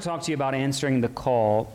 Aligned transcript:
to 0.00 0.08
talk 0.08 0.22
to 0.22 0.30
you 0.30 0.34
about 0.34 0.54
answering 0.54 1.02
the 1.02 1.08
call 1.08 1.70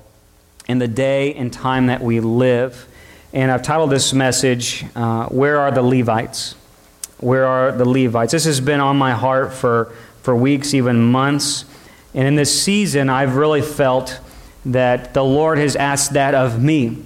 in 0.68 0.80
the 0.80 0.88
day 0.88 1.36
and 1.36 1.54
time 1.54 1.88
that 1.88 2.02
we 2.02 2.20
live. 2.20 2.88
And 3.34 3.52
I've 3.52 3.62
titled 3.62 3.92
this 3.92 4.14
message, 4.14 4.84
uh, 4.96 5.28
Where 5.28 5.60
Are 5.60 5.70
the 5.70 5.84
Levites? 5.84 6.56
Where 7.20 7.46
are 7.46 7.72
the 7.72 7.88
Levites? 7.88 8.32
This 8.32 8.46
has 8.46 8.60
been 8.60 8.80
on 8.80 8.98
my 8.98 9.12
heart 9.12 9.54
for, 9.54 9.94
for 10.24 10.36
weeks, 10.36 10.74
even 10.74 11.04
months. 11.04 11.66
And 12.16 12.28
in 12.28 12.36
this 12.36 12.64
season, 12.64 13.10
I've 13.10 13.36
really 13.36 13.62
felt 13.62 14.20
that 14.66 15.14
the 15.14 15.24
Lord 15.24 15.60
has 15.60 15.76
asked 15.76 16.14
that 16.14 16.34
of 16.34 16.60
me 16.60 17.04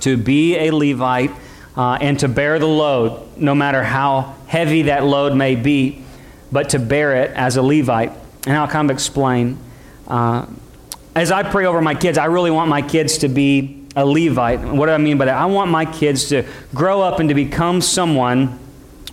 to 0.00 0.16
be 0.16 0.56
a 0.56 0.72
Levite 0.72 1.30
uh, 1.76 1.98
and 2.00 2.18
to 2.18 2.28
bear 2.28 2.58
the 2.58 2.66
load, 2.66 3.36
no 3.36 3.54
matter 3.54 3.84
how 3.84 4.34
heavy 4.48 4.82
that 4.82 5.04
load 5.04 5.36
may 5.36 5.54
be, 5.54 6.02
but 6.50 6.70
to 6.70 6.80
bear 6.80 7.22
it 7.22 7.30
as 7.36 7.56
a 7.56 7.62
Levite. 7.62 8.12
And 8.48 8.56
I'll 8.56 8.66
kind 8.66 8.90
of 8.90 8.94
explain. 8.94 9.58
Uh, 10.10 10.44
as 11.14 11.30
I 11.30 11.44
pray 11.44 11.66
over 11.66 11.80
my 11.80 11.94
kids, 11.94 12.18
I 12.18 12.24
really 12.26 12.50
want 12.50 12.68
my 12.68 12.82
kids 12.82 13.18
to 13.18 13.28
be 13.28 13.86
a 13.94 14.04
Levite. 14.04 14.60
What 14.60 14.86
do 14.86 14.92
I 14.92 14.98
mean 14.98 15.18
by 15.18 15.26
that? 15.26 15.36
I 15.36 15.46
want 15.46 15.70
my 15.70 15.84
kids 15.84 16.28
to 16.30 16.44
grow 16.74 17.00
up 17.00 17.20
and 17.20 17.28
to 17.28 17.34
become 17.34 17.80
someone 17.80 18.58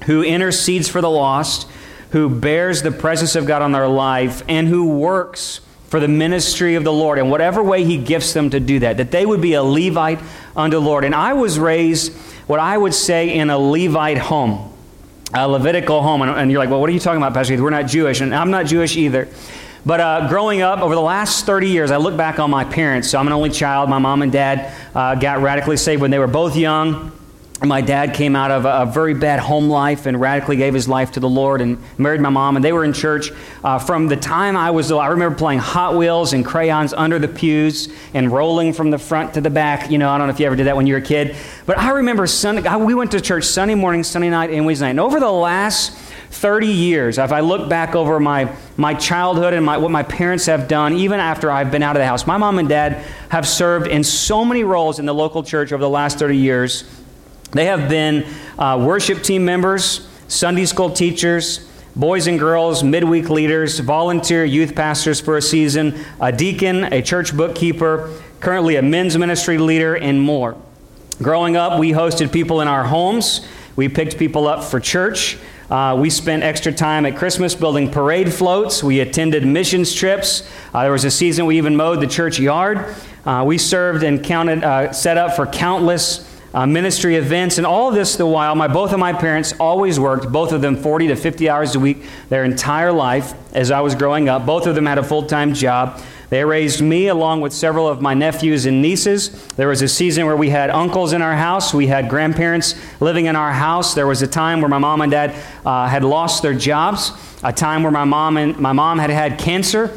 who 0.06 0.24
intercedes 0.24 0.90
for 0.90 1.00
the 1.02 1.10
lost, 1.10 1.68
who 2.12 2.30
bears 2.30 2.82
the 2.82 2.92
presence 2.92 3.36
of 3.36 3.46
God 3.46 3.62
on 3.62 3.72
their 3.72 3.88
life, 3.88 4.42
and 4.48 4.68
who 4.68 4.98
works 4.98 5.62
for 5.88 6.00
the 6.00 6.08
ministry 6.08 6.76
of 6.76 6.84
the 6.84 6.92
Lord 6.92 7.20
in 7.20 7.30
whatever 7.30 7.64
way 7.64 7.84
He 7.84 7.98
gifts 7.98 8.34
them 8.34 8.50
to 8.50 8.60
do 8.60 8.80
that, 8.80 8.98
that 8.98 9.12
they 9.12 9.26
would 9.26 9.42
be 9.42 9.54
a 9.54 9.64
Levite 9.64 10.20
unto 10.56 10.78
the 10.78 10.82
Lord. 10.82 11.04
And 11.04 11.14
I 11.14 11.34
was 11.34 11.60
raised, 11.60 12.14
what 12.48 12.60
I 12.60 12.78
would 12.78 12.94
say, 12.94 13.36
in 13.36 13.50
a 13.50 13.58
Levite 13.58 14.18
home, 14.18 14.74
a 15.34 15.48
Levitical 15.48 16.02
home. 16.02 16.24
And, 16.24 16.32
and 16.32 16.52
you're 16.52 16.60
like, 16.60 16.70
well, 16.70 16.82
what 16.82 16.90
are 16.90 16.94
you 16.94 17.00
talking 17.00 17.22
about, 17.22 17.34
Pastor? 17.34 17.54
Keith? 17.54 17.62
We're 17.62 17.70
not 17.70 17.88
Jewish. 17.88 18.20
And 18.22 18.34
I'm 18.34 18.52
not 18.52 18.66
Jewish 18.66 18.98
either. 18.98 19.28
But 19.88 20.02
uh, 20.02 20.28
growing 20.28 20.62
up, 20.62 20.82
over 20.82 20.96
the 20.96 21.02
last 21.02 21.46
30 21.46 21.70
years, 21.70 21.92
I 21.92 21.98
look 21.98 22.18
back 22.18 22.40
on 22.40 22.52
my 22.52 22.66
parents. 22.66 23.10
So 23.10 23.18
I'm 23.18 23.26
an 23.26 23.32
only 23.32 23.50
child. 23.50 23.90
My 23.90 24.00
mom 24.00 24.22
and 24.22 24.30
dad 24.30 24.74
uh, 24.94 25.16
got 25.16 25.40
radically 25.40 25.78
saved 25.78 26.02
when 26.02 26.12
they 26.12 26.20
were 26.20 26.28
both 26.28 26.58
young. 26.58 27.14
My 27.64 27.80
dad 27.80 28.14
came 28.14 28.36
out 28.36 28.52
of 28.52 28.66
a, 28.66 28.92
very 28.92 29.14
bad 29.14 29.40
home 29.40 29.70
life 29.70 30.06
and 30.06 30.20
radically 30.20 30.58
gave 30.58 30.74
his 30.74 30.90
life 30.90 31.14
to 31.14 31.22
the 31.22 31.30
Lord 31.30 31.62
and 31.62 31.82
married 31.98 32.20
my 32.20 32.28
mom. 32.28 32.58
And 32.58 32.66
they 32.66 32.74
were 32.74 32.84
in 32.84 32.92
church 32.92 33.32
uh, 33.64 33.80
from 33.80 34.10
the 34.10 34.18
time 34.18 34.58
I 34.58 34.72
was 34.72 34.90
little. 34.90 35.00
I 35.00 35.08
remember 35.08 35.38
playing 35.38 35.60
Hot 35.60 35.96
Wheels 35.96 36.34
and 36.34 36.46
crayons 36.46 36.92
under 36.92 37.18
the 37.18 37.30
pews 37.30 37.88
and 38.14 38.30
rolling 38.30 38.74
from 38.74 38.92
the 38.92 39.00
front 39.00 39.36
to 39.36 39.42
the 39.42 39.50
back. 39.50 39.90
You 39.90 40.00
know, 40.00 40.10
I 40.10 40.18
don't 40.18 40.28
know 40.28 40.34
if 40.34 40.40
you 40.42 40.48
ever 40.48 40.58
did 40.58 40.68
that 40.68 40.76
when 40.76 40.86
you 40.86 40.96
were 40.96 41.00
a 41.00 41.02
kid. 41.02 41.38
But 41.66 41.78
I 41.78 41.92
remember 41.92 42.28
Sunday, 42.28 42.76
we 42.76 42.94
went 42.94 43.12
to 43.12 43.22
church 43.22 43.46
Sunday 43.46 43.76
morning, 43.76 44.04
Sunday 44.04 44.30
night, 44.30 44.50
and 44.50 44.66
Wednesday 44.66 44.88
night. 44.88 44.92
And 44.92 45.00
over 45.00 45.22
the 45.22 45.32
last 45.32 46.07
30 46.30 46.68
years, 46.68 47.18
if 47.18 47.32
I 47.32 47.40
look 47.40 47.70
back 47.70 47.96
over 47.96 48.20
my, 48.20 48.54
my 48.76 48.94
childhood 48.94 49.54
and 49.54 49.66
my, 49.66 49.78
what 49.78 49.92
my 49.92 50.04
parents 50.04 50.46
have 50.46 50.68
done, 50.68 50.94
even 50.94 51.20
after 51.20 51.50
I've 51.50 51.72
been 51.72 51.84
out 51.84 51.96
of 51.96 52.02
the 52.02 52.06
house, 52.06 52.28
my 52.28 52.38
mom 52.38 52.60
and 52.60 52.70
dad 52.70 53.04
have 53.30 53.48
served 53.48 53.88
in 53.88 54.04
so 54.04 54.46
many 54.46 54.64
roles 54.64 55.00
in 55.00 55.06
the 55.06 55.14
local 55.14 55.42
church 55.44 55.72
over 55.72 55.82
the 55.82 55.90
last 55.90 56.20
30 56.20 56.38
years 56.38 56.84
they 57.52 57.66
have 57.66 57.90
been 57.90 58.26
uh, 58.60 58.84
worship 58.86 59.24
team 59.24 59.46
members, 59.46 60.08
Sunday 60.28 60.66
school 60.66 60.90
teachers, 60.90 61.68
boys 61.96 62.28
and 62.28 62.38
girls, 62.38 62.84
midweek 62.84 63.30
leaders, 63.30 63.80
volunteer 63.80 64.44
youth 64.44 64.76
pastors 64.76 65.22
for 65.22 65.38
a 65.38 65.42
season, 65.42 65.98
a 66.20 66.32
deacon, 66.32 66.84
a 66.94 67.02
church 67.02 67.36
bookkeeper, 67.36 68.14
currently 68.42 68.76
a 68.76 68.82
men's 68.82 69.18
ministry 69.18 69.58
leader, 69.58 69.96
and 69.96 70.22
more. 70.22 70.58
Growing 71.22 71.56
up, 71.56 71.80
we 71.80 71.92
hosted 71.92 72.32
people 72.32 72.62
in 72.62 72.68
our 72.68 72.84
homes. 72.84 73.48
We 73.76 73.88
picked 73.88 74.18
people 74.18 74.48
up 74.48 74.64
for 74.64 74.80
church. 74.80 75.38
Uh, 75.70 75.98
we 76.00 76.10
spent 76.10 76.44
extra 76.44 76.72
time 76.72 77.06
at 77.06 77.18
Christmas 77.18 77.54
building 77.54 77.92
parade 77.92 78.34
floats. 78.34 78.82
We 78.82 79.02
attended 79.02 79.46
missions 79.46 79.94
trips. 79.94 80.50
Uh, 80.74 80.84
there 80.84 80.94
was 80.94 81.04
a 81.04 81.12
season 81.12 81.46
we 81.46 81.58
even 81.58 81.76
mowed 81.76 82.00
the 82.00 82.08
church 82.08 82.40
yard. 82.40 82.96
Uh, 83.26 83.44
we 83.46 83.58
served 83.58 84.04
and 84.04 84.24
counted, 84.24 84.64
uh, 84.64 84.94
set 84.94 85.18
up 85.18 85.36
for 85.36 85.46
countless 85.46 86.24
uh, 86.54 86.66
ministry 86.66 87.18
events, 87.18 87.58
and 87.58 87.68
all 87.68 87.92
this 87.92 88.16
the 88.16 88.26
while, 88.26 88.56
my, 88.56 88.70
both 88.70 88.94
of 88.94 89.00
my 89.00 89.12
parents 89.12 89.54
always 89.60 90.00
worked, 90.00 90.32
both 90.32 90.54
of 90.54 90.62
them 90.62 90.78
40 90.78 91.10
to 91.10 91.16
50 91.18 91.50
hours 91.50 91.76
a 91.76 91.80
week 91.80 92.06
their 92.30 92.46
entire 92.46 92.94
life 92.94 93.34
as 93.54 93.70
I 93.70 93.82
was 93.82 93.94
growing 93.94 94.30
up. 94.30 94.46
Both 94.46 94.68
of 94.68 94.74
them 94.74 94.86
had 94.86 94.98
a 94.98 95.04
full 95.04 95.24
time 95.24 95.54
job. 95.54 96.02
They 96.30 96.44
raised 96.44 96.82
me 96.82 97.08
along 97.08 97.40
with 97.40 97.54
several 97.54 97.88
of 97.88 98.02
my 98.02 98.14
nephews 98.14 98.66
and 98.66 98.82
nieces. 98.82 99.30
There 99.56 99.70
was 99.70 99.82
a 99.82 99.88
season 99.88 100.26
where 100.26 100.36
we 100.36 100.50
had 100.50 100.70
uncles 100.70 101.14
in 101.14 101.22
our 101.22 101.36
house. 101.36 101.74
We 101.74 101.88
had 101.88 102.10
grandparents 102.10 102.76
living 103.00 103.28
in 103.28 103.38
our 103.38 103.54
house. 103.54 103.94
There 103.94 104.08
was 104.08 104.22
a 104.22 104.28
time 104.28 104.60
where 104.60 104.68
my 104.70 104.78
mom 104.78 105.02
and 105.02 105.12
dad 105.12 105.34
uh, 105.66 105.88
had 105.88 106.04
lost 106.04 106.42
their 106.42 106.54
jobs, 106.54 107.14
a 107.44 107.54
time 107.54 107.84
where 107.84 107.94
my 107.94 108.04
mom 108.04 108.36
and 108.36 108.58
my 108.58 108.74
mom 108.74 109.00
had 109.00 109.10
had 109.10 109.40
cancer, 109.40 109.88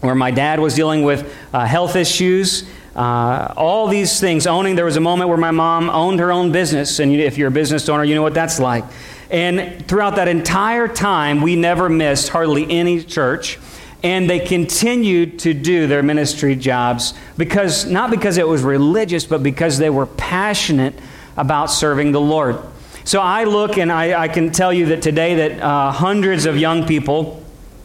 where 0.00 0.14
my 0.14 0.30
dad 0.30 0.60
was 0.60 0.74
dealing 0.74 1.02
with 1.02 1.34
uh, 1.52 1.66
health 1.66 1.96
issues. 1.96 2.68
Uh, 2.94 3.52
all 3.56 3.88
these 3.88 4.20
things, 4.20 4.46
owning, 4.46 4.76
there 4.76 4.84
was 4.84 4.96
a 4.96 5.00
moment 5.00 5.28
where 5.28 5.38
my 5.38 5.50
mom 5.50 5.90
owned 5.90 6.20
her 6.20 6.30
own 6.30 6.52
business, 6.52 7.00
and 7.00 7.12
if 7.12 7.36
you're 7.36 7.48
a 7.48 7.50
business 7.50 7.88
owner, 7.88 8.04
you 8.04 8.14
know 8.14 8.22
what 8.22 8.34
that's 8.34 8.60
like. 8.60 8.84
And 9.28 9.84
throughout 9.88 10.14
that 10.14 10.28
entire 10.28 10.86
time, 10.86 11.40
we 11.40 11.56
never 11.56 11.88
missed 11.88 12.28
hardly 12.28 12.70
any 12.70 13.02
church. 13.02 13.58
And 14.04 14.30
they 14.30 14.38
continued 14.38 15.40
to 15.40 15.54
do 15.54 15.88
their 15.88 16.02
ministry 16.02 16.54
jobs 16.54 17.14
because, 17.36 17.86
not 17.86 18.10
because 18.10 18.36
it 18.36 18.46
was 18.46 18.62
religious, 18.62 19.24
but 19.24 19.42
because 19.42 19.78
they 19.78 19.90
were 19.90 20.06
passionate 20.06 20.94
about 21.36 21.66
serving 21.70 22.12
the 22.12 22.20
Lord. 22.20 22.58
So 23.04 23.20
I 23.20 23.44
look 23.44 23.76
and 23.76 23.90
I, 23.90 24.24
I 24.24 24.28
can 24.28 24.52
tell 24.52 24.72
you 24.72 24.86
that 24.86 25.02
today 25.02 25.34
that 25.48 25.60
uh, 25.60 25.90
hundreds 25.90 26.46
of 26.46 26.56
young 26.56 26.86
people 26.86 27.42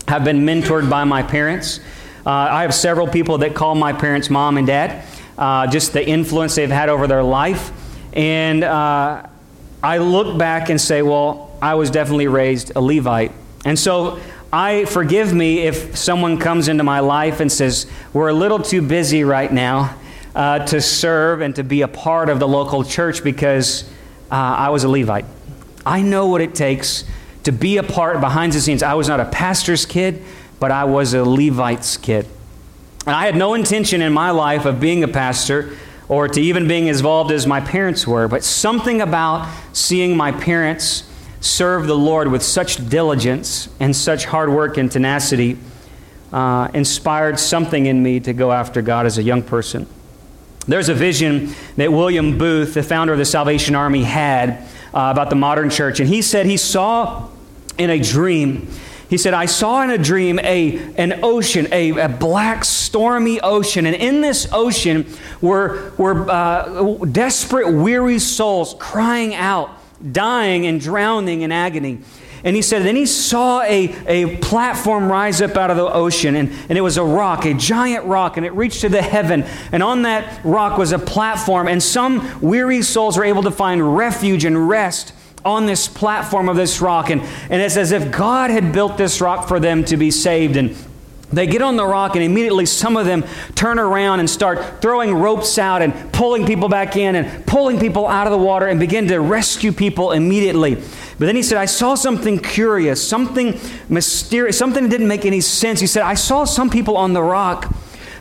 have 0.08 0.24
been 0.24 0.46
mentored 0.46 0.90
by 0.90 1.03
my 1.03 1.24
parents. 1.24 1.79
Uh, 2.25 2.29
I 2.31 2.62
have 2.63 2.74
several 2.74 3.08
people 3.08 3.40
that 3.40 3.56
call 3.56 3.75
my 3.75 3.94
parents 3.94 4.29
mom 4.29 4.58
and 4.58 4.68
dad, 4.68 5.06
uh, 5.38 5.68
just 5.68 5.94
the 5.94 6.06
influence 6.06 6.56
they've 6.56 6.69
had 6.69 6.90
over 6.90 7.08
their 7.08 7.24
life. 7.24 7.72
And 8.13 8.63
uh, 8.63 9.25
I 9.81 9.97
look 10.00 10.38
back 10.38 10.69
and 10.69 10.79
say, 10.79 11.02
well, 11.02 11.58
I 11.62 11.75
was 11.75 11.90
definitely 11.90 12.28
raised 12.28 12.74
a 12.75 12.81
Levite. 12.81 13.31
And 13.66 13.78
so 13.78 14.19
I 14.51 14.85
forgive 14.85 15.33
me 15.33 15.59
if 15.59 15.95
someone 15.95 16.39
comes 16.39 16.67
into 16.67 16.83
my 16.83 17.01
life 17.01 17.39
and 17.39 17.51
says, 17.51 17.85
we're 18.13 18.29
a 18.29 18.33
little 18.33 18.59
too 18.59 18.81
busy 18.81 19.23
right 19.23 19.51
now 19.51 19.95
uh, 20.33 20.65
to 20.67 20.81
serve 20.81 21.41
and 21.41 21.55
to 21.55 21.63
be 21.63 21.81
a 21.81 21.87
part 21.87 22.29
of 22.29 22.39
the 22.39 22.47
local 22.47 22.83
church 22.83 23.23
because 23.23 23.83
uh, 24.31 24.35
I 24.35 24.69
was 24.69 24.83
a 24.83 24.89
Levite. 24.89 25.25
I 25.85 26.01
know 26.01 26.27
what 26.27 26.41
it 26.41 26.55
takes 26.55 27.03
to 27.43 27.51
be 27.51 27.77
a 27.77 27.83
part 27.83 28.19
behind 28.19 28.53
the 28.53 28.61
scenes. 28.61 28.83
I 28.83 28.95
was 28.95 29.07
not 29.07 29.19
a 29.19 29.25
pastor's 29.25 29.85
kid 29.85 30.23
but 30.59 30.71
I 30.71 30.83
was 30.83 31.13
a 31.13 31.23
Levite's 31.23 31.97
kid. 31.97 32.25
And 33.05 33.16
I 33.16 33.25
had 33.25 33.35
no 33.35 33.53
intention 33.53 34.01
in 34.01 34.13
my 34.13 34.31
life 34.31 34.66
of 34.66 34.79
being 34.79 35.03
a 35.03 35.07
pastor 35.07 35.75
or 36.09 36.27
to 36.27 36.41
even 36.41 36.67
being 36.67 36.87
involved 36.87 37.31
as 37.31 37.47
my 37.47 37.61
parents 37.61 38.05
were, 38.05 38.27
but 38.27 38.43
something 38.43 39.01
about 39.01 39.49
seeing 39.73 40.17
my 40.17 40.31
parents 40.31 41.09
serve 41.41 41.88
the 41.88 41.97
Lord 41.97 42.29
with 42.29 42.44
such 42.44 42.89
diligence 42.89 43.69
and 43.79 43.95
such 43.95 44.25
hard 44.25 44.50
work 44.50 44.77
and 44.77 44.91
tenacity 44.91 45.57
uh, 46.31 46.69
inspired 46.73 47.39
something 47.39 47.85
in 47.85 48.03
me 48.03 48.19
to 48.19 48.33
go 48.33 48.51
after 48.51 48.81
God 48.81 49.05
as 49.05 49.17
a 49.17 49.23
young 49.23 49.41
person. 49.41 49.88
There's 50.67 50.89
a 50.89 50.94
vision 50.94 51.53
that 51.78 51.91
William 51.91 52.38
Booth, 52.38 52.75
the 52.75 52.83
founder 52.83 53.13
of 53.13 53.19
the 53.19 53.25
Salvation 53.25 53.73
Army, 53.73 54.03
had 54.03 54.67
uh, 54.94 55.09
about 55.11 55.29
the 55.29 55.35
modern 55.35 55.69
church. 55.69 55.99
And 55.99 56.07
he 56.07 56.22
said 56.22 56.45
he 56.45 56.57
saw 56.57 57.29
in 57.78 57.89
a 57.89 57.99
dream 57.99 58.67
he 59.09 59.17
said, 59.17 59.33
I 59.33 59.47
saw 59.47 59.81
in 59.81 59.89
a 59.89 59.97
dream 59.97 60.38
a, 60.39 60.94
an 60.95 61.22
ocean, 61.23 61.67
a, 61.72 61.97
a 61.97 62.09
black, 62.09 62.63
stormy 62.63 63.41
ocean. 63.41 63.88
And 63.88 63.95
in 63.95 64.22
this 64.22 64.47
ocean 64.51 65.08
were, 65.41 65.93
were 65.97 66.29
uh, 66.29 66.93
desperate, 67.05 67.72
weary 67.72 68.19
souls 68.19 68.75
crying 68.78 69.34
out, 69.34 69.72
dying 70.11 70.66
and 70.66 70.79
drowning 70.79 71.41
in 71.41 71.51
agony. 71.51 71.99
And 72.43 72.55
he 72.55 72.61
said, 72.61 72.84
then 72.84 72.96
he 72.96 73.05
saw 73.05 73.61
a, 73.63 73.93
a 74.07 74.37
platform 74.37 75.11
rise 75.11 75.41
up 75.41 75.57
out 75.57 75.72
of 75.72 75.78
the 75.78 75.91
ocean, 75.91 76.35
and, 76.35 76.49
and 76.69 76.78
it 76.78 76.81
was 76.81 76.96
a 76.96 77.03
rock, 77.03 77.46
a 77.46 77.53
giant 77.53 78.05
rock, 78.05 78.37
and 78.37 78.46
it 78.46 78.53
reached 78.53 78.81
to 78.81 78.90
the 78.90 79.01
heaven. 79.01 79.43
And 79.72 79.84
on 79.84 80.03
that 80.03 80.43
rock 80.46 80.78
was 80.78 80.93
a 80.93 80.99
platform, 80.99 81.67
and 81.67 81.84
some 81.84 82.40
weary 82.41 82.81
souls 82.81 83.17
were 83.17 83.25
able 83.25 83.43
to 83.43 83.51
find 83.51 83.97
refuge 83.97 84.46
and 84.46 84.69
rest 84.69 85.13
on 85.43 85.66
this 85.66 85.87
platform 85.87 86.47
of 86.47 86.55
this 86.55 86.79
rock. 86.79 87.09
And, 87.09 87.22
and 87.49 87.61
it's 87.61 87.78
as 87.78 87.91
if 87.91 88.11
God 88.11 88.52
had 88.52 88.72
built 88.72 88.97
this 88.97 89.19
rock 89.19 89.47
for 89.47 89.59
them 89.59 89.84
to 89.85 89.97
be 89.97 90.11
saved. 90.11 90.55
And 90.55 90.75
they 91.31 91.47
get 91.47 91.61
on 91.61 91.76
the 91.76 91.85
rock, 91.85 92.16
and 92.16 92.23
immediately 92.23 92.66
some 92.66 92.97
of 92.97 93.05
them 93.05 93.23
turn 93.55 93.79
around 93.79 94.20
and 94.20 94.29
start 94.29 94.81
throwing 94.81 95.14
ropes 95.14 95.58
out 95.58 95.81
and 95.81 96.11
pulling 96.11 96.46
people 96.46 96.70
back 96.70 96.96
in 96.96 97.16
and 97.16 97.46
pulling 97.46 97.79
people 97.79 98.08
out 98.08 98.28
of 98.28 98.31
the 98.31 98.37
water 98.37 98.66
and 98.66 98.79
begin 98.79 99.08
to 99.08 99.20
rescue 99.20 99.72
people 99.72 100.11
immediately. 100.11 100.76
But 100.76 101.26
then 101.26 101.35
he 101.35 101.43
said, 101.43 101.58
I 101.58 101.66
saw 101.66 101.96
something 101.96 102.40
curious, 102.40 103.05
something 103.05 103.59
mysterious, 103.90 104.58
something 104.58 104.84
that 104.84 104.90
didn't 104.90 105.08
make 105.08 105.26
any 105.26 105.41
sense. 105.41 105.79
He 105.79 105.87
said, 105.87 106.03
I 106.03 106.14
saw 106.14 106.46
some 106.46 106.70
people 106.70 106.97
on 106.97 107.14
the 107.14 107.22
rock 107.22 107.73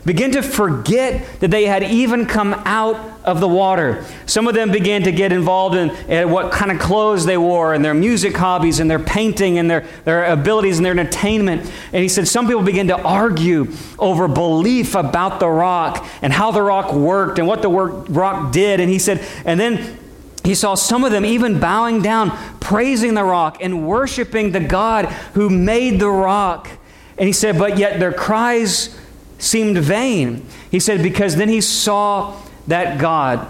begin 0.09 0.31
to 0.31 0.41
forget 0.41 1.39
that 1.39 1.51
they 1.51 1.65
had 1.65 1.83
even 1.83 2.25
come 2.25 2.55
out 2.65 2.95
of 3.23 3.39
the 3.39 3.47
water. 3.47 4.03
Some 4.25 4.47
of 4.47 4.55
them 4.55 4.71
began 4.71 5.03
to 5.03 5.11
get 5.11 5.31
involved 5.31 5.75
in, 5.75 5.91
in 6.07 6.31
what 6.31 6.51
kind 6.51 6.71
of 6.71 6.79
clothes 6.79 7.27
they 7.27 7.37
wore 7.37 7.75
and 7.75 7.85
their 7.85 7.93
music 7.93 8.35
hobbies 8.35 8.79
and 8.79 8.89
their 8.89 8.97
painting 8.97 9.59
and 9.59 9.69
their, 9.69 9.85
their 10.05 10.25
abilities 10.25 10.79
and 10.79 10.85
their 10.85 10.97
entertainment. 10.97 11.61
And 11.93 12.01
he 12.01 12.09
said 12.09 12.27
some 12.27 12.47
people 12.47 12.63
began 12.63 12.87
to 12.87 12.99
argue 12.99 13.71
over 13.99 14.27
belief 14.27 14.95
about 14.95 15.39
the 15.39 15.47
rock 15.47 16.03
and 16.23 16.33
how 16.33 16.49
the 16.49 16.63
rock 16.63 16.91
worked 16.91 17.37
and 17.37 17.47
what 17.47 17.61
the 17.61 17.69
rock 17.69 18.51
did. 18.51 18.79
And 18.79 18.89
he 18.89 18.97
said, 18.97 19.23
and 19.45 19.59
then 19.59 19.95
he 20.43 20.55
saw 20.55 20.73
some 20.73 21.03
of 21.03 21.11
them 21.11 21.23
even 21.23 21.59
bowing 21.59 22.01
down, 22.01 22.31
praising 22.59 23.13
the 23.13 23.23
rock 23.23 23.59
and 23.61 23.87
worshiping 23.87 24.53
the 24.53 24.59
God 24.59 25.05
who 25.35 25.51
made 25.51 25.99
the 25.99 26.09
rock. 26.09 26.67
And 27.15 27.27
he 27.27 27.33
said, 27.33 27.59
but 27.59 27.77
yet 27.77 27.99
their 27.99 28.11
cries 28.11 28.98
seemed 29.39 29.77
vain. 29.77 30.45
He 30.69 30.79
said, 30.79 31.01
because 31.01 31.35
then 31.35 31.49
he 31.49 31.61
saw 31.61 32.39
that 32.67 32.99
God. 32.99 33.47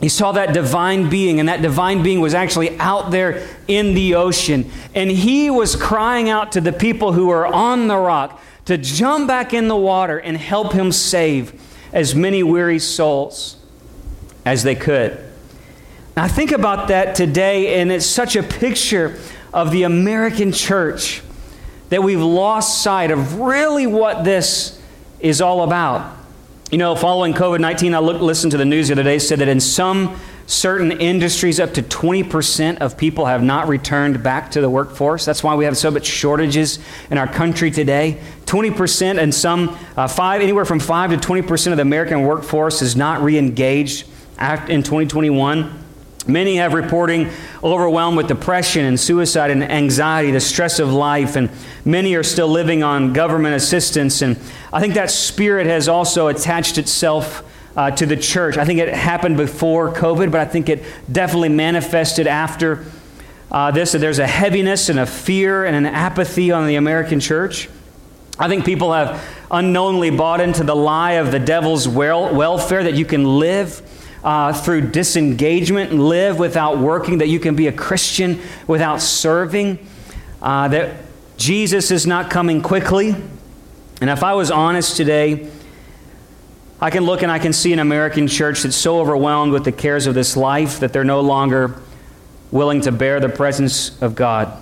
He 0.00 0.08
saw 0.08 0.32
that 0.32 0.54
divine 0.54 1.10
being, 1.10 1.40
and 1.40 1.48
that 1.48 1.62
divine 1.62 2.02
being 2.02 2.20
was 2.20 2.34
actually 2.34 2.78
out 2.78 3.10
there 3.10 3.46
in 3.68 3.94
the 3.94 4.14
ocean. 4.14 4.70
And 4.94 5.10
he 5.10 5.50
was 5.50 5.76
crying 5.76 6.30
out 6.30 6.52
to 6.52 6.60
the 6.60 6.72
people 6.72 7.12
who 7.12 7.26
were 7.26 7.46
on 7.46 7.86
the 7.88 7.96
rock 7.96 8.42
to 8.64 8.78
jump 8.78 9.28
back 9.28 9.52
in 9.52 9.68
the 9.68 9.76
water 9.76 10.18
and 10.18 10.36
help 10.36 10.72
him 10.72 10.90
save 10.90 11.60
as 11.92 12.14
many 12.14 12.42
weary 12.42 12.78
souls 12.78 13.56
as 14.44 14.62
they 14.62 14.74
could. 14.74 15.18
I 16.16 16.28
think 16.28 16.52
about 16.52 16.88
that 16.88 17.14
today, 17.14 17.80
and 17.80 17.92
it's 17.92 18.06
such 18.06 18.36
a 18.36 18.42
picture 18.42 19.18
of 19.52 19.70
the 19.70 19.82
American 19.82 20.52
church 20.52 21.22
that 21.90 22.02
we've 22.02 22.20
lost 22.20 22.82
sight 22.82 23.10
of 23.10 23.40
really 23.40 23.86
what 23.86 24.24
this 24.24 24.79
is 25.20 25.40
all 25.40 25.62
about. 25.62 26.16
You 26.70 26.78
know, 26.78 26.94
following 26.94 27.34
COVID 27.34 27.60
19, 27.60 27.94
I 27.94 27.98
listened 27.98 28.52
to 28.52 28.56
the 28.56 28.64
news 28.64 28.88
the 28.88 28.94
other 28.94 29.02
day, 29.02 29.18
said 29.18 29.40
that 29.40 29.48
in 29.48 29.58
some 29.58 30.18
certain 30.46 30.92
industries, 30.92 31.58
up 31.58 31.74
to 31.74 31.82
20% 31.82 32.78
of 32.78 32.96
people 32.96 33.26
have 33.26 33.42
not 33.42 33.68
returned 33.68 34.22
back 34.22 34.50
to 34.52 34.60
the 34.60 34.70
workforce. 34.70 35.24
That's 35.24 35.42
why 35.42 35.54
we 35.54 35.64
have 35.64 35.76
so 35.76 35.90
much 35.90 36.06
shortages 36.06 36.78
in 37.10 37.18
our 37.18 37.26
country 37.26 37.70
today. 37.70 38.20
20% 38.46 39.18
and 39.18 39.34
some, 39.34 39.76
uh, 39.96 40.08
five, 40.08 40.42
anywhere 40.42 40.64
from 40.64 40.80
5 40.80 41.10
to 41.10 41.16
20% 41.16 41.72
of 41.72 41.76
the 41.76 41.82
American 41.82 42.22
workforce 42.22 42.82
is 42.82 42.96
not 42.96 43.22
re 43.22 43.38
engaged 43.38 44.06
in 44.68 44.82
2021. 44.82 45.79
Many 46.26 46.56
have 46.56 46.74
reporting 46.74 47.30
overwhelmed 47.64 48.16
with 48.16 48.28
depression 48.28 48.84
and 48.84 49.00
suicide 49.00 49.50
and 49.50 49.64
anxiety, 49.64 50.30
the 50.30 50.40
stress 50.40 50.78
of 50.78 50.92
life, 50.92 51.34
and 51.34 51.48
many 51.84 52.14
are 52.14 52.22
still 52.22 52.48
living 52.48 52.82
on 52.82 53.12
government 53.14 53.54
assistance. 53.54 54.20
And 54.20 54.38
I 54.72 54.80
think 54.80 54.94
that 54.94 55.10
spirit 55.10 55.66
has 55.66 55.88
also 55.88 56.28
attached 56.28 56.76
itself 56.76 57.42
uh, 57.74 57.90
to 57.92 58.04
the 58.04 58.16
church. 58.16 58.58
I 58.58 58.64
think 58.64 58.80
it 58.80 58.92
happened 58.92 59.38
before 59.38 59.92
COVID, 59.92 60.30
but 60.30 60.40
I 60.40 60.44
think 60.44 60.68
it 60.68 60.84
definitely 61.10 61.48
manifested 61.48 62.26
after 62.26 62.84
uh, 63.50 63.70
this. 63.70 63.92
That 63.92 63.98
there's 63.98 64.18
a 64.18 64.26
heaviness 64.26 64.90
and 64.90 64.98
a 64.98 65.06
fear 65.06 65.64
and 65.64 65.74
an 65.74 65.86
apathy 65.86 66.52
on 66.52 66.66
the 66.66 66.76
American 66.76 67.20
church. 67.20 67.68
I 68.38 68.48
think 68.48 68.64
people 68.64 68.92
have 68.92 69.22
unknowingly 69.50 70.10
bought 70.10 70.40
into 70.40 70.64
the 70.64 70.76
lie 70.76 71.12
of 71.12 71.30
the 71.30 71.38
devil's 71.38 71.88
wel- 71.88 72.34
welfare 72.34 72.84
that 72.84 72.94
you 72.94 73.04
can 73.04 73.38
live 73.38 73.82
uh, 74.22 74.52
through 74.52 74.90
disengagement 74.90 75.90
and 75.92 76.02
live 76.02 76.38
without 76.38 76.78
working, 76.78 77.18
that 77.18 77.28
you 77.28 77.40
can 77.40 77.56
be 77.56 77.66
a 77.66 77.72
Christian 77.72 78.40
without 78.66 79.00
serving, 79.00 79.78
uh, 80.42 80.68
that 80.68 80.96
Jesus 81.36 81.90
is 81.90 82.06
not 82.06 82.30
coming 82.30 82.60
quickly. 82.60 83.14
And 84.00 84.10
if 84.10 84.22
I 84.22 84.34
was 84.34 84.50
honest 84.50 84.96
today, 84.96 85.50
I 86.80 86.90
can 86.90 87.04
look 87.04 87.22
and 87.22 87.30
I 87.30 87.38
can 87.38 87.52
see 87.52 87.72
an 87.72 87.78
American 87.78 88.26
church 88.26 88.62
that's 88.62 88.76
so 88.76 89.00
overwhelmed 89.00 89.52
with 89.52 89.64
the 89.64 89.72
cares 89.72 90.06
of 90.06 90.14
this 90.14 90.36
life 90.36 90.80
that 90.80 90.92
they're 90.92 91.04
no 91.04 91.20
longer 91.20 91.80
willing 92.50 92.80
to 92.82 92.92
bear 92.92 93.20
the 93.20 93.28
presence 93.28 94.00
of 94.02 94.14
God. 94.14 94.56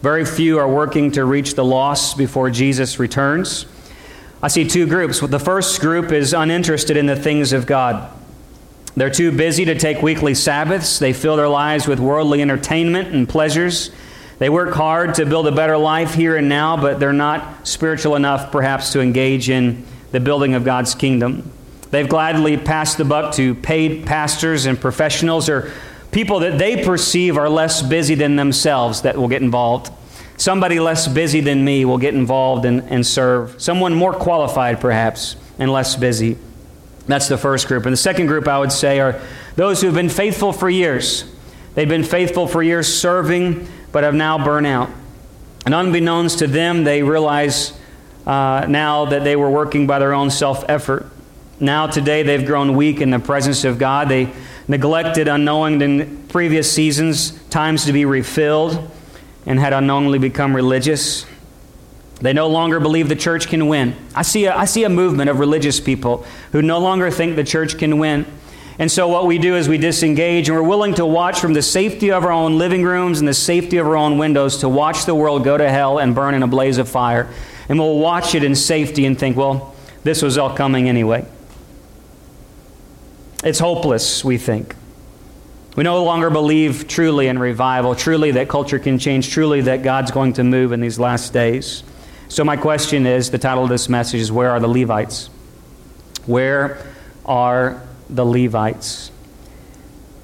Very 0.00 0.24
few 0.24 0.58
are 0.58 0.68
working 0.68 1.10
to 1.12 1.24
reach 1.24 1.54
the 1.54 1.64
lost 1.64 2.16
before 2.16 2.50
Jesus 2.50 2.98
returns. 2.98 3.66
I 4.42 4.48
see 4.48 4.66
two 4.66 4.86
groups. 4.86 5.20
The 5.20 5.38
first 5.40 5.80
group 5.80 6.12
is 6.12 6.32
uninterested 6.32 6.96
in 6.96 7.06
the 7.06 7.16
things 7.16 7.52
of 7.52 7.66
God. 7.66 8.10
They're 8.98 9.10
too 9.10 9.30
busy 9.30 9.64
to 9.66 9.78
take 9.78 10.02
weekly 10.02 10.34
Sabbaths. 10.34 10.98
They 10.98 11.12
fill 11.12 11.36
their 11.36 11.48
lives 11.48 11.86
with 11.86 12.00
worldly 12.00 12.42
entertainment 12.42 13.14
and 13.14 13.28
pleasures. 13.28 13.90
They 14.38 14.48
work 14.48 14.74
hard 14.74 15.14
to 15.14 15.26
build 15.26 15.46
a 15.46 15.52
better 15.52 15.76
life 15.76 16.14
here 16.14 16.36
and 16.36 16.48
now, 16.48 16.76
but 16.76 16.98
they're 16.98 17.12
not 17.12 17.66
spiritual 17.66 18.16
enough, 18.16 18.50
perhaps, 18.50 18.92
to 18.92 19.00
engage 19.00 19.50
in 19.50 19.84
the 20.10 20.20
building 20.20 20.54
of 20.54 20.64
God's 20.64 20.94
kingdom. 20.94 21.50
They've 21.90 22.08
gladly 22.08 22.56
passed 22.56 22.98
the 22.98 23.04
buck 23.04 23.34
to 23.34 23.54
paid 23.54 24.04
pastors 24.04 24.66
and 24.66 24.80
professionals 24.80 25.48
or 25.48 25.72
people 26.10 26.40
that 26.40 26.58
they 26.58 26.84
perceive 26.84 27.36
are 27.36 27.48
less 27.48 27.82
busy 27.82 28.14
than 28.14 28.36
themselves 28.36 29.02
that 29.02 29.16
will 29.16 29.28
get 29.28 29.42
involved. 29.42 29.92
Somebody 30.36 30.80
less 30.80 31.08
busy 31.08 31.40
than 31.40 31.64
me 31.64 31.84
will 31.84 31.98
get 31.98 32.14
involved 32.14 32.64
and, 32.64 32.82
and 32.84 33.06
serve. 33.06 33.60
Someone 33.60 33.94
more 33.94 34.12
qualified, 34.12 34.80
perhaps, 34.80 35.36
and 35.58 35.72
less 35.72 35.96
busy. 35.96 36.36
That's 37.08 37.26
the 37.26 37.38
first 37.38 37.66
group. 37.66 37.86
And 37.86 37.92
the 37.92 37.96
second 37.96 38.26
group, 38.26 38.46
I 38.46 38.58
would 38.58 38.70
say, 38.70 39.00
are 39.00 39.20
those 39.56 39.80
who 39.80 39.86
have 39.86 39.96
been 39.96 40.10
faithful 40.10 40.52
for 40.52 40.70
years. 40.70 41.24
They've 41.74 41.88
been 41.88 42.04
faithful 42.04 42.46
for 42.46 42.62
years 42.62 42.86
serving, 42.86 43.66
but 43.92 44.04
have 44.04 44.14
now 44.14 44.44
burned 44.44 44.66
out. 44.66 44.90
And 45.64 45.74
unbeknownst 45.74 46.38
to 46.40 46.46
them, 46.46 46.84
they 46.84 47.02
realize 47.02 47.72
uh, 48.26 48.66
now 48.68 49.06
that 49.06 49.24
they 49.24 49.36
were 49.36 49.50
working 49.50 49.86
by 49.86 49.98
their 49.98 50.12
own 50.12 50.30
self 50.30 50.64
effort. 50.68 51.06
Now, 51.60 51.86
today, 51.86 52.22
they've 52.22 52.44
grown 52.44 52.76
weak 52.76 53.00
in 53.00 53.10
the 53.10 53.18
presence 53.18 53.64
of 53.64 53.78
God. 53.78 54.08
They 54.08 54.30
neglected, 54.68 55.28
unknowing 55.28 55.80
in 55.80 56.26
previous 56.28 56.70
seasons, 56.70 57.32
times 57.48 57.86
to 57.86 57.92
be 57.92 58.04
refilled, 58.04 58.90
and 59.46 59.58
had 59.58 59.72
unknowingly 59.72 60.18
become 60.18 60.54
religious. 60.54 61.24
They 62.20 62.32
no 62.32 62.48
longer 62.48 62.80
believe 62.80 63.08
the 63.08 63.16
church 63.16 63.48
can 63.48 63.68
win. 63.68 63.94
I 64.14 64.22
see, 64.22 64.46
a, 64.46 64.54
I 64.54 64.64
see 64.64 64.84
a 64.84 64.88
movement 64.88 65.30
of 65.30 65.38
religious 65.38 65.78
people 65.78 66.26
who 66.52 66.62
no 66.62 66.78
longer 66.78 67.10
think 67.10 67.36
the 67.36 67.44
church 67.44 67.78
can 67.78 67.98
win. 67.98 68.26
And 68.80 68.90
so, 68.90 69.08
what 69.08 69.26
we 69.26 69.38
do 69.38 69.56
is 69.56 69.68
we 69.68 69.78
disengage 69.78 70.48
and 70.48 70.56
we're 70.56 70.66
willing 70.66 70.94
to 70.94 71.06
watch 71.06 71.40
from 71.40 71.52
the 71.52 71.62
safety 71.62 72.12
of 72.12 72.24
our 72.24 72.30
own 72.30 72.58
living 72.58 72.84
rooms 72.84 73.18
and 73.18 73.26
the 73.26 73.34
safety 73.34 73.76
of 73.78 73.86
our 73.86 73.96
own 73.96 74.18
windows 74.18 74.58
to 74.58 74.68
watch 74.68 75.04
the 75.04 75.14
world 75.14 75.44
go 75.44 75.56
to 75.56 75.68
hell 75.68 75.98
and 75.98 76.14
burn 76.14 76.34
in 76.34 76.42
a 76.42 76.46
blaze 76.46 76.78
of 76.78 76.88
fire. 76.88 77.28
And 77.68 77.78
we'll 77.78 77.98
watch 77.98 78.34
it 78.34 78.44
in 78.44 78.54
safety 78.54 79.04
and 79.04 79.18
think, 79.18 79.36
well, 79.36 79.74
this 80.04 80.22
was 80.22 80.38
all 80.38 80.54
coming 80.54 80.88
anyway. 80.88 81.26
It's 83.44 83.58
hopeless, 83.58 84.24
we 84.24 84.38
think. 84.38 84.74
We 85.76 85.84
no 85.84 86.02
longer 86.02 86.30
believe 86.30 86.88
truly 86.88 87.28
in 87.28 87.38
revival, 87.38 87.94
truly 87.94 88.32
that 88.32 88.48
culture 88.48 88.80
can 88.80 88.98
change, 88.98 89.30
truly 89.30 89.60
that 89.62 89.82
God's 89.82 90.10
going 90.10 90.32
to 90.34 90.44
move 90.44 90.72
in 90.72 90.80
these 90.80 90.98
last 90.98 91.32
days. 91.32 91.84
So, 92.30 92.44
my 92.44 92.56
question 92.56 93.06
is 93.06 93.30
the 93.30 93.38
title 93.38 93.64
of 93.64 93.70
this 93.70 93.88
message 93.88 94.20
is 94.20 94.30
Where 94.30 94.50
are 94.50 94.60
the 94.60 94.68
Levites? 94.68 95.30
Where 96.26 96.86
are 97.24 97.82
the 98.10 98.24
Levites? 98.24 99.10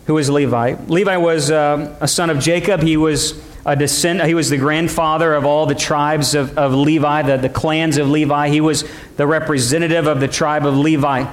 Who 0.07 0.19
is 0.19 0.29
Levi? 0.29 0.77
Levi 0.87 1.17
was 1.17 1.51
uh, 1.51 1.97
a 2.01 2.09
son 2.09 2.29
of 2.29 2.41
Jacob. 2.41 2.83
He 2.83 2.99
was 2.99 3.41
a 3.65 3.75
descend, 3.75 4.21
he 4.23 4.35
was 4.35 4.51
the 4.51 4.59
grandfather 4.59 5.33
of 5.33 5.47
all 5.47 5.65
the 5.65 5.75
tribes 5.75 6.35
of, 6.35 6.59
of 6.59 6.75
Levi, 6.75 7.23
the, 7.23 7.39
the 7.39 7.49
clans 7.49 7.97
of 7.97 8.11
Levi. 8.11 8.51
He 8.51 8.61
was 8.61 8.85
the 9.17 9.27
representative 9.27 10.07
of 10.07 10.21
the 10.21 10.29
tribe 10.29 10.67
of 10.67 10.77
Levi. 10.77 11.25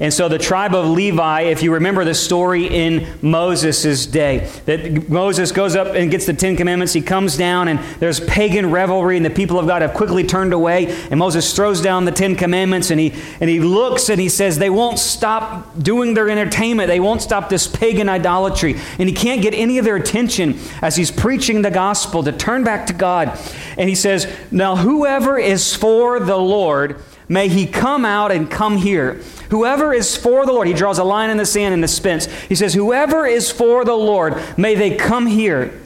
And 0.00 0.14
so 0.14 0.28
the 0.28 0.38
tribe 0.38 0.76
of 0.76 0.86
Levi, 0.86 1.42
if 1.42 1.60
you 1.62 1.74
remember 1.74 2.04
the 2.04 2.14
story 2.14 2.66
in 2.66 3.08
Moses' 3.20 4.06
day, 4.06 4.48
that 4.66 5.08
Moses 5.08 5.50
goes 5.50 5.74
up 5.74 5.88
and 5.88 6.08
gets 6.08 6.24
the 6.24 6.34
Ten 6.34 6.56
Commandments, 6.56 6.92
he 6.92 7.00
comes 7.00 7.36
down 7.36 7.66
and 7.66 7.80
there's 7.98 8.20
pagan 8.20 8.70
revelry 8.70 9.16
and 9.16 9.26
the 9.26 9.30
people 9.30 9.58
of 9.58 9.66
God 9.66 9.82
have 9.82 9.94
quickly 9.94 10.22
turned 10.22 10.52
away. 10.52 10.86
And 11.10 11.18
Moses 11.18 11.52
throws 11.52 11.80
down 11.80 12.04
the 12.04 12.12
Ten 12.12 12.36
Commandments 12.36 12.92
and 12.92 13.00
he, 13.00 13.12
and 13.40 13.50
he 13.50 13.58
looks 13.58 14.08
and 14.08 14.20
he 14.20 14.28
says, 14.28 14.58
they 14.58 14.70
won't 14.70 15.00
stop 15.00 15.76
doing 15.82 16.14
their 16.14 16.30
entertainment. 16.30 16.86
They 16.86 17.00
won't 17.00 17.20
stop 17.20 17.48
this 17.48 17.66
pagan 17.66 18.08
idolatry. 18.08 18.76
And 19.00 19.08
he 19.08 19.14
can't 19.14 19.42
get 19.42 19.52
any 19.52 19.78
of 19.78 19.84
their 19.84 19.96
attention 19.96 20.60
as 20.80 20.94
he's 20.94 21.10
preaching 21.10 21.62
the 21.62 21.72
gospel 21.72 22.22
to 22.22 22.30
turn 22.30 22.62
back 22.62 22.86
to 22.86 22.92
God. 22.92 23.36
And 23.76 23.88
he 23.88 23.96
says, 23.96 24.32
now 24.52 24.76
whoever 24.76 25.38
is 25.38 25.74
for 25.74 26.20
the 26.20 26.38
Lord, 26.38 27.02
may 27.28 27.48
he 27.48 27.66
come 27.66 28.04
out 28.04 28.32
and 28.32 28.50
come 28.50 28.76
here. 28.76 29.14
Whoever 29.50 29.92
is 29.92 30.16
for 30.16 30.46
the 30.46 30.52
Lord, 30.52 30.68
he 30.68 30.74
draws 30.74 30.98
a 30.98 31.04
line 31.04 31.30
in 31.30 31.36
the 31.36 31.46
sand 31.46 31.74
in 31.74 31.80
the 31.80 31.88
spence. 31.88 32.26
He 32.48 32.54
says, 32.54 32.74
Whoever 32.74 33.26
is 33.26 33.50
for 33.50 33.84
the 33.84 33.94
Lord, 33.94 34.42
may 34.56 34.74
they 34.74 34.96
come 34.96 35.26
here. 35.26 35.80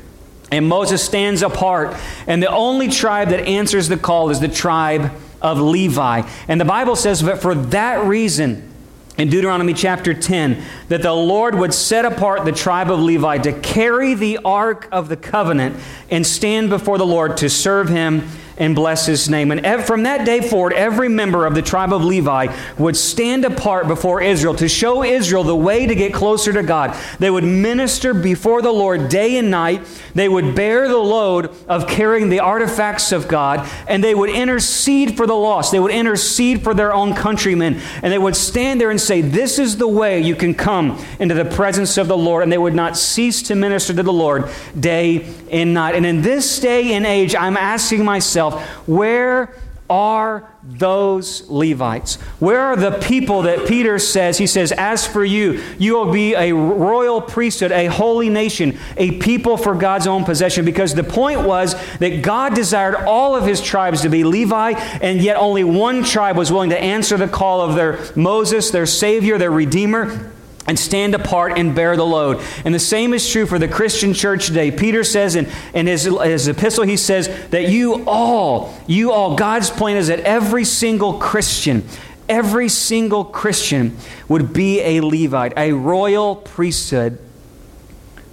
And 0.51 0.69
Moses 0.69 1.03
stands 1.03 1.43
apart. 1.43 1.97
And 2.27 2.43
the 2.43 2.51
only 2.51 2.89
tribe 2.89 3.31
that 3.31 3.41
answers 3.41 3.89
the 3.89 3.97
call 3.97 4.31
is 4.31 4.41
the 4.41 4.49
tribe 4.49 5.13
of 5.41 5.59
Levi. 5.59 6.29
And 6.47 6.61
the 6.61 6.65
Bible 6.65 6.95
says 6.95 7.23
that 7.23 7.41
for 7.41 7.55
that 7.55 8.05
reason, 8.05 8.73
in 9.19 9.29
Deuteronomy 9.29 9.75
chapter 9.75 10.15
10, 10.15 10.63
that 10.89 11.03
the 11.03 11.13
Lord 11.13 11.55
would 11.55 11.75
set 11.75 12.05
apart 12.05 12.45
the 12.45 12.53
tribe 12.53 12.91
of 12.91 13.01
Levi 13.01 13.39
to 13.39 13.53
carry 13.53 14.15
the 14.15 14.39
ark 14.45 14.89
of 14.91 15.09
the 15.09 15.17
covenant 15.17 15.77
and 16.11 16.27
stand 16.27 16.71
before 16.71 16.97
the 16.97 17.07
Lord 17.07 17.37
to 17.39 17.51
serve 17.51 17.89
him 17.89 18.27
and 18.57 18.75
bless 18.75 19.07
his 19.07 19.29
name. 19.29 19.51
And 19.51 19.85
from 19.85 20.05
that 20.05 20.25
day 20.25 20.41
forward, 20.41 20.73
every 20.73 21.09
member 21.09 21.47
of 21.47 21.55
the 21.55 21.63
tribe 21.63 21.93
of 21.93 22.05
Levi 22.05 22.55
would 22.79 22.97
stand 22.97 23.45
apart 23.45 23.89
before 23.89 24.23
Israel 24.23 24.55
to 24.57 24.69
show 24.69 25.03
Israel 25.03 25.45
the 25.45 25.57
way 25.57 25.87
to 25.87 25.95
get 25.95 26.13
closer 26.13 26.53
to 26.53 26.63
God. 26.63 26.97
They 27.19 27.31
would 27.31 27.45
minister 27.45 28.15
before 28.15 28.63
the 28.63 28.73
Lord 28.73 29.09
day 29.09 29.37
and 29.39 29.51
night. 29.51 29.87
They 30.15 30.29
would 30.29 30.55
bear 30.55 30.89
the 30.89 30.99
load 30.99 31.55
of 31.69 31.87
carrying 31.87 32.29
the 32.29 32.41
artifacts 32.41 33.13
of 33.13 33.29
God, 33.29 33.69
and 33.89 34.03
they 34.03 34.15
would 34.15 34.31
intercede 34.31 35.17
for 35.17 35.27
the 35.27 35.35
lost. 35.35 35.73
They 35.73 35.81
would 35.81 35.93
intercede 35.93 36.63
for 36.63 36.75
their 36.75 36.93
own 36.93 37.15
countrymen, 37.15 37.81
and 38.03 38.13
they 38.13 38.19
would 38.19 38.37
stand 38.37 38.81
there 38.81 38.91
and 38.91 39.01
say, 39.01 39.21
This 39.21 39.59
is 39.59 39.77
the 39.77 39.89
way 39.89 40.21
you 40.21 40.37
can 40.37 40.55
come 40.55 41.03
into 41.19 41.35
the 41.35 41.45
presence 41.45 41.97
of 41.97 42.09
the 42.09 42.17
Lord. 42.17 42.43
And 42.43 42.53
they 42.53 42.59
would 42.59 42.75
not 42.75 42.97
cease 42.97 43.43
to 43.43 43.55
minister 43.55 43.95
to 43.95 44.03
the 44.03 44.13
Lord 44.13 44.51
day 44.79 45.33
and 45.51 45.75
night. 45.75 45.95
And 45.95 46.05
in 46.05 46.23
this 46.23 46.59
day 46.59 46.95
and 46.95 47.07
age, 47.07 47.35
I'm 47.35 47.57
asking 47.57 48.05
myself, 48.05 48.42
where 48.51 49.55
are 49.93 50.49
those 50.63 51.47
Levites? 51.51 52.15
Where 52.39 52.61
are 52.61 52.77
the 52.77 52.93
people 52.93 53.43
that 53.43 53.69
Peter 53.69 53.99
says, 53.99 54.39
he 54.39 54.47
says, 54.47 54.73
As 54.73 55.07
for 55.07 55.23
you, 55.23 55.63
you 55.79 55.95
will 55.95 56.11
be 56.11 56.35
a 56.35 56.53
royal 56.53 57.21
priesthood, 57.21 57.73
a 57.73 57.87
holy 57.87 58.31
nation, 58.31 58.79
a 58.97 59.19
people 59.19 59.59
for 59.59 59.75
God's 59.75 60.07
own 60.07 60.25
possession? 60.25 60.65
Because 60.65 60.95
the 60.95 61.05
point 61.05 61.43
was 61.43 61.75
that 61.99 62.23
God 62.23 62.55
desired 62.55 62.95
all 62.95 63.37
of 63.37 63.45
his 63.45 63.61
tribes 63.61 64.01
to 64.01 64.09
be 64.09 64.25
Levi, 64.25 64.71
and 65.03 65.21
yet 65.21 65.37
only 65.37 65.63
one 65.63 66.05
tribe 66.05 66.39
was 66.39 66.51
willing 66.51 66.71
to 66.71 66.81
answer 66.81 67.19
the 67.19 67.29
call 67.29 67.61
of 67.61 67.75
their 67.75 67.99
Moses, 68.17 68.71
their 68.71 68.87
Savior, 68.87 69.37
their 69.37 69.51
Redeemer 69.51 70.32
and 70.67 70.79
stand 70.79 71.15
apart 71.15 71.59
and 71.59 71.75
bear 71.75 71.97
the 71.97 72.05
load. 72.05 72.41
And 72.65 72.75
the 72.75 72.79
same 72.79 73.15
is 73.15 73.29
true 73.29 73.47
for 73.47 73.59
the 73.59 73.69
Christian 73.69 74.15
church 74.15 74.47
today. 74.47 74.71
Peter 74.71 75.05
says 75.05 75.35
in, 75.35 75.49
in 75.75 75.87
his, 75.87 76.05
his 76.05 76.49
epistle, 76.49 76.85
he 76.85 76.97
says 76.97 77.29
that 77.51 77.69
you 77.69 78.05
all, 78.07 78.75
you 78.87 79.13
all, 79.13 79.37
God's 79.37 79.71
plan 79.71 79.97
is 79.97 80.09
that 80.09 80.21
every 80.21 80.65
single 80.65 81.15
Christian, 81.15 81.85
every 82.29 82.69
single 82.69 83.25
Christian 83.25 83.97
would 84.29 84.53
be 84.53 84.81
a 84.81 85.01
Levite, 85.01 85.53
a 85.57 85.73
royal 85.73 86.37
priesthood 86.37 87.19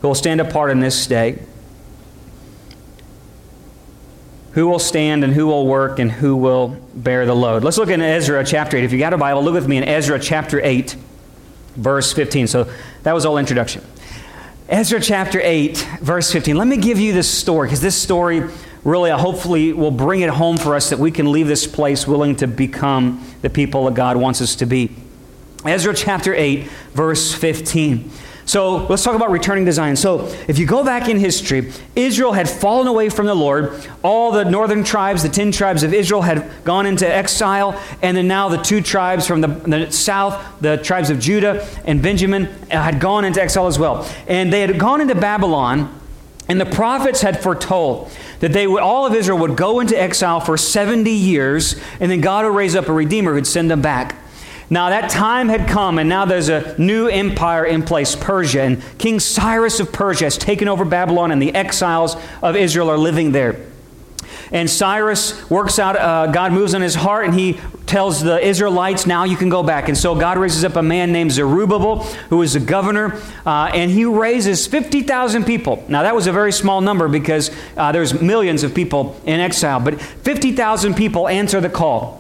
who 0.02 0.08
will 0.08 0.16
stand 0.16 0.40
apart 0.40 0.72
in 0.72 0.80
this 0.80 1.08
day. 1.08 1.40
Who 4.54 4.68
will 4.68 4.80
stand 4.80 5.24
and 5.24 5.32
who 5.34 5.48
will 5.48 5.68
work 5.68 6.00
and 6.00 6.12
who 6.12 6.36
will 6.36 6.70
bear 6.94 7.26
the 7.26 7.36
load? 7.36 7.64
Let's 7.64 7.78
look 7.78 7.90
in 7.90 8.02
Ezra 8.02 8.44
chapter 8.44 8.78
8. 8.78 8.84
If 8.84 8.92
you 8.92 9.00
got 9.00 9.14
a 9.14 9.18
Bible, 9.18 9.44
look 9.44 9.54
with 9.54 9.68
me 9.68 9.78
in 9.78 9.84
Ezra 9.84 10.20
chapter 10.20 10.60
8 10.62 10.96
verse 11.76 12.14
15. 12.14 12.48
So 12.48 12.72
that 13.04 13.14
was 13.14 13.26
all 13.26 13.38
introduction. 13.38 13.84
Ezra 14.68 15.00
chapter 15.02 15.40
8, 15.42 15.78
verse 16.02 16.32
15. 16.32 16.56
Let 16.56 16.68
me 16.68 16.78
give 16.78 17.00
you 17.00 17.12
this 17.12 17.30
story 17.30 17.68
because 17.68 17.82
this 17.82 18.00
story 18.00 18.44
really, 18.84 19.12
uh, 19.12 19.18
hopefully, 19.18 19.74
will 19.74 19.92
bring 19.92 20.22
it 20.22 20.30
home 20.30 20.58
for 20.58 20.76
us 20.76 20.90
that 20.92 21.00
we 21.00 21.12
can 21.12 21.32
leave 21.32 21.48
this 21.48 21.66
place 21.66 22.08
willing 22.08 22.36
to 22.36 22.48
become 22.48 23.26
the 23.42 23.50
people 23.50 23.86
that 23.86 23.96
God 23.96 24.18
wants 24.18 24.42
us 24.42 24.56
to 24.58 24.66
be. 24.66 24.92
Ezra 25.66 25.94
chapter 25.94 26.34
8, 26.34 26.64
verse 26.94 27.34
15. 27.34 28.12
So 28.50 28.88
let's 28.88 29.04
talk 29.04 29.16
about 29.16 29.30
returning 29.30 29.66
to 29.66 29.72
Zion. 29.72 29.96
So 29.96 30.26
if 30.48 30.58
you 30.58 30.66
go 30.66 30.84
back 30.84 31.08
in 31.08 31.20
history, 31.20 31.72
Israel 31.96 32.34
had 32.34 32.50
fallen 32.50 32.88
away 32.88 33.10
from 33.10 33.28
the 33.28 33.36
Lord. 33.36 33.88
All 34.02 34.32
the 34.32 34.44
northern 34.44 34.84
tribes, 34.84 35.22
the 35.22 35.30
ten 35.30 35.52
tribes 35.52 35.84
of 35.84 35.94
Israel, 35.94 36.24
had 36.24 36.50
gone 36.64 36.88
into 36.88 37.08
exile. 37.08 37.80
And 38.02 38.18
then 38.18 38.28
now 38.28 38.50
the 38.50 38.58
two 38.58 38.82
tribes 38.82 39.28
from 39.28 39.42
the, 39.42 39.50
the 39.50 39.92
south, 39.92 40.44
the 40.62 40.78
tribes 40.78 41.12
of 41.12 41.20
Judah 41.20 41.64
and 41.86 42.02
Benjamin, 42.02 42.48
uh, 42.72 42.82
had 42.82 43.00
gone 43.00 43.24
into 43.24 43.40
exile 43.40 43.68
as 43.68 43.78
well. 43.78 44.10
And 44.28 44.52
they 44.52 44.62
had 44.62 44.80
gone 44.80 45.00
into 45.00 45.14
Babylon. 45.14 45.96
And 46.48 46.60
the 46.60 46.66
prophets 46.66 47.22
had 47.22 47.44
foretold 47.44 48.12
that 48.40 48.52
they 48.52 48.66
would, 48.66 48.82
all 48.82 49.06
of 49.06 49.14
Israel 49.14 49.38
would 49.38 49.58
go 49.58 49.80
into 49.80 49.96
exile 49.96 50.40
for 50.40 50.58
70 50.58 51.12
years, 51.12 51.80
and 52.00 52.10
then 52.10 52.20
God 52.20 52.46
would 52.46 52.56
raise 52.56 52.76
up 52.76 52.88
a 52.88 52.94
redeemer 52.94 53.36
who'd 53.36 53.46
send 53.46 53.70
them 53.70 53.84
back. 53.84 54.16
Now 54.70 54.90
that 54.90 55.10
time 55.10 55.50
had 55.50 55.68
come, 55.68 55.98
and 55.98 56.08
now 56.08 56.26
there's 56.26 56.50
a 56.50 56.76
new 56.80 57.08
empire 57.08 57.66
in 57.66 57.82
place, 57.82 58.16
Persia. 58.16 58.62
And 58.62 58.84
King 59.00 59.20
Cyrus 59.20 59.80
of 59.80 59.92
Persia 59.92 60.26
has 60.26 60.38
taken 60.38 60.68
over 60.68 60.86
Babylon, 60.86 61.32
and 61.32 61.42
the 61.42 61.54
exiles 61.56 62.16
of 62.44 62.56
Israel 62.56 62.90
are 62.90 62.98
living 62.98 63.32
there. 63.32 63.66
And 64.52 64.70
Cyrus 64.70 65.50
works 65.50 65.78
out, 65.78 65.96
uh, 65.96 66.28
God 66.28 66.52
moves 66.52 66.74
on 66.74 66.82
his 66.82 66.96
heart, 66.96 67.26
and 67.26 67.34
he 67.34 67.60
tells 67.86 68.22
the 68.22 68.40
Israelites, 68.46 69.06
now 69.06 69.24
you 69.24 69.36
can 69.36 69.50
go 69.50 69.64
back. 69.64 69.90
And 69.90 69.98
so 69.98 70.16
God 70.16 70.38
raises 70.38 70.64
up 70.64 70.76
a 70.76 70.82
man 70.82 71.12
named 71.12 71.32
Zerubbabel, 71.32 72.04
who 72.30 72.42
is 72.42 72.56
a 72.56 72.60
governor, 72.60 73.20
uh, 73.46 73.72
and 73.74 73.90
he 73.92 74.06
raises 74.06 74.68
50,000 74.68 75.46
people. 75.46 75.84
Now, 75.88 76.04
that 76.04 76.16
was 76.16 76.28
a 76.28 76.32
very 76.32 76.52
small 76.52 76.82
number 76.82 77.08
because 77.08 77.52
uh, 77.78 77.92
there's 77.92 78.22
millions 78.22 78.64
of 78.64 78.74
people 78.74 79.20
in 79.26 79.40
exile, 79.40 79.80
but 79.80 80.00
50,000 80.00 80.96
people 80.96 81.28
answer 81.28 81.62
the 81.62 81.70
call 81.70 82.19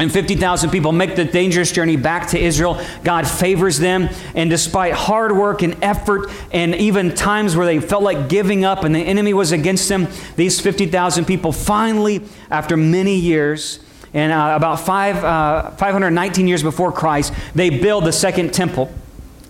and 0.00 0.10
50,000 0.10 0.70
people 0.70 0.92
make 0.92 1.14
the 1.14 1.24
dangerous 1.24 1.72
journey 1.72 1.96
back 1.96 2.28
to 2.28 2.38
Israel. 2.38 2.82
God 3.04 3.28
favors 3.28 3.78
them, 3.78 4.08
and 4.34 4.48
despite 4.48 4.94
hard 4.94 5.36
work 5.36 5.62
and 5.62 5.76
effort, 5.82 6.30
and 6.52 6.74
even 6.74 7.14
times 7.14 7.54
where 7.54 7.66
they 7.66 7.80
felt 7.80 8.02
like 8.02 8.28
giving 8.28 8.64
up 8.64 8.82
and 8.84 8.94
the 8.94 9.00
enemy 9.00 9.34
was 9.34 9.52
against 9.52 9.88
them, 9.88 10.08
these 10.36 10.58
50,000 10.58 11.26
people 11.26 11.52
finally, 11.52 12.22
after 12.50 12.76
many 12.76 13.14
years, 13.14 13.80
and 14.14 14.32
uh, 14.32 14.54
about 14.56 14.80
five, 14.80 15.22
uh, 15.22 15.70
519 15.72 16.48
years 16.48 16.62
before 16.62 16.90
Christ, 16.90 17.32
they 17.54 17.70
build 17.70 18.04
the 18.04 18.12
second 18.12 18.52
temple. 18.54 18.92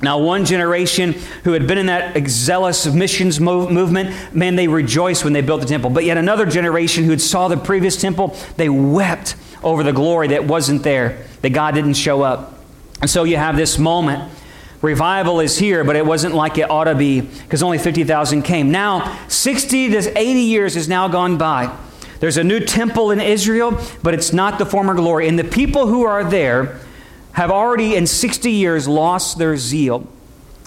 Now, 0.02 0.18
one 0.18 0.46
generation 0.46 1.12
who 1.44 1.52
had 1.52 1.66
been 1.66 1.78
in 1.78 1.86
that 1.86 2.26
zealous 2.26 2.86
missions 2.86 3.38
move, 3.38 3.70
movement, 3.70 4.34
man, 4.34 4.56
they 4.56 4.66
rejoiced 4.66 5.24
when 5.24 5.34
they 5.34 5.42
built 5.42 5.60
the 5.60 5.66
temple. 5.66 5.90
But 5.90 6.04
yet 6.04 6.16
another 6.16 6.46
generation 6.46 7.04
who 7.04 7.10
had 7.10 7.20
saw 7.20 7.48
the 7.48 7.58
previous 7.58 8.00
temple, 8.00 8.34
they 8.56 8.68
wept 8.68 9.36
over 9.62 9.82
the 9.82 9.92
glory 9.92 10.28
that 10.28 10.44
wasn't 10.44 10.82
there, 10.82 11.24
that 11.42 11.50
God 11.50 11.74
didn't 11.74 11.94
show 11.94 12.22
up. 12.22 12.58
And 13.00 13.08
so 13.08 13.24
you 13.24 13.36
have 13.36 13.56
this 13.56 13.78
moment. 13.78 14.32
Revival 14.82 15.40
is 15.40 15.58
here, 15.58 15.84
but 15.84 15.96
it 15.96 16.06
wasn't 16.06 16.34
like 16.34 16.56
it 16.56 16.70
ought 16.70 16.84
to 16.84 16.94
be 16.94 17.20
because 17.20 17.62
only 17.62 17.78
50,000 17.78 18.42
came. 18.42 18.70
Now, 18.70 19.18
60 19.28 19.90
to 19.90 20.18
80 20.18 20.40
years 20.40 20.74
has 20.74 20.88
now 20.88 21.08
gone 21.08 21.36
by. 21.36 21.74
There's 22.20 22.36
a 22.36 22.44
new 22.44 22.60
temple 22.60 23.10
in 23.10 23.20
Israel, 23.20 23.78
but 24.02 24.14
it's 24.14 24.32
not 24.32 24.58
the 24.58 24.66
former 24.66 24.94
glory. 24.94 25.28
And 25.28 25.38
the 25.38 25.44
people 25.44 25.86
who 25.86 26.04
are 26.04 26.24
there 26.24 26.78
have 27.32 27.50
already, 27.50 27.94
in 27.94 28.06
60 28.06 28.50
years, 28.50 28.88
lost 28.88 29.38
their 29.38 29.56
zeal. 29.56 30.06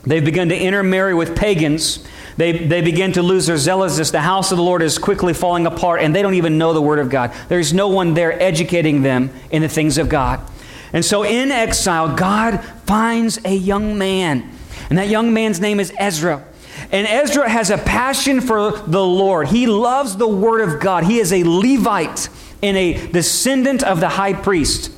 They've 0.04 0.24
begun 0.24 0.50
to 0.50 0.58
intermarry 0.58 1.14
with 1.14 1.36
pagans. 1.36 2.06
They, 2.36 2.52
they 2.52 2.82
begin 2.82 3.14
to 3.14 3.22
lose 3.22 3.46
their 3.46 3.58
zealousness. 3.58 4.12
The 4.12 4.22
house 4.22 4.52
of 4.52 4.58
the 4.58 4.64
Lord 4.64 4.82
is 4.82 4.98
quickly 4.98 5.34
falling 5.34 5.66
apart, 5.66 6.02
and 6.02 6.14
they 6.14 6.22
don't 6.22 6.34
even 6.34 6.58
know 6.58 6.74
the 6.74 6.82
Word 6.82 7.00
of 7.00 7.10
God. 7.10 7.34
There's 7.48 7.74
no 7.74 7.88
one 7.88 8.14
there 8.14 8.42
educating 8.42 9.02
them 9.02 9.32
in 9.50 9.62
the 9.62 9.70
things 9.70 9.98
of 9.98 10.10
God. 10.10 10.42
And 10.92 11.06
so 11.06 11.24
in 11.24 11.52
exile, 11.52 12.16
God 12.16 12.64
finds 12.86 13.40
a 13.46 13.56
young 13.56 13.98
man, 13.98 14.50
and 14.90 14.98
that 14.98 15.08
young 15.08 15.34
man's 15.34 15.62
name 15.62 15.80
is 15.80 15.94
Ezra. 15.98 16.44
And 16.92 17.08
Ezra 17.08 17.50
has 17.50 17.70
a 17.70 17.78
passion 17.78 18.42
for 18.42 18.72
the 18.72 19.04
Lord. 19.04 19.48
He 19.48 19.68
loves 19.68 20.18
the 20.18 20.28
Word 20.28 20.62
of 20.62 20.82
God. 20.82 21.06
He 21.06 21.20
is 21.20 21.32
a 21.32 21.44
Levite 21.44 22.30
and 22.62 22.76
a 22.76 23.08
descendant 23.08 23.84
of 23.84 24.00
the 24.00 24.10
high 24.10 24.34
priest. 24.34 24.92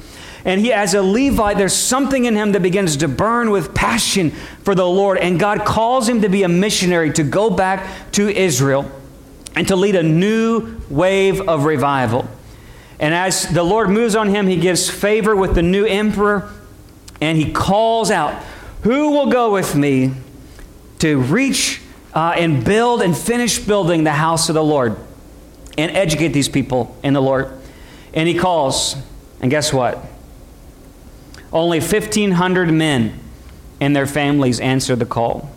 And 0.46 0.62
he, 0.62 0.72
as 0.72 0.94
a 0.94 1.02
Levite, 1.02 1.58
there's 1.58 1.74
something 1.74 2.26
in 2.26 2.36
him 2.36 2.52
that 2.52 2.62
begins 2.62 2.98
to 2.98 3.08
burn 3.08 3.50
with 3.50 3.74
passion 3.74 4.30
for 4.64 4.76
the 4.76 4.88
Lord. 4.88 5.18
And 5.18 5.40
God 5.40 5.66
calls 5.66 6.08
him 6.08 6.22
to 6.22 6.30
be 6.30 6.44
a 6.44 6.48
missionary, 6.48 7.12
to 7.14 7.24
go 7.24 7.50
back 7.50 8.12
to 8.12 8.30
Israel 8.30 8.90
and 9.56 9.68
to 9.68 9.76
lead 9.76 9.96
a 9.96 10.04
new 10.04 10.80
wave 10.88 11.42
of 11.50 11.66
revival. 11.66 12.30
And 13.00 13.14
as 13.14 13.48
the 13.50 13.64
Lord 13.64 13.90
moves 13.90 14.16
on 14.16 14.30
him, 14.30 14.46
he 14.46 14.58
gives 14.58 14.88
favor 14.88 15.36
with 15.36 15.56
the 15.56 15.64
new 15.64 15.84
emperor 15.84 16.50
and 17.20 17.38
he 17.38 17.52
calls 17.52 18.12
out, 18.12 18.42
Who 18.84 19.12
will 19.12 19.32
go 19.32 19.52
with 19.52 19.76
me 19.76 20.14
to 21.00 21.20
reach 21.20 21.82
uh, 22.14 22.36
and 22.38 22.64
build 22.64 23.02
and 23.02 23.18
finish 23.18 23.58
building 23.58 24.04
the 24.04 24.12
house 24.12 24.48
of 24.48 24.56
the 24.56 24.64
Lord 24.64 24.96
and 25.76 25.92
educate 25.92 26.30
these 26.30 26.50
people 26.50 26.96
in 27.04 27.14
the 27.14 27.22
Lord? 27.22 27.52
And 28.14 28.30
he 28.30 28.38
calls, 28.38 28.96
and 29.42 29.50
guess 29.50 29.74
what? 29.74 29.98
Only 31.52 31.80
1,500 31.80 32.72
men 32.72 33.20
and 33.80 33.96
their 33.96 34.08
families 34.08 34.60
answered 34.60 35.00
the 35.00 35.06
call. 35.06 35.50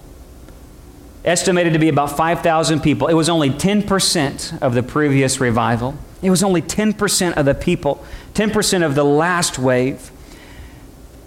Estimated 1.24 1.72
to 1.72 1.78
be 1.78 1.88
about 1.88 2.16
5,000 2.16 2.80
people. 2.80 3.08
It 3.08 3.14
was 3.14 3.28
only 3.28 3.50
10% 3.50 4.62
of 4.62 4.74
the 4.74 4.82
previous 4.82 5.40
revival. 5.40 5.96
It 6.22 6.30
was 6.30 6.42
only 6.42 6.62
10% 6.62 7.36
of 7.36 7.44
the 7.44 7.54
people, 7.54 8.04
10% 8.34 8.84
of 8.84 8.94
the 8.94 9.04
last 9.04 9.58
wave. 9.58 10.10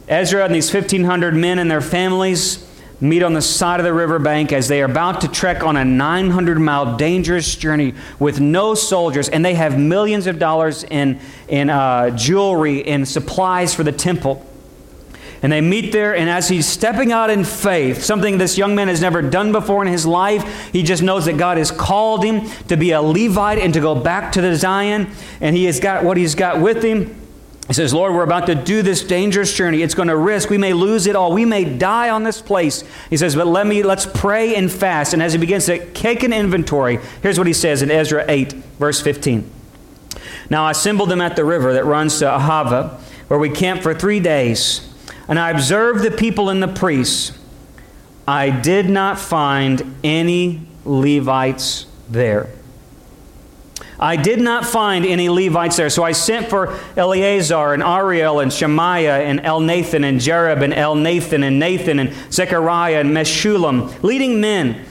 Ezra 0.08 0.44
and 0.44 0.54
these 0.54 0.74
1,500 0.74 1.34
men 1.34 1.60
and 1.60 1.72
their 1.72 1.82
families 1.82 2.68
meet 3.00 3.24
on 3.24 3.34
the 3.34 3.42
side 3.42 3.80
of 3.80 3.84
the 3.84 3.94
riverbank 3.94 4.54
as 4.54 4.68
they 4.68 4.82
are 4.82 4.86
about 4.86 5.22
to 5.22 5.28
trek 5.28 5.64
on 5.64 5.76
a 5.76 5.84
900 5.84 6.60
mile 6.60 6.98
dangerous 6.98 7.56
journey 7.56 7.96
with 8.20 8.40
no 8.40 8.76
soldiers, 8.76 9.28
and 9.30 9.44
they 9.44 9.56
have 9.56 9.80
millions 9.80 10.28
of 10.28 10.38
dollars 10.38 10.84
in, 10.84 11.20
in 11.48 11.70
uh, 11.70 12.12
jewelry 12.12 12.86
and 12.86 13.08
supplies 13.08 13.74
for 13.74 13.84
the 13.84 13.92
temple. 13.92 14.46
And 15.44 15.52
they 15.52 15.62
meet 15.62 15.92
there, 15.92 16.16
and 16.16 16.30
as 16.30 16.50
he's 16.50 16.68
stepping 16.68 17.12
out 17.12 17.32
in 17.32 17.44
faith, 17.44 18.04
something 18.04 18.38
this 18.38 18.60
young 18.60 18.76
man 18.76 18.90
has 18.90 19.02
never 19.02 19.24
done 19.24 19.52
before 19.52 19.84
in 19.84 19.92
his 19.92 20.06
life, 20.06 20.72
he 20.72 20.84
just 20.84 21.02
knows 21.02 21.26
that 21.26 21.38
God 21.38 21.58
has 21.58 21.72
called 21.72 22.24
him 22.24 22.48
to 22.68 22.78
be 22.78 22.92
a 22.92 23.02
Levite 23.02 23.58
and 23.58 23.74
to 23.74 23.80
go 23.80 23.96
back 23.96 24.34
to 24.34 24.42
the 24.42 24.56
Zion. 24.56 25.10
And 25.40 25.56
he 25.56 25.66
has 25.66 25.80
got 25.80 26.04
what 26.04 26.18
he's 26.18 26.36
got 26.36 26.62
with 26.62 26.84
him. 26.84 27.16
He 27.68 27.74
says, 27.74 27.94
Lord, 27.94 28.14
we're 28.14 28.24
about 28.24 28.48
to 28.48 28.56
do 28.56 28.82
this 28.82 29.04
dangerous 29.04 29.54
journey. 29.56 29.82
It's 29.82 29.96
going 29.96 30.10
to 30.10 30.18
risk. 30.18 30.50
We 30.50 30.58
may 30.58 30.74
lose 30.74 31.08
it 31.08 31.16
all. 31.16 31.32
We 31.32 31.46
may 31.46 31.64
die 31.64 32.10
on 32.10 32.24
this 32.24 32.42
place. 32.42 32.84
He 33.10 33.18
says, 33.18 33.36
but 33.36 33.48
let 33.48 33.66
me, 33.66 33.82
let's 33.82 34.06
pray 34.06 34.56
and 34.56 34.72
fast. 34.72 35.14
And 35.14 35.24
as 35.24 35.34
he 35.34 35.40
begins 35.40 35.68
to 35.68 35.92
take 35.94 36.22
an 36.24 36.34
inventory, 36.34 37.00
here's 37.24 37.38
what 37.38 37.48
he 37.48 37.54
says 37.54 37.82
in 37.82 37.90
Ezra 37.90 38.26
8, 38.28 38.54
verse 38.78 39.00
15. 39.00 39.50
Now 40.50 40.66
I 40.66 40.72
assembled 40.72 41.10
them 41.10 41.22
at 41.22 41.36
the 41.36 41.46
river 41.46 41.74
that 41.74 41.86
runs 41.86 42.20
to 42.20 42.26
Ahava, 42.26 43.00
where 43.30 43.40
we 43.40 43.50
camped 43.50 43.84
for 43.84 43.94
three 43.94 44.20
days. 44.20 44.91
And 45.32 45.40
I 45.40 45.52
observed 45.52 46.04
the 46.04 46.12
people 46.12 46.50
and 46.50 46.62
the 46.62 46.68
priests. 46.68 47.32
I 48.28 48.50
did 48.50 48.90
not 48.90 49.18
find 49.18 49.96
any 50.04 50.68
Levites 50.84 51.86
there. 52.10 52.50
I 53.98 54.18
did 54.18 54.42
not 54.42 54.66
find 54.66 55.06
any 55.06 55.30
Levites 55.30 55.78
there. 55.78 55.90
So 55.90 56.04
I 56.04 56.12
sent 56.12 56.50
for 56.50 56.78
Eleazar 56.98 57.74
and 57.74 57.82
Ariel 57.82 58.42
and 58.42 58.52
Shemaiah 58.52 59.22
and 59.22 59.40
Elnathan 59.40 60.04
and 60.04 60.20
Jarib 60.20 60.64
and 60.64 60.74
Elnathan 60.74 61.46
and 61.46 61.60
Nathan 61.60 62.00
and 62.00 62.14
Zechariah 62.30 63.00
and 63.00 63.12
Meshullam, 63.12 64.04
leading 64.04 64.42
men 64.42 64.84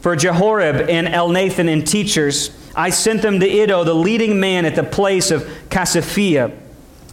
for 0.00 0.16
Joiarib 0.16 0.88
and 0.88 1.06
Elnathan 1.06 1.70
and 1.70 1.86
teachers. 1.86 2.48
I 2.74 2.88
sent 2.88 3.20
them 3.20 3.40
to 3.40 3.46
Iddo, 3.46 3.84
the 3.84 3.92
leading 3.92 4.40
man 4.40 4.64
at 4.64 4.74
the 4.74 4.84
place 4.84 5.30
of 5.30 5.42
Casiphia. 5.68 6.61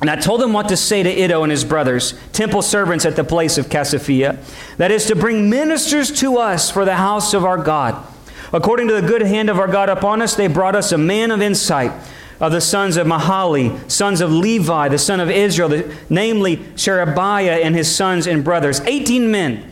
And 0.02 0.10
I 0.10 0.16
told 0.16 0.40
them 0.40 0.54
what 0.54 0.70
to 0.70 0.78
say 0.78 1.04
to 1.04 1.10
Iddo 1.10 1.44
and 1.44 1.52
his 1.52 1.66
brothers, 1.66 2.14
temple 2.32 2.62
servants 2.62 3.06
at 3.06 3.16
the 3.16 3.24
place 3.24 3.58
of 3.58 3.68
Casiphia, 3.68 4.38
that 4.78 4.92
is 4.92 5.06
to 5.08 5.16
bring 5.16 5.50
ministers 5.50 6.12
to 6.20 6.38
us 6.38 6.72
for 6.72 6.86
the 6.86 6.96
house 6.96 7.34
of 7.34 7.44
our 7.44 7.58
God. 7.58 8.06
According 8.54 8.88
to 8.88 8.94
the 8.94 9.06
good 9.06 9.22
hand 9.22 9.50
of 9.50 9.60
our 9.60 9.68
God 9.68 9.90
upon 9.90 10.22
us, 10.22 10.36
they 10.36 10.48
brought 10.48 10.76
us 10.76 10.92
a 10.92 10.98
man 10.98 11.32
of 11.32 11.42
insight 11.42 11.92
of 12.40 12.54
the 12.54 12.62
sons 12.62 12.96
of 12.96 13.06
Mahali, 13.06 13.92
sons 13.92 14.22
of 14.22 14.32
Levi, 14.32 14.88
the 14.88 14.98
son 14.98 15.20
of 15.20 15.30
Israel, 15.30 15.84
namely 16.10 16.66
Sherebiah 16.78 17.60
and 17.62 17.76
his 17.76 17.94
sons 17.94 18.28
and 18.28 18.44
brothers, 18.44 18.80
18 18.82 19.30
men, 19.30 19.70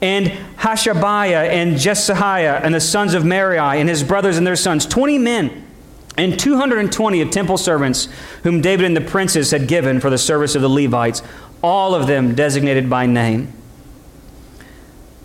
and 0.00 0.26
Hashabiah 0.58 1.48
and 1.48 1.76
Jeshaiah 1.76 2.60
and 2.62 2.74
the 2.74 2.80
sons 2.80 3.12
of 3.12 3.24
Merari 3.24 3.80
and 3.80 3.88
his 3.88 4.02
brothers 4.02 4.38
and 4.38 4.46
their 4.46 4.56
sons, 4.56 4.86
20 4.86 5.18
men, 5.18 5.65
and 6.16 6.38
220 6.38 7.20
of 7.20 7.30
temple 7.30 7.58
servants 7.58 8.08
whom 8.42 8.60
David 8.60 8.86
and 8.86 8.96
the 8.96 9.00
princes 9.00 9.50
had 9.50 9.68
given 9.68 10.00
for 10.00 10.10
the 10.10 10.18
service 10.18 10.54
of 10.54 10.62
the 10.62 10.68
Levites, 10.68 11.22
all 11.62 11.94
of 11.94 12.06
them 12.06 12.34
designated 12.34 12.88
by 12.88 13.06
name. 13.06 13.52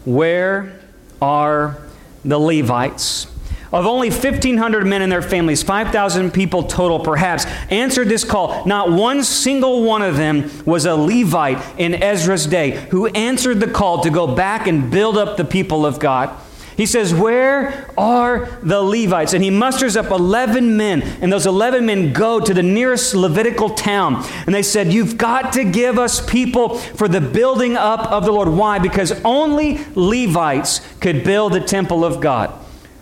Where 0.06 0.80
are 1.22 1.78
the 2.26 2.40
Levites. 2.40 3.28
Of 3.72 3.86
only 3.86 4.10
1,500 4.10 4.86
men 4.86 5.02
and 5.02 5.10
their 5.10 5.22
families, 5.22 5.64
5,000 5.64 6.32
people 6.32 6.64
total 6.64 7.00
perhaps, 7.00 7.46
answered 7.70 8.10
this 8.10 8.26
call. 8.26 8.66
Not 8.66 8.92
one 8.92 9.24
single 9.24 9.84
one 9.84 10.02
of 10.02 10.18
them 10.18 10.52
was 10.66 10.86
a 10.86 10.94
Levite 10.94 11.64
in 11.80 11.96
Ezra's 11.96 12.46
day 12.46 12.72
who 12.90 13.08
answered 13.08 13.62
the 13.62 13.72
call 13.72 14.02
to 14.02 14.10
go 14.10 14.36
back 14.36 14.68
and 14.68 14.92
build 14.92 15.18
up 15.18 15.38
the 15.38 15.46
people 15.46 15.86
of 15.86 16.00
God. 16.00 16.38
He 16.78 16.86
says, 16.86 17.14
Where 17.14 17.90
are 17.98 18.46
the 18.64 18.82
Levites? 18.82 19.34
And 19.34 19.44
he 19.44 19.50
musters 19.50 19.98
up 19.98 20.10
11 20.10 20.78
men, 20.78 21.02
and 21.22 21.32
those 21.32 21.46
11 21.46 21.86
men 21.86 22.14
go 22.14 22.40
to 22.40 22.54
the 22.54 22.64
nearest 22.64 23.14
Levitical 23.14 23.70
town. 23.72 24.24
And 24.46 24.56
they 24.56 24.64
said, 24.64 24.94
You've 24.94 25.18
got 25.18 25.54
to 25.54 25.64
give 25.64 26.00
us 26.00 26.26
people 26.26 26.78
for 26.78 27.08
the 27.08 27.22
building 27.22 27.76
up 27.76 28.12
of 28.12 28.26
the 28.26 28.32
Lord. 28.32 28.50
Why? 28.50 28.80
Because 28.80 29.12
only 29.24 29.80
Levites 29.96 30.82
could 31.00 31.24
build 31.24 31.54
the 31.54 31.62
temple 31.62 32.06
of 32.06 32.22
God. 32.22 32.58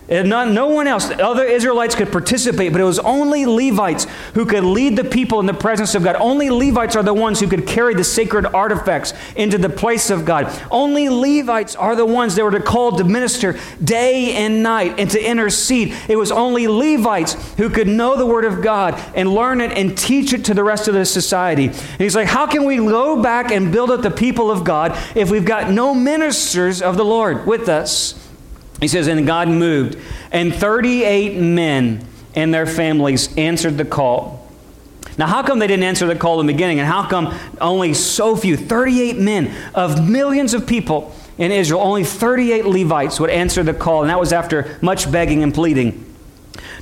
And 0.10 0.28
not, 0.28 0.50
no 0.50 0.68
one 0.68 0.88
else, 0.88 1.12
other 1.12 1.44
Israelites 1.44 1.94
could 1.94 2.12
participate, 2.12 2.72
but 2.72 2.82
it 2.82 2.86
was 2.86 2.98
only 3.00 3.46
Levites 3.46 4.08
who 4.34 4.46
could 4.46 4.64
lead 4.64 4.96
the 4.96 5.04
people 5.04 5.40
in 5.40 5.46
the 5.46 5.54
presence 5.54 5.94
of 5.94 6.04
God. 6.04 6.16
Only 6.16 6.50
Levites 6.50 6.96
are 6.96 7.04
the 7.04 7.14
ones 7.14 7.40
who 7.40 7.48
could 7.48 7.68
carry 7.68 7.94
the 7.94 8.04
sacred 8.04 8.48
artifacts 8.48 9.14
into 9.36 9.60
the 9.60 9.70
place 9.70 10.10
of 10.10 10.26
God. 10.26 10.52
Only 10.72 11.10
Levites 11.10 11.76
are 11.76 11.96
the 11.96 12.08
ones 12.08 12.36
that 12.36 12.44
were 12.44 12.60
called 12.60 12.98
to 12.98 13.04
minister 13.04 13.60
day 13.84 14.34
and 14.36 14.64
night 14.64 15.00
and 15.00 15.12
to 15.12 15.24
intercede. 15.24 15.96
It 16.08 16.16
was 16.16 16.32
only 16.32 16.68
Levites 16.68 17.34
who 17.58 17.70
could 17.70 17.88
know 17.88 18.18
the 18.18 18.26
Word 18.26 18.46
of 18.46 18.64
God 18.64 19.00
and 19.16 19.32
learn 19.34 19.62
it 19.62 19.72
and 19.78 19.96
teach 19.96 20.34
it 20.34 20.46
to 20.46 20.56
the 20.56 20.64
rest 20.64 20.88
of 20.88 20.96
the 20.96 21.06
society. 21.06 21.68
And 21.68 22.00
he's 22.00 22.16
like, 22.16 22.28
How 22.28 22.48
can 22.48 22.66
we 22.66 22.78
go 22.78 23.22
back 23.22 23.52
and 23.52 23.72
build 23.72 23.92
up 23.92 24.02
the 24.02 24.12
people 24.12 24.50
of 24.50 24.64
God 24.64 24.98
if 25.16 25.30
we've 25.30 25.46
got 25.46 25.70
no 25.70 25.94
ministers 25.94 26.82
of 26.82 26.98
the 26.98 27.06
Lord 27.06 27.46
with 27.46 27.70
us? 27.70 28.29
He 28.80 28.88
says, 28.88 29.08
And 29.08 29.26
God 29.26 29.48
moved, 29.48 29.98
and 30.32 30.54
38 30.54 31.38
men 31.38 32.06
and 32.36 32.54
their 32.54 32.66
families 32.66 33.36
answered 33.38 33.78
the 33.78 33.86
call. 33.86 34.48
Now, 35.18 35.28
how 35.28 35.44
come 35.44 35.60
they 35.60 35.68
didn't 35.68 35.84
answer 35.84 36.08
the 36.08 36.16
call 36.16 36.40
in 36.40 36.48
the 36.48 36.54
beginning? 36.54 36.80
And 36.80 36.88
how 36.88 37.08
come 37.08 37.38
only 37.60 37.94
so 37.94 38.38
few, 38.38 38.56
38 38.56 39.18
men 39.18 39.54
of 39.76 40.08
millions 40.10 40.54
of 40.54 40.66
people 40.66 41.14
in 41.38 41.52
Israel, 41.52 41.82
only 41.82 42.06
38 42.06 42.66
Levites 42.66 43.20
would 43.20 43.30
answer 43.30 43.62
the 43.62 43.74
call? 43.74 44.02
And 44.02 44.10
that 44.10 44.20
was 44.20 44.32
after 44.32 44.78
much 44.82 45.12
begging 45.12 45.44
and 45.44 45.54
pleading. 45.54 46.06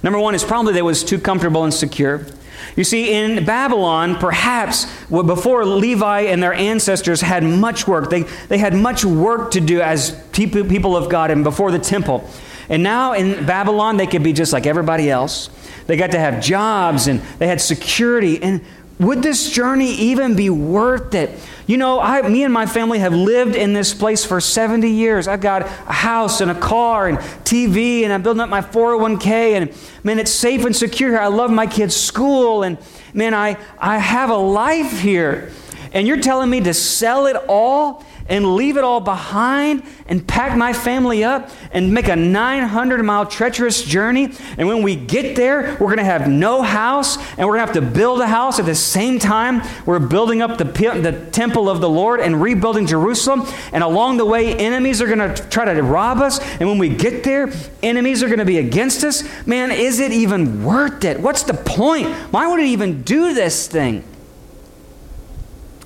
Number 0.04 0.20
one 0.20 0.36
is 0.36 0.44
probably 0.44 0.74
they 0.74 0.84
was 0.84 1.04
too 1.04 1.18
comfortable 1.18 1.64
and 1.64 1.74
secure. 1.74 2.28
You 2.76 2.84
see, 2.84 3.14
in 3.14 3.46
Babylon, 3.46 4.16
perhaps 4.16 4.86
before 5.10 5.66
Levi 5.66 6.22
and 6.22 6.42
their 6.42 6.54
ancestors 6.54 7.22
had 7.22 7.44
much 7.44 7.88
work, 7.88 8.10
they, 8.10 8.24
they 8.50 8.58
had 8.58 8.74
much 8.74 9.04
work 9.06 9.52
to 9.52 9.62
do 9.62 9.82
as 9.82 10.12
people 10.32 10.96
of 10.96 11.10
God 11.10 11.32
and 11.32 11.44
before 11.44 11.72
the 11.72 11.80
temple. 11.80 12.30
And 12.70 12.84
now 12.84 13.14
in 13.14 13.46
Babylon, 13.46 13.98
they 13.98 14.08
could 14.08 14.24
be 14.24 14.34
just 14.34 14.54
like 14.54 14.66
everybody 14.66 15.10
else. 15.10 15.50
They 15.88 15.96
got 15.96 16.12
to 16.12 16.20
have 16.20 16.44
jobs 16.44 17.08
and 17.08 17.22
they 17.40 17.48
had 17.48 17.62
security. 17.62 18.42
And 18.44 18.62
would 19.00 19.22
this 19.22 19.52
journey 19.52 19.92
even 19.94 20.36
be 20.36 20.50
worth 20.50 21.14
it? 21.14 21.38
You 21.68 21.78
know, 21.78 22.00
I, 22.00 22.28
me 22.28 22.44
and 22.44 22.54
my 22.54 22.66
family 22.66 23.00
have 23.00 23.14
lived 23.14 23.56
in 23.56 23.74
this 23.74 23.94
place 23.94 24.26
for 24.26 24.42
70 24.42 24.90
years. 24.90 25.28
I've 25.28 25.42
got 25.42 25.64
a 25.64 25.94
house 25.94 26.42
and 26.42 26.50
a 26.50 26.56
car 26.56 27.08
and 27.08 27.18
TV, 27.18 28.04
and 28.04 28.14
I'm 28.14 28.24
building 28.24 28.42
up 28.42 28.50
my 28.50 28.62
401k. 28.62 29.26
And 29.54 29.74
man, 30.04 30.18
it's 30.18 30.32
safe 30.32 30.66
and 30.66 30.76
secure 30.76 31.12
here. 31.12 31.20
I 31.20 31.28
love 31.28 31.52
my 31.52 31.68
kids' 31.68 31.96
school, 31.96 32.64
and 32.64 32.78
man, 33.14 33.34
I, 33.34 33.58
I 33.78 34.00
have 34.00 34.30
a 34.30 34.38
life 34.38 35.00
here. 35.00 35.52
And 35.94 36.08
you're 36.08 36.20
telling 36.20 36.50
me 36.50 36.62
to 36.62 36.74
sell 36.74 37.26
it 37.28 37.36
all 37.48 38.04
and 38.30 38.56
leave 38.56 38.78
it 38.78 38.84
all 38.84 39.00
behind 39.00 39.84
and 40.08 40.26
pack 40.28 40.58
my 40.58 40.74
family 40.74 41.24
up 41.24 41.50
and 41.72 41.94
make 41.94 42.08
a 42.08 42.16
900 42.16 43.04
mile 43.04 43.26
treacherous 43.26 43.84
journey. 43.84 44.30
And 44.58 44.68
when 44.68 44.84
we 44.84 44.96
get 44.96 45.36
there, 45.36 45.78
we're 45.80 45.88
going 45.88 45.98
to 45.98 46.04
have 46.04 46.28
no 46.28 46.62
house 46.62 47.18
and 47.38 47.48
we're 47.48 47.58
going 47.58 47.68
to 47.68 47.74
have 47.74 47.84
to 47.84 47.98
build 47.98 48.22
a 48.22 48.28
house 48.28 48.60
at 48.60 48.66
the 48.66 48.76
same 48.76 49.20
time. 49.20 49.62
We're 49.86 50.00
building 50.00 50.42
up 50.42 50.58
the, 50.58 50.66
the 50.66 51.28
temple 51.32 51.70
of 51.70 51.82
the 51.82 51.90
Lord 51.90 52.20
and 52.20 52.42
rebuilding 52.42 52.88
Jerusalem. 52.88 53.46
And 53.72 53.84
along 53.84 54.18
the 54.18 54.26
way, 54.26 54.56
enemies 54.56 55.02
are 55.02 55.08
going 55.08 55.34
to 55.34 55.50
try 55.50 55.72
to 55.74 55.84
rob 55.84 56.20
us. 56.20 56.40
And 56.60 56.68
when 56.68 56.78
we 56.78 56.90
get 56.90 57.24
there, 57.24 57.52
enemies 57.82 58.24
are 58.24 58.28
going 58.28 58.40
to 58.40 58.46
be 58.46 58.58
against 58.58 59.04
us. 59.04 59.24
Man, 59.46 59.72
is 59.72 60.00
it 60.00 60.12
even 60.12 60.64
worth 60.64 61.04
it? 61.06 61.20
What's 61.20 61.44
the 61.44 61.54
point? 61.54 62.08
Why 62.32 62.48
would 62.48 62.60
it 62.60 62.68
even 62.68 63.04
do 63.04 63.34
this 63.34 63.68
thing? 63.68 64.04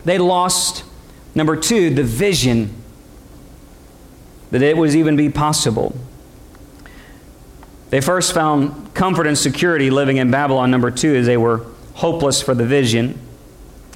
They 0.05 0.17
lost 0.17 0.83
Number 1.33 1.55
two, 1.55 1.93
the 1.93 2.03
vision 2.03 2.75
that 4.51 4.61
it 4.61 4.75
would 4.75 4.93
even 4.93 5.15
be 5.15 5.29
possible. 5.29 5.95
They 7.89 8.01
first 8.01 8.33
found 8.33 8.93
comfort 8.93 9.27
and 9.27 9.37
security 9.37 9.89
living 9.89 10.17
in 10.17 10.31
Babylon. 10.31 10.71
Number 10.71 10.91
two 10.91 11.13
is 11.13 11.25
they 11.25 11.37
were 11.37 11.65
hopeless 11.93 12.41
for 12.41 12.53
the 12.53 12.65
vision. 12.65 13.17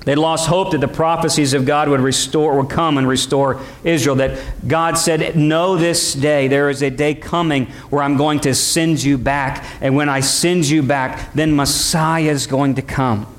They 0.05 0.15
lost 0.15 0.47
hope 0.47 0.71
that 0.71 0.81
the 0.81 0.87
prophecies 0.87 1.53
of 1.53 1.65
God 1.65 1.89
would 1.89 1.99
restore, 1.99 2.61
would 2.61 2.69
come 2.69 2.97
and 2.97 3.07
restore 3.07 3.59
Israel. 3.83 4.15
That 4.17 4.39
God 4.67 4.97
said, 4.97 5.35
Know 5.35 5.77
this 5.77 6.13
day, 6.13 6.47
there 6.47 6.69
is 6.69 6.83
a 6.83 6.91
day 6.91 7.15
coming 7.15 7.65
where 7.89 8.03
I'm 8.03 8.15
going 8.15 8.39
to 8.41 8.53
send 8.53 9.01
you 9.01 9.17
back. 9.17 9.65
And 9.81 9.95
when 9.95 10.07
I 10.07 10.19
send 10.19 10.65
you 10.65 10.83
back, 10.83 11.33
then 11.33 11.55
Messiah 11.55 12.29
is 12.29 12.45
going 12.45 12.75
to 12.75 12.81
come. 12.81 13.34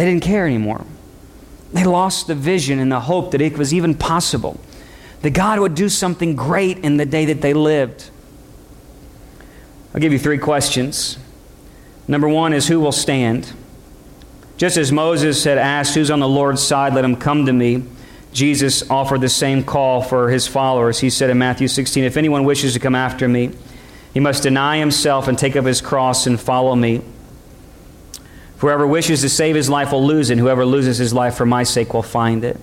They 0.00 0.06
didn't 0.06 0.22
care 0.22 0.46
anymore. 0.46 0.86
They 1.74 1.84
lost 1.84 2.26
the 2.26 2.34
vision 2.34 2.78
and 2.78 2.90
the 2.90 3.00
hope 3.00 3.32
that 3.32 3.42
it 3.42 3.58
was 3.58 3.74
even 3.74 3.94
possible 3.94 4.58
that 5.20 5.32
God 5.32 5.60
would 5.60 5.74
do 5.74 5.90
something 5.90 6.34
great 6.36 6.78
in 6.78 6.96
the 6.96 7.04
day 7.04 7.26
that 7.26 7.42
they 7.42 7.52
lived. 7.52 8.08
I'll 9.92 10.00
give 10.00 10.14
you 10.14 10.18
three 10.18 10.38
questions. 10.38 11.18
Number 12.08 12.30
one 12.30 12.54
is 12.54 12.66
who 12.66 12.80
will 12.80 12.92
stand? 12.92 13.52
Just 14.56 14.78
as 14.78 14.90
Moses 14.90 15.44
had 15.44 15.58
asked, 15.58 15.94
Who's 15.94 16.10
on 16.10 16.20
the 16.20 16.26
Lord's 16.26 16.62
side? 16.62 16.94
Let 16.94 17.04
him 17.04 17.16
come 17.16 17.44
to 17.44 17.52
me. 17.52 17.84
Jesus 18.32 18.88
offered 18.88 19.20
the 19.20 19.28
same 19.28 19.62
call 19.62 20.00
for 20.00 20.30
his 20.30 20.46
followers. 20.46 20.98
He 20.98 21.10
said 21.10 21.28
in 21.28 21.36
Matthew 21.36 21.68
16, 21.68 22.04
If 22.04 22.16
anyone 22.16 22.44
wishes 22.44 22.72
to 22.72 22.78
come 22.78 22.94
after 22.94 23.28
me, 23.28 23.50
he 24.14 24.20
must 24.20 24.44
deny 24.44 24.78
himself 24.78 25.28
and 25.28 25.38
take 25.38 25.56
up 25.56 25.66
his 25.66 25.82
cross 25.82 26.26
and 26.26 26.40
follow 26.40 26.74
me. 26.74 27.02
Whoever 28.60 28.86
wishes 28.86 29.22
to 29.22 29.30
save 29.30 29.56
his 29.56 29.70
life 29.70 29.90
will 29.92 30.06
lose 30.06 30.28
it, 30.28 30.36
whoever 30.36 30.66
loses 30.66 30.98
his 30.98 31.14
life 31.14 31.34
for 31.34 31.46
my 31.46 31.62
sake 31.62 31.94
will 31.94 32.02
find 32.02 32.44
it. 32.44 32.58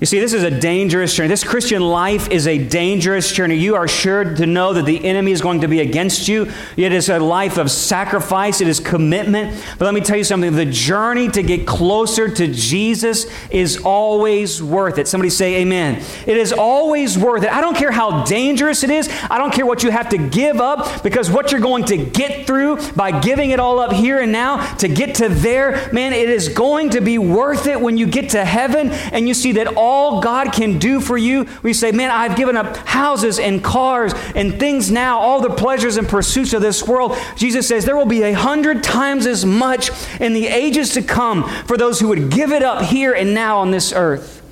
You 0.00 0.06
see, 0.06 0.20
this 0.20 0.32
is 0.32 0.44
a 0.44 0.60
dangerous 0.60 1.12
journey. 1.12 1.28
This 1.28 1.42
Christian 1.42 1.82
life 1.82 2.30
is 2.30 2.46
a 2.46 2.56
dangerous 2.56 3.32
journey. 3.32 3.56
You 3.56 3.74
are 3.74 3.88
sure 3.88 4.22
to 4.22 4.46
know 4.46 4.72
that 4.72 4.84
the 4.84 5.04
enemy 5.04 5.32
is 5.32 5.40
going 5.40 5.62
to 5.62 5.66
be 5.68 5.80
against 5.80 6.28
you. 6.28 6.52
It 6.76 6.92
is 6.92 7.08
a 7.08 7.18
life 7.18 7.58
of 7.58 7.68
sacrifice, 7.68 8.60
it 8.60 8.68
is 8.68 8.78
commitment. 8.78 9.60
But 9.76 9.86
let 9.86 9.94
me 9.94 10.00
tell 10.00 10.16
you 10.16 10.22
something 10.22 10.54
the 10.54 10.66
journey 10.66 11.28
to 11.30 11.42
get 11.42 11.66
closer 11.66 12.28
to 12.28 12.46
Jesus 12.46 13.26
is 13.50 13.78
always 13.78 14.62
worth 14.62 14.98
it. 14.98 15.08
Somebody 15.08 15.30
say, 15.30 15.62
Amen. 15.62 16.00
It 16.26 16.36
is 16.36 16.52
always 16.52 17.18
worth 17.18 17.42
it. 17.42 17.52
I 17.52 17.60
don't 17.60 17.76
care 17.76 17.90
how 17.90 18.24
dangerous 18.24 18.84
it 18.84 18.90
is, 18.90 19.08
I 19.28 19.36
don't 19.36 19.52
care 19.52 19.66
what 19.66 19.82
you 19.82 19.90
have 19.90 20.10
to 20.10 20.18
give 20.18 20.60
up, 20.60 21.02
because 21.02 21.28
what 21.28 21.50
you're 21.50 21.60
going 21.60 21.86
to 21.86 21.96
get 21.96 22.46
through 22.46 22.92
by 22.92 23.18
giving 23.18 23.50
it 23.50 23.58
all 23.58 23.80
up 23.80 23.92
here 23.92 24.20
and 24.20 24.30
now 24.30 24.76
to 24.76 24.86
get 24.86 25.16
to 25.16 25.28
there, 25.28 25.92
man, 25.92 26.12
it 26.12 26.30
is 26.30 26.48
going 26.48 26.90
to 26.90 27.00
be 27.00 27.18
worth 27.18 27.66
it 27.66 27.80
when 27.80 27.96
you 27.96 28.06
get 28.06 28.30
to 28.30 28.44
heaven 28.44 28.90
and 28.90 29.26
you 29.26 29.34
see 29.34 29.50
that 29.52 29.66
all 29.76 29.87
all 29.88 30.20
God 30.20 30.52
can 30.52 30.78
do 30.78 31.00
for 31.00 31.16
you, 31.16 31.46
we 31.62 31.72
say, 31.72 31.92
Man, 31.92 32.10
I've 32.10 32.36
given 32.36 32.58
up 32.58 32.76
houses 32.76 33.38
and 33.38 33.64
cars 33.64 34.12
and 34.34 34.60
things 34.60 34.90
now, 34.90 35.18
all 35.18 35.40
the 35.40 35.48
pleasures 35.48 35.96
and 35.96 36.06
pursuits 36.06 36.52
of 36.52 36.60
this 36.60 36.86
world. 36.86 37.16
Jesus 37.36 37.66
says 37.66 37.86
there 37.86 37.96
will 37.96 38.04
be 38.04 38.22
a 38.22 38.34
hundred 38.34 38.84
times 38.84 39.26
as 39.26 39.46
much 39.46 39.90
in 40.20 40.34
the 40.34 40.46
ages 40.46 40.92
to 40.92 41.02
come 41.02 41.48
for 41.64 41.78
those 41.78 42.00
who 42.00 42.08
would 42.08 42.30
give 42.30 42.52
it 42.52 42.62
up 42.62 42.82
here 42.82 43.14
and 43.14 43.32
now 43.32 43.58
on 43.58 43.70
this 43.70 43.92
earth. 43.94 44.42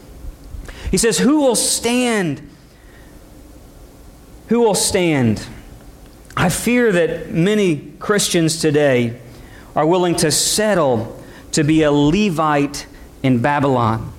He 0.90 0.96
says, 0.96 1.18
Who 1.18 1.42
will 1.42 1.56
stand? 1.56 2.40
Who 4.48 4.60
will 4.60 4.74
stand? 4.74 5.46
I 6.34 6.48
fear 6.48 6.92
that 6.92 7.30
many 7.30 7.92
Christians 7.98 8.58
today 8.58 9.20
are 9.74 9.86
willing 9.86 10.16
to 10.16 10.30
settle 10.30 11.22
to 11.52 11.62
be 11.62 11.82
a 11.82 11.92
Levite 11.92 12.86
in 13.22 13.42
Babylon. 13.42 14.14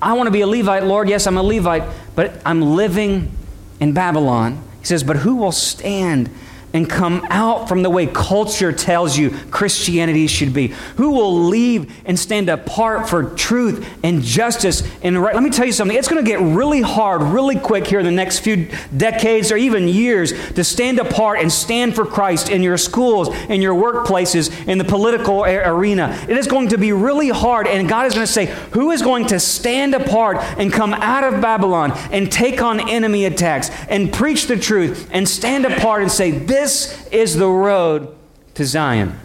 I 0.00 0.12
want 0.12 0.26
to 0.26 0.30
be 0.30 0.42
a 0.42 0.46
Levite, 0.46 0.84
Lord. 0.84 1.08
Yes, 1.08 1.26
I'm 1.26 1.36
a 1.36 1.42
Levite, 1.42 1.84
but 2.14 2.40
I'm 2.44 2.62
living 2.62 3.32
in 3.80 3.92
Babylon. 3.92 4.62
He 4.80 4.86
says, 4.86 5.02
But 5.02 5.16
who 5.16 5.36
will 5.36 5.52
stand 5.52 6.30
and 6.72 6.88
come 6.88 7.26
out 7.30 7.68
from 7.68 7.82
the 7.82 7.90
way 7.90 8.06
culture 8.06 8.72
tells 8.72 9.16
you 9.16 9.30
Christianity 9.50 10.26
should 10.26 10.52
be? 10.52 10.68
Who 10.96 11.10
will 11.10 11.44
leave 11.44 11.92
and 12.04 12.18
stand 12.18 12.48
apart 12.48 13.08
for 13.08 13.30
truth 13.34 13.88
and 14.02 14.22
justice 14.22 14.82
and 15.02 15.20
right? 15.20 15.34
Let 15.34 15.42
me 15.42 15.50
tell 15.50 15.66
you 15.66 15.72
something. 15.72 15.96
It's 15.96 16.08
going 16.08 16.24
to 16.24 16.28
get 16.28 16.40
really 16.40 16.82
hard, 16.82 17.22
really 17.22 17.58
quick 17.58 17.86
here 17.86 17.98
in 17.98 18.04
the 18.04 18.10
next 18.10 18.40
few 18.40 18.68
decades 18.96 19.50
or 19.50 19.56
even 19.56 19.88
years 19.88 20.32
to 20.52 20.64
stand 20.64 20.98
apart 20.98 21.40
and 21.40 21.50
stand 21.50 21.94
for 21.94 22.04
Christ 22.04 22.50
in 22.50 22.62
your 22.62 22.76
schools, 22.76 23.28
in 23.48 23.62
your 23.62 23.74
workplaces, 23.74 24.66
in 24.66 24.78
the 24.78 24.84
political 24.84 25.44
arena. 25.44 26.18
It 26.28 26.36
is 26.36 26.46
going 26.46 26.68
to 26.68 26.78
be 26.78 26.92
really 26.92 27.28
hard, 27.28 27.66
and 27.66 27.88
God 27.88 28.06
is 28.06 28.14
going 28.14 28.26
to 28.26 28.32
say, 28.32 28.46
Who 28.72 28.90
is 28.90 29.02
going 29.02 29.26
to 29.26 29.40
stand 29.40 29.94
apart 29.94 30.38
and 30.58 30.72
come 30.72 30.92
out 30.94 31.24
of 31.24 31.40
Babylon 31.40 31.92
and 32.12 32.30
take 32.30 32.60
on 32.62 32.88
enemy 32.88 33.24
attacks 33.24 33.70
and 33.88 34.12
preach 34.12 34.46
the 34.46 34.56
truth 34.56 35.08
and 35.12 35.28
stand 35.28 35.64
apart 35.64 36.02
and 36.02 36.10
say, 36.10 36.30
This 36.30 36.57
this 36.58 37.06
is 37.12 37.36
the 37.36 37.48
road 37.48 38.16
to 38.54 38.64
Zion. 38.64 39.18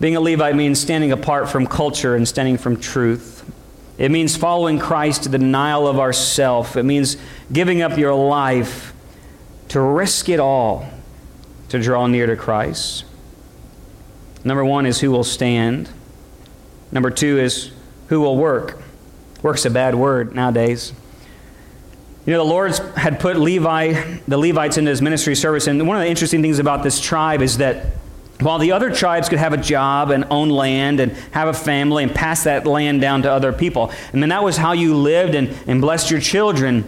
Being 0.00 0.16
a 0.16 0.20
Levite 0.20 0.56
means 0.56 0.80
standing 0.80 1.12
apart 1.12 1.48
from 1.48 1.66
culture 1.66 2.16
and 2.16 2.26
standing 2.26 2.58
from 2.58 2.80
truth. 2.80 3.48
It 3.96 4.10
means 4.10 4.36
following 4.36 4.78
Christ 4.78 5.24
to 5.24 5.28
the 5.28 5.38
denial 5.38 5.86
of 5.86 6.00
ourself. 6.00 6.76
It 6.76 6.82
means 6.82 7.16
giving 7.52 7.80
up 7.80 7.96
your 7.96 8.14
life 8.14 8.92
to 9.68 9.80
risk 9.80 10.28
it 10.28 10.40
all 10.40 10.88
to 11.68 11.80
draw 11.80 12.06
near 12.06 12.26
to 12.26 12.36
Christ. 12.36 13.04
Number 14.44 14.64
one 14.64 14.84
is 14.84 15.00
who 15.00 15.10
will 15.10 15.24
stand. 15.24 15.88
Number 16.90 17.10
two 17.10 17.38
is 17.38 17.70
who 18.08 18.20
will 18.20 18.36
work. 18.36 18.80
Work's 19.42 19.64
a 19.64 19.70
bad 19.70 19.94
word 19.94 20.34
nowadays. 20.34 20.92
You 22.28 22.34
know, 22.34 22.44
the 22.44 22.50
Lord 22.50 22.76
had 22.94 23.20
put 23.20 23.38
Levi, 23.38 24.18
the 24.28 24.36
Levites 24.36 24.76
into 24.76 24.90
his 24.90 25.00
ministry 25.00 25.34
service, 25.34 25.66
and 25.66 25.88
one 25.88 25.96
of 25.96 26.02
the 26.02 26.10
interesting 26.10 26.42
things 26.42 26.58
about 26.58 26.82
this 26.82 27.00
tribe 27.00 27.40
is 27.40 27.56
that 27.56 27.86
while 28.40 28.58
the 28.58 28.72
other 28.72 28.90
tribes 28.90 29.30
could 29.30 29.38
have 29.38 29.54
a 29.54 29.56
job 29.56 30.10
and 30.10 30.26
own 30.28 30.50
land 30.50 31.00
and 31.00 31.12
have 31.30 31.48
a 31.48 31.54
family 31.54 32.04
and 32.04 32.14
pass 32.14 32.44
that 32.44 32.66
land 32.66 33.00
down 33.00 33.22
to 33.22 33.32
other 33.32 33.50
people, 33.50 33.90
and 34.12 34.22
then 34.22 34.28
that 34.28 34.44
was 34.44 34.58
how 34.58 34.72
you 34.72 34.94
lived 34.94 35.34
and, 35.34 35.56
and 35.66 35.80
blessed 35.80 36.10
your 36.10 36.20
children 36.20 36.84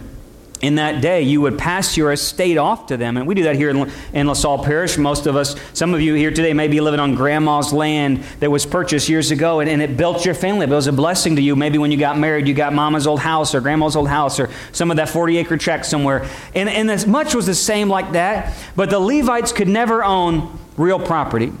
in 0.61 0.75
that 0.75 1.01
day, 1.01 1.23
you 1.23 1.41
would 1.41 1.57
pass 1.57 1.97
your 1.97 2.11
estate 2.11 2.57
off 2.57 2.87
to 2.87 2.97
them. 2.97 3.17
And 3.17 3.25
we 3.25 3.33
do 3.33 3.43
that 3.43 3.55
here 3.55 3.69
in, 3.71 3.91
in 4.13 4.27
LaSalle 4.27 4.63
Parish. 4.63 4.97
Most 4.97 5.25
of 5.25 5.35
us, 5.35 5.55
some 5.73 5.93
of 5.93 6.01
you 6.01 6.13
here 6.13 6.29
today, 6.29 6.53
may 6.53 6.67
be 6.67 6.81
living 6.81 6.99
on 6.99 7.15
grandma's 7.15 7.73
land 7.73 8.23
that 8.39 8.51
was 8.51 8.65
purchased 8.65 9.09
years 9.09 9.31
ago, 9.31 9.59
and, 9.59 9.69
and 9.69 9.81
it 9.81 9.97
built 9.97 10.23
your 10.23 10.35
family. 10.35 10.65
It 10.65 10.69
was 10.69 10.87
a 10.87 10.93
blessing 10.93 11.35
to 11.37 11.41
you. 11.41 11.55
Maybe 11.55 11.79
when 11.79 11.91
you 11.91 11.97
got 11.97 12.17
married, 12.17 12.47
you 12.47 12.53
got 12.53 12.73
mama's 12.73 13.07
old 13.07 13.19
house 13.19 13.55
or 13.55 13.61
grandma's 13.61 13.95
old 13.95 14.07
house 14.07 14.39
or 14.39 14.49
some 14.71 14.91
of 14.91 14.97
that 14.97 15.09
40 15.09 15.37
acre 15.37 15.57
tract 15.57 15.87
somewhere. 15.87 16.29
And, 16.53 16.69
and 16.69 16.91
as 16.91 17.07
much 17.07 17.33
was 17.33 17.47
the 17.47 17.55
same 17.55 17.89
like 17.89 18.11
that, 18.11 18.55
but 18.75 18.91
the 18.91 18.99
Levites 18.99 19.51
could 19.51 19.67
never 19.67 20.03
own 20.03 20.59
real 20.77 20.99
property. 20.99 21.51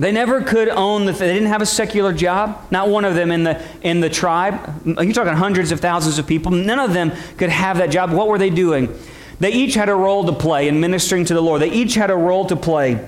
They 0.00 0.12
never 0.12 0.40
could 0.40 0.70
own 0.70 1.04
the, 1.04 1.12
they 1.12 1.34
didn't 1.34 1.50
have 1.50 1.60
a 1.60 1.66
secular 1.66 2.14
job. 2.14 2.58
Not 2.70 2.88
one 2.88 3.04
of 3.04 3.14
them 3.14 3.30
in 3.30 3.44
the, 3.44 3.62
in 3.82 4.00
the 4.00 4.08
tribe. 4.08 4.54
You're 4.86 5.12
talking 5.12 5.34
hundreds 5.34 5.72
of 5.72 5.80
thousands 5.80 6.18
of 6.18 6.26
people. 6.26 6.52
None 6.52 6.78
of 6.78 6.94
them 6.94 7.12
could 7.36 7.50
have 7.50 7.76
that 7.76 7.90
job. 7.90 8.10
What 8.10 8.26
were 8.26 8.38
they 8.38 8.48
doing? 8.48 8.98
They 9.40 9.52
each 9.52 9.74
had 9.74 9.90
a 9.90 9.94
role 9.94 10.24
to 10.24 10.32
play 10.32 10.68
in 10.68 10.80
ministering 10.80 11.26
to 11.26 11.34
the 11.34 11.42
Lord. 11.42 11.60
They 11.60 11.70
each 11.70 11.96
had 11.96 12.10
a 12.10 12.16
role 12.16 12.46
to 12.46 12.56
play 12.56 13.06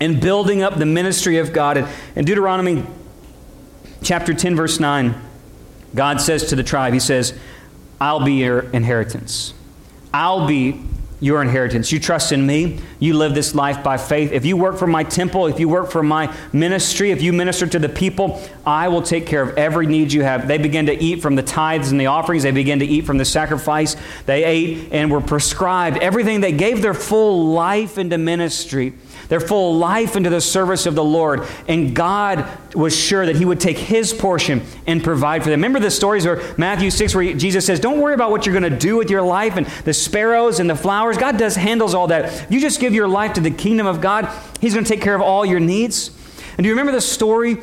in 0.00 0.20
building 0.20 0.62
up 0.62 0.78
the 0.78 0.86
ministry 0.86 1.36
of 1.36 1.52
God. 1.52 1.86
In 2.16 2.24
Deuteronomy 2.24 2.86
chapter 4.02 4.32
10, 4.32 4.56
verse 4.56 4.80
9, 4.80 5.14
God 5.94 6.22
says 6.22 6.46
to 6.46 6.56
the 6.56 6.62
tribe, 6.62 6.94
He 6.94 7.00
says, 7.00 7.38
I'll 8.00 8.24
be 8.24 8.36
your 8.36 8.60
inheritance. 8.70 9.52
I'll 10.14 10.46
be 10.46 10.82
your 11.22 11.40
inheritance. 11.40 11.92
You 11.92 12.00
trust 12.00 12.32
in 12.32 12.44
me. 12.44 12.80
You 12.98 13.14
live 13.14 13.32
this 13.32 13.54
life 13.54 13.84
by 13.84 13.96
faith. 13.96 14.32
If 14.32 14.44
you 14.44 14.56
work 14.56 14.76
for 14.76 14.88
my 14.88 15.04
temple, 15.04 15.46
if 15.46 15.60
you 15.60 15.68
work 15.68 15.88
for 15.88 16.02
my 16.02 16.34
ministry, 16.52 17.12
if 17.12 17.22
you 17.22 17.32
minister 17.32 17.64
to 17.68 17.78
the 17.78 17.88
people, 17.88 18.42
I 18.66 18.88
will 18.88 19.02
take 19.02 19.24
care 19.24 19.40
of 19.40 19.56
every 19.56 19.86
need 19.86 20.12
you 20.12 20.24
have. 20.24 20.48
They 20.48 20.58
begin 20.58 20.86
to 20.86 21.00
eat 21.00 21.22
from 21.22 21.36
the 21.36 21.42
tithes 21.44 21.92
and 21.92 22.00
the 22.00 22.06
offerings. 22.06 22.42
They 22.42 22.50
begin 22.50 22.80
to 22.80 22.84
eat 22.84 23.06
from 23.06 23.18
the 23.18 23.24
sacrifice. 23.24 23.96
They 24.26 24.42
ate 24.42 24.88
and 24.90 25.12
were 25.12 25.20
prescribed 25.20 25.98
everything. 25.98 26.40
They 26.40 26.50
gave 26.50 26.82
their 26.82 26.92
full 26.92 27.52
life 27.52 27.98
into 27.98 28.18
ministry 28.18 28.92
their 29.32 29.40
full 29.40 29.78
life 29.78 30.14
into 30.14 30.28
the 30.28 30.42
service 30.42 30.84
of 30.84 30.94
the 30.94 31.02
Lord. 31.02 31.48
And 31.66 31.96
God 31.96 32.46
was 32.74 32.94
sure 32.94 33.24
that 33.24 33.34
He 33.34 33.46
would 33.46 33.60
take 33.60 33.78
His 33.78 34.12
portion 34.12 34.60
and 34.86 35.02
provide 35.02 35.42
for 35.42 35.48
them. 35.48 35.60
Remember 35.60 35.80
the 35.80 35.90
stories 35.90 36.26
where 36.26 36.42
Matthew 36.58 36.90
6, 36.90 37.14
where 37.14 37.32
Jesus 37.32 37.64
says, 37.64 37.80
Don't 37.80 37.98
worry 37.98 38.12
about 38.12 38.30
what 38.30 38.44
you're 38.44 38.52
going 38.52 38.70
to 38.70 38.78
do 38.78 38.94
with 38.94 39.08
your 39.08 39.22
life 39.22 39.56
and 39.56 39.66
the 39.86 39.94
sparrows 39.94 40.60
and 40.60 40.68
the 40.68 40.76
flowers. 40.76 41.16
God 41.16 41.38
does 41.38 41.56
handles 41.56 41.94
all 41.94 42.08
that. 42.08 42.52
You 42.52 42.60
just 42.60 42.78
give 42.78 42.92
your 42.92 43.08
life 43.08 43.32
to 43.32 43.40
the 43.40 43.50
kingdom 43.50 43.86
of 43.86 44.02
God, 44.02 44.28
He's 44.60 44.74
going 44.74 44.84
to 44.84 44.92
take 44.92 45.00
care 45.00 45.14
of 45.14 45.22
all 45.22 45.46
your 45.46 45.60
needs. 45.60 46.10
And 46.58 46.64
do 46.64 46.68
you 46.68 46.74
remember 46.74 46.92
the 46.92 47.00
story 47.00 47.56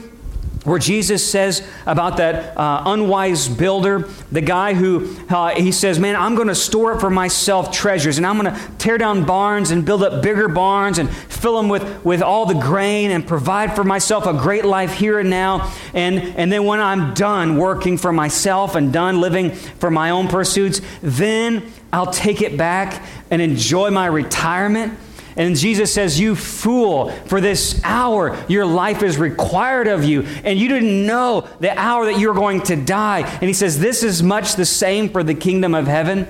where 0.66 0.80
Jesus 0.80 1.30
says 1.30 1.66
about 1.86 2.18
that 2.18 2.58
uh, 2.58 2.84
unwise 2.86 3.48
builder, 3.48 4.10
the 4.32 4.42
guy 4.42 4.74
who 4.74 5.16
uh, 5.30 5.56
he 5.56 5.72
says, 5.72 6.00
Man, 6.00 6.16
I'm 6.16 6.36
going 6.36 6.50
to 6.50 6.56
store 6.56 6.94
up 6.94 7.00
for 7.00 7.10
myself 7.10 7.72
treasures, 7.72 8.18
and 8.18 8.28
I'm 8.28 8.38
going 8.38 8.54
to 8.54 8.72
tear 8.78 8.98
down 8.98 9.26
barns 9.26 9.72
and 9.72 9.86
build 9.86 10.04
up 10.04 10.22
bigger 10.22 10.50
barns 10.50 10.98
and 10.98 11.10
fill 11.10 11.56
them 11.56 11.70
with, 11.70 12.04
with 12.04 12.22
all 12.22 12.46
the 12.46 12.56
grain 12.56 13.12
and 13.12 13.26
provide 13.26 13.74
for 13.76 13.86
myself 13.86 14.26
a 14.26 14.34
great 14.34 14.66
life 14.66 14.94
here 14.94 15.20
and 15.20 15.30
now. 15.30 15.74
And, 15.94 16.20
and 16.20 16.52
then 16.52 16.66
when 16.66 16.82
I'm 16.82 17.14
done 17.14 17.58
working 17.58 17.98
for 17.98 18.12
myself 18.12 18.76
and 18.76 18.92
done 18.92 19.22
living 19.22 19.52
for 19.52 19.90
my 19.90 20.10
own 20.10 20.28
pursuits, 20.28 20.82
then 21.02 21.72
I'll 21.94 22.12
take 22.12 22.42
it 22.42 22.58
back 22.58 23.02
and 23.32 23.42
enjoy 23.42 23.92
my 23.92 24.08
retirement 24.08 24.98
and 25.36 25.56
Jesus 25.56 25.94
says, 25.94 26.20
You 26.20 26.36
fool, 26.36 27.12
for 27.26 27.42
this 27.42 27.82
hour 27.84 28.38
your 28.48 28.66
life 28.66 29.04
is 29.04 29.18
required 29.18 29.88
of 29.88 30.04
you, 30.04 30.24
and 30.44 30.60
you 30.60 30.68
didn't 30.68 31.06
know 31.06 31.48
the 31.60 31.78
hour 31.78 32.06
that 32.06 32.20
you're 32.20 32.34
going 32.34 32.62
to 32.64 32.76
die. 32.76 33.22
And 33.22 33.44
he 33.44 33.54
says, 33.54 33.80
This 33.80 34.04
is 34.04 34.24
much 34.24 34.56
the 34.56 34.66
same 34.66 35.10
for 35.10 35.24
the 35.24 35.36
kingdom 35.36 35.74
of 35.74 35.88
heaven. 35.88 36.28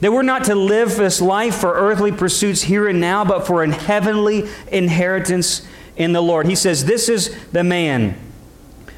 That 0.00 0.12
we're 0.12 0.22
not 0.22 0.44
to 0.44 0.54
live 0.54 0.96
this 0.96 1.20
life 1.20 1.56
for 1.56 1.72
earthly 1.72 2.12
pursuits 2.12 2.62
here 2.62 2.88
and 2.88 3.00
now, 3.00 3.24
but 3.24 3.46
for 3.46 3.62
an 3.62 3.72
heavenly 3.72 4.48
inheritance 4.68 5.66
in 5.96 6.12
the 6.12 6.20
Lord. 6.20 6.46
He 6.46 6.56
says, 6.56 6.84
This 6.84 7.08
is 7.08 7.34
the 7.52 7.64
man. 7.64 8.18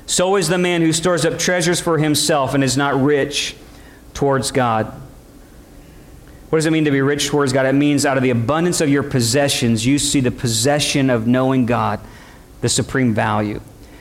So 0.07 0.37
is 0.37 0.49
the 0.49 0.59
man 0.59 0.83
who 0.83 0.93
stores 0.93 1.25
up 1.25 1.39
treasures 1.39 1.81
for 1.81 1.99
himself 1.99 2.55
and 2.55 2.63
is 2.63 2.77
not 2.77 3.01
rich 3.01 3.57
towards 4.15 4.51
God. 4.51 4.93
What 6.49 6.59
does 6.59 6.67
it 6.67 6.71
mean 6.71 6.85
to 6.85 6.91
be 6.91 7.03
rich 7.03 7.27
towards 7.27 7.53
God? 7.53 7.67
It 7.67 7.73
means 7.73 8.07
out 8.07 8.17
of 8.17 8.23
the 8.23 8.31
abundance 8.31 8.81
of 8.81 8.89
your 8.89 9.03
possessions, 9.03 9.85
you 9.85 9.99
see 9.99 10.21
the 10.21 10.31
possession 10.31 11.11
of 11.11 11.27
knowing 11.27 11.67
God, 11.67 12.01
the 12.61 12.69
supreme 12.69 13.13
value. 13.15 13.61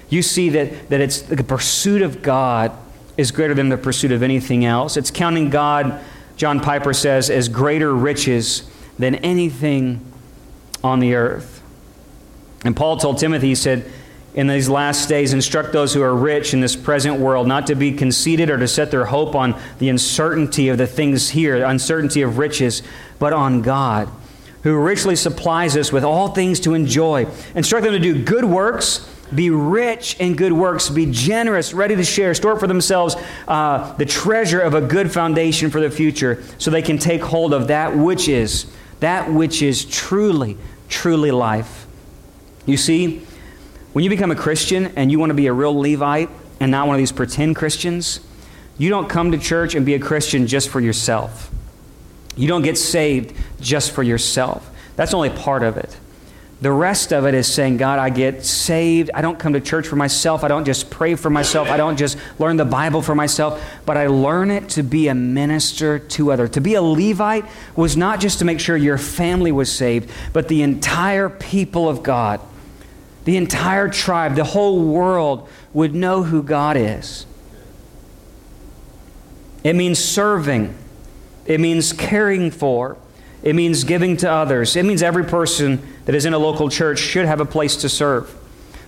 You 0.09 0.21
see 0.21 0.49
that, 0.49 0.89
that 0.89 1.01
it's 1.01 1.21
the 1.21 1.43
pursuit 1.43 2.01
of 2.01 2.21
God 2.21 2.71
is 3.17 3.31
greater 3.31 3.53
than 3.53 3.69
the 3.69 3.77
pursuit 3.77 4.11
of 4.11 4.21
anything 4.21 4.63
else. 4.63 4.97
It's 4.97 5.09
counting 5.09 5.49
God, 5.49 5.99
John 6.37 6.59
Piper 6.59 6.93
says, 6.93 7.29
as 7.29 7.49
greater 7.49 7.93
riches 7.95 8.69
than 8.99 9.15
anything 9.15 10.05
on 10.83 10.99
the 10.99 11.15
earth. 11.15 11.63
And 12.63 12.75
Paul 12.75 12.97
told 12.97 13.17
Timothy, 13.17 13.47
he 13.47 13.55
said, 13.55 13.91
in 14.35 14.47
these 14.47 14.67
last 14.67 15.07
days, 15.07 15.31
instruct 15.31 15.71
those 15.71 15.93
who 15.93 16.01
are 16.01 16.13
rich 16.13 16.53
in 16.53 16.59
this 16.59 16.75
present 16.75 17.19
world 17.19 17.47
not 17.47 17.67
to 17.67 17.75
be 17.75 17.93
conceited 17.93 18.49
or 18.49 18.57
to 18.57 18.67
set 18.67 18.91
their 18.91 19.05
hope 19.05 19.33
on 19.33 19.59
the 19.79 19.87
uncertainty 19.87 20.67
of 20.67 20.77
the 20.77 20.85
things 20.85 21.29
here, 21.29 21.57
the 21.57 21.69
uncertainty 21.69 22.21
of 22.21 22.37
riches, 22.37 22.83
but 23.17 23.31
on 23.31 23.61
God, 23.61 24.09
who 24.63 24.77
richly 24.77 25.15
supplies 25.15 25.77
us 25.77 25.91
with 25.93 26.03
all 26.03 26.27
things 26.27 26.59
to 26.59 26.73
enjoy. 26.73 27.25
Instruct 27.55 27.85
them 27.85 27.93
to 27.93 27.99
do 27.99 28.23
good 28.25 28.43
works, 28.43 29.09
be 29.33 29.49
rich 29.49 30.19
in 30.19 30.35
good 30.35 30.51
works, 30.51 30.89
be 30.89 31.05
generous, 31.09 31.73
ready 31.73 31.95
to 31.95 32.03
share, 32.03 32.33
store 32.33 32.59
for 32.59 32.67
themselves 32.67 33.15
uh, 33.47 33.93
the 33.93 34.05
treasure 34.05 34.59
of 34.59 34.73
a 34.73 34.81
good 34.81 35.13
foundation 35.13 35.69
for 35.69 35.79
the 35.79 35.89
future, 35.89 36.43
so 36.57 36.69
they 36.69 36.81
can 36.81 36.97
take 36.97 37.21
hold 37.21 37.53
of 37.53 37.69
that 37.69 37.95
which 37.95 38.27
is, 38.27 38.69
that 38.99 39.31
which 39.31 39.61
is 39.61 39.85
truly, 39.85 40.57
truly 40.89 41.31
life. 41.31 41.87
You 42.65 42.75
see, 42.75 43.24
when 43.95 44.03
you 44.03 44.09
become 44.09 44.29
a 44.29 44.35
Christian 44.35 44.87
and 44.97 45.09
you 45.09 45.19
want 45.19 45.29
to 45.29 45.35
be 45.35 45.47
a 45.47 45.53
real 45.53 45.73
Levite 45.73 46.29
and 46.59 46.69
not 46.69 46.85
one 46.85 46.95
of 46.95 46.97
these 46.97 47.13
pretend 47.13 47.55
Christians, 47.55 48.19
you 48.77 48.89
don't 48.89 49.07
come 49.07 49.31
to 49.31 49.37
church 49.37 49.73
and 49.73 49.85
be 49.85 49.93
a 49.93 49.99
Christian 49.99 50.47
just 50.47 50.67
for 50.67 50.81
yourself. 50.81 51.49
You 52.35 52.49
don't 52.49 52.61
get 52.61 52.77
saved 52.77 53.33
just 53.61 53.91
for 53.91 54.03
yourself. 54.03 54.69
That's 54.97 55.13
only 55.13 55.29
part 55.29 55.63
of 55.63 55.77
it. 55.77 55.97
The 56.59 56.73
rest 56.73 57.13
of 57.13 57.25
it 57.25 57.33
is 57.35 57.47
saying, 57.47 57.77
God, 57.77 57.97
I 57.97 58.09
get 58.09 58.43
saved. 58.43 59.11
I 59.13 59.21
don't 59.21 59.39
come 59.39 59.53
to 59.53 59.61
church 59.61 59.87
for 59.87 59.95
myself. 59.95 60.43
I 60.43 60.49
don't 60.49 60.65
just 60.65 60.89
pray 60.89 61.15
for 61.15 61.29
myself. 61.29 61.69
I 61.69 61.77
don't 61.77 61.95
just 61.95 62.17
learn 62.37 62.57
the 62.57 62.65
Bible 62.65 63.01
for 63.01 63.15
myself, 63.15 63.63
but 63.85 63.95
I 63.95 64.07
learn 64.07 64.51
it 64.51 64.67
to 64.71 64.83
be 64.83 65.07
a 65.07 65.15
minister 65.15 65.99
to 65.99 66.33
others. 66.33 66.49
To 66.49 66.59
be 66.59 66.73
a 66.73 66.81
Levite 66.81 67.45
was 67.77 67.95
not 67.95 68.19
just 68.19 68.39
to 68.39 68.45
make 68.45 68.59
sure 68.59 68.75
your 68.75 68.97
family 68.97 69.53
was 69.53 69.71
saved, 69.71 70.11
but 70.33 70.49
the 70.49 70.63
entire 70.63 71.29
people 71.29 71.87
of 71.87 72.03
God 72.03 72.41
the 73.25 73.37
entire 73.37 73.89
tribe, 73.89 74.35
the 74.35 74.43
whole 74.43 74.81
world 74.83 75.49
would 75.73 75.93
know 75.93 76.23
who 76.23 76.41
God 76.41 76.77
is. 76.77 77.25
It 79.63 79.75
means 79.75 79.99
serving, 79.99 80.75
it 81.45 81.59
means 81.59 81.91
caring 81.91 82.51
for, 82.51 82.97
it 83.43 83.55
means 83.55 83.83
giving 83.83 84.17
to 84.17 84.31
others. 84.31 84.75
It 84.75 84.85
means 84.85 85.03
every 85.03 85.23
person 85.23 85.81
that 86.05 86.15
is 86.15 86.25
in 86.25 86.33
a 86.33 86.37
local 86.37 86.69
church 86.69 86.99
should 86.99 87.25
have 87.25 87.39
a 87.39 87.45
place 87.45 87.75
to 87.77 87.89
serve, 87.89 88.35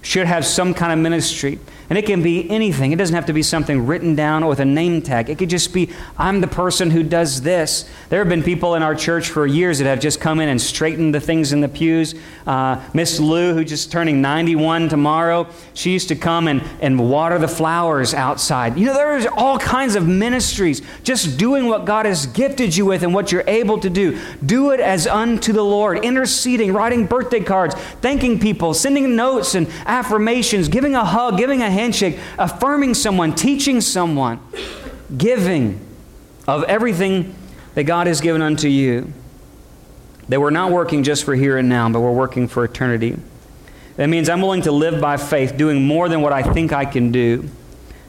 should 0.01 0.25
have 0.25 0.45
some 0.45 0.73
kind 0.73 0.91
of 0.91 0.99
ministry. 0.99 1.59
And 1.89 1.97
it 1.97 2.05
can 2.05 2.21
be 2.21 2.49
anything. 2.49 2.91
It 2.91 2.97
doesn't 2.97 3.15
have 3.15 3.27
to 3.27 3.33
be 3.33 3.41
something 3.41 3.85
written 3.85 4.13
down 4.13 4.45
with 4.45 4.59
a 4.59 4.65
name 4.65 5.01
tag. 5.01 5.29
It 5.29 5.37
could 5.37 5.49
just 5.49 5.73
be, 5.73 5.89
I'm 6.17 6.41
the 6.41 6.47
person 6.47 6.91
who 6.91 7.01
does 7.01 7.41
this. 7.43 7.89
There 8.09 8.19
have 8.19 8.27
been 8.27 8.43
people 8.43 8.75
in 8.75 8.83
our 8.83 8.93
church 8.93 9.29
for 9.29 9.47
years 9.47 9.79
that 9.79 9.85
have 9.85 10.01
just 10.01 10.19
come 10.19 10.41
in 10.41 10.49
and 10.49 10.61
straightened 10.61 11.15
the 11.15 11.21
things 11.21 11.53
in 11.53 11.61
the 11.61 11.69
pews. 11.69 12.13
Uh, 12.45 12.83
Miss 12.93 13.21
Lou, 13.21 13.53
who's 13.53 13.69
just 13.69 13.89
turning 13.89 14.21
91 14.21 14.89
tomorrow, 14.89 15.47
she 15.73 15.91
used 15.91 16.09
to 16.09 16.15
come 16.15 16.49
and, 16.49 16.61
and 16.81 17.09
water 17.09 17.39
the 17.39 17.47
flowers 17.47 18.13
outside. 18.13 18.77
You 18.77 18.87
know, 18.87 18.93
there's 18.93 19.25
all 19.25 19.57
kinds 19.57 19.95
of 19.95 20.05
ministries. 20.05 20.81
Just 21.03 21.37
doing 21.37 21.67
what 21.67 21.85
God 21.85 22.05
has 22.05 22.25
gifted 22.25 22.75
you 22.75 22.85
with 22.85 23.01
and 23.03 23.13
what 23.13 23.31
you're 23.31 23.45
able 23.47 23.79
to 23.79 23.89
do. 23.89 24.19
Do 24.45 24.71
it 24.71 24.81
as 24.81 25.07
unto 25.07 25.53
the 25.53 25.63
Lord. 25.63 26.03
Interceding, 26.03 26.73
writing 26.73 27.05
birthday 27.05 27.39
cards, 27.39 27.75
thanking 28.01 28.39
people, 28.39 28.73
sending 28.73 29.15
notes 29.15 29.55
and 29.55 29.67
affirmations, 29.85 30.67
giving 30.67 30.93
a 30.93 31.05
hug, 31.05 31.37
giving 31.37 31.61
a 31.61 31.76
handshake, 31.77 32.19
affirming 32.37 32.93
someone, 32.93 33.35
teaching 33.35 33.81
someone, 33.81 34.39
giving 35.15 35.79
of 36.47 36.63
everything 36.63 37.35
that 37.75 37.83
God 37.83 38.07
has 38.07 38.21
given 38.21 38.41
unto 38.41 38.67
you. 38.67 39.13
That 40.29 40.41
we're 40.41 40.49
not 40.49 40.71
working 40.71 41.03
just 41.03 41.23
for 41.23 41.35
here 41.35 41.57
and 41.57 41.69
now, 41.69 41.89
but 41.89 42.01
we're 42.01 42.11
working 42.11 42.47
for 42.47 42.65
eternity. 42.65 43.17
That 43.95 44.07
means 44.07 44.29
I'm 44.29 44.41
willing 44.41 44.63
to 44.63 44.71
live 44.71 44.99
by 44.99 45.17
faith, 45.17 45.55
doing 45.57 45.85
more 45.85 46.09
than 46.09 46.21
what 46.21 46.33
I 46.33 46.43
think 46.43 46.73
I 46.73 46.85
can 46.85 47.11
do, 47.11 47.49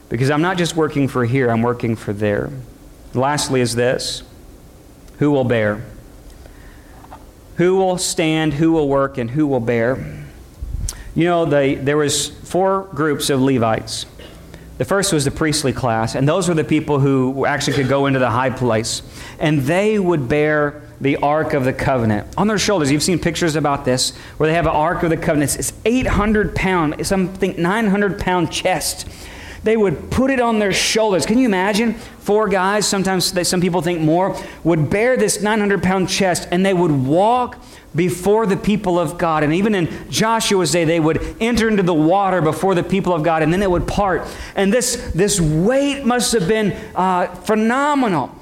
because 0.09 0.29
I'm 0.29 0.41
not 0.41 0.57
just 0.57 0.75
working 0.75 1.07
for 1.07 1.25
here, 1.25 1.49
I'm 1.49 1.61
working 1.61 1.95
for 1.95 2.11
there. 2.13 2.49
Lastly, 3.13 3.61
is 3.61 3.75
this 3.75 4.23
who 5.19 5.31
will 5.31 5.45
bear? 5.45 5.81
Who 7.55 7.77
will 7.77 7.97
stand, 7.97 8.53
who 8.53 8.71
will 8.71 8.87
work, 8.87 9.17
and 9.17 9.31
who 9.31 9.47
will 9.47 9.59
bear? 9.59 10.25
You 11.15 11.25
know, 11.25 11.45
they, 11.45 11.75
there 11.75 11.97
was 11.97 12.27
four 12.27 12.87
groups 12.93 13.29
of 13.29 13.41
Levites. 13.41 14.05
The 14.77 14.85
first 14.85 15.11
was 15.11 15.25
the 15.25 15.31
priestly 15.31 15.73
class, 15.73 16.15
and 16.15 16.27
those 16.27 16.47
were 16.47 16.53
the 16.53 16.63
people 16.63 16.99
who 16.99 17.45
actually 17.45 17.73
could 17.73 17.89
go 17.89 18.05
into 18.05 18.19
the 18.19 18.29
high 18.29 18.49
place. 18.49 19.01
And 19.37 19.61
they 19.61 19.99
would 19.99 20.29
bear 20.29 20.81
the 21.01 21.17
Ark 21.17 21.53
of 21.53 21.65
the 21.65 21.73
Covenant 21.73 22.27
on 22.37 22.47
their 22.47 22.57
shoulders. 22.57 22.91
You've 22.91 23.03
seen 23.03 23.19
pictures 23.19 23.55
about 23.55 23.83
this 23.85 24.15
where 24.37 24.47
they 24.47 24.55
have 24.55 24.67
an 24.67 24.71
Ark 24.71 25.03
of 25.03 25.09
the 25.09 25.17
Covenant. 25.17 25.57
It's 25.57 25.73
800 25.83 26.55
pound, 26.55 27.05
something 27.05 27.61
900 27.61 28.19
pound 28.19 28.51
chest. 28.51 29.07
They 29.63 29.75
would 29.75 30.09
put 30.09 30.31
it 30.31 30.39
on 30.39 30.59
their 30.59 30.71
shoulders. 30.71 31.25
Can 31.25 31.37
you 31.37 31.45
imagine? 31.45 31.93
Four 32.19 32.47
guys, 32.47 32.87
sometimes 32.87 33.33
they, 33.33 33.43
some 33.43 33.59
people 33.59 33.81
think 33.81 33.99
more, 33.99 34.41
would 34.63 34.89
bear 34.89 35.17
this 35.17 35.41
900 35.41 35.83
pound 35.83 36.07
chest 36.07 36.47
and 36.51 36.65
they 36.65 36.73
would 36.73 36.91
walk 36.91 37.61
before 37.95 38.45
the 38.45 38.57
people 38.57 38.99
of 38.99 39.17
God. 39.17 39.43
And 39.43 39.53
even 39.53 39.75
in 39.75 39.89
Joshua's 40.09 40.71
day, 40.71 40.85
they 40.85 40.99
would 40.99 41.35
enter 41.39 41.67
into 41.67 41.83
the 41.83 41.93
water 41.93 42.41
before 42.41 42.75
the 42.75 42.83
people 42.83 43.13
of 43.13 43.23
God, 43.23 43.41
and 43.41 43.51
then 43.51 43.61
it 43.61 43.69
would 43.69 43.87
part. 43.87 44.27
And 44.55 44.71
this, 44.71 45.11
this 45.13 45.39
weight 45.39 46.05
must 46.05 46.33
have 46.33 46.47
been 46.47 46.71
uh, 46.95 47.33
phenomenal 47.35 48.35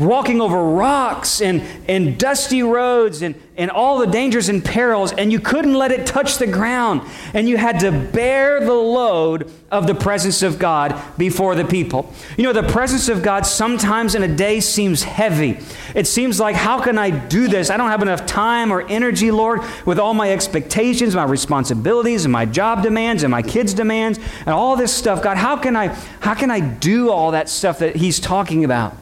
walking 0.00 0.40
over 0.40 0.62
rocks 0.62 1.40
and, 1.40 1.62
and 1.86 2.18
dusty 2.18 2.62
roads 2.62 3.22
and, 3.22 3.34
and 3.56 3.70
all 3.70 3.98
the 3.98 4.06
dangers 4.06 4.48
and 4.48 4.64
perils, 4.64 5.12
and 5.12 5.30
you 5.30 5.38
couldn't 5.38 5.74
let 5.74 5.92
it 5.92 6.06
touch 6.06 6.38
the 6.38 6.46
ground. 6.46 7.02
And 7.34 7.48
you 7.48 7.56
had 7.56 7.80
to 7.80 7.92
bear 7.92 8.60
the 8.60 8.72
load 8.72 9.50
of 9.70 9.86
the 9.86 9.94
presence 9.94 10.42
of 10.42 10.58
God 10.58 11.00
before 11.18 11.54
the 11.54 11.64
people. 11.64 12.12
You 12.36 12.44
know, 12.44 12.52
the 12.52 12.62
presence 12.62 13.08
of 13.08 13.22
God 13.22 13.44
sometimes 13.44 14.14
in 14.14 14.22
a 14.22 14.34
day 14.34 14.60
seems 14.60 15.02
heavy. 15.02 15.58
It 15.94 16.06
seems 16.06 16.40
like, 16.40 16.56
how 16.56 16.80
can 16.80 16.96
I 16.96 17.10
do 17.10 17.48
this? 17.48 17.70
I 17.70 17.76
don't 17.76 17.90
have 17.90 18.02
enough 18.02 18.24
time 18.24 18.72
or 18.72 18.82
energy, 18.88 19.30
Lord, 19.30 19.60
with 19.84 19.98
all 19.98 20.14
my 20.14 20.32
expectations, 20.32 21.14
my 21.14 21.24
responsibilities, 21.24 22.24
and 22.24 22.32
my 22.32 22.46
job 22.46 22.82
demands, 22.82 23.22
and 23.22 23.30
my 23.30 23.42
kids' 23.42 23.74
demands, 23.74 24.18
and 24.40 24.48
all 24.48 24.76
this 24.76 24.92
stuff. 24.92 25.22
God, 25.22 25.36
how 25.36 25.56
can 25.56 25.76
I, 25.76 25.88
how 26.20 26.34
can 26.34 26.50
I 26.50 26.60
do 26.60 27.10
all 27.10 27.32
that 27.32 27.48
stuff 27.48 27.80
that 27.80 27.96
He's 27.96 28.18
talking 28.18 28.64
about? 28.64 28.96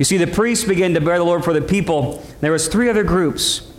You 0.00 0.06
see, 0.06 0.16
the 0.16 0.26
priests 0.26 0.64
began 0.64 0.94
to 0.94 1.00
bear 1.02 1.18
the 1.18 1.24
Lord 1.24 1.44
for 1.44 1.52
the 1.52 1.60
people. 1.60 2.26
There 2.40 2.52
was 2.52 2.68
three 2.68 2.88
other 2.88 3.04
groups. 3.04 3.70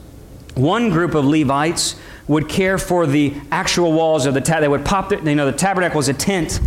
One 0.53 0.91
group 0.91 1.15
of 1.15 1.25
Levites 1.25 1.95
would 2.27 2.47
care 2.47 2.77
for 2.77 3.07
the 3.07 3.33
actual 3.49 3.91
walls 3.91 4.27
of 4.27 4.35
the 4.35 4.41
tent. 4.41 4.61
They 4.61 4.67
would 4.67 4.85
pop, 4.85 5.11
you 5.11 5.33
know, 5.33 5.49
the 5.49 5.57
tabernacle 5.57 5.97
was 5.97 6.09
a 6.09 6.13
tent, 6.13 6.59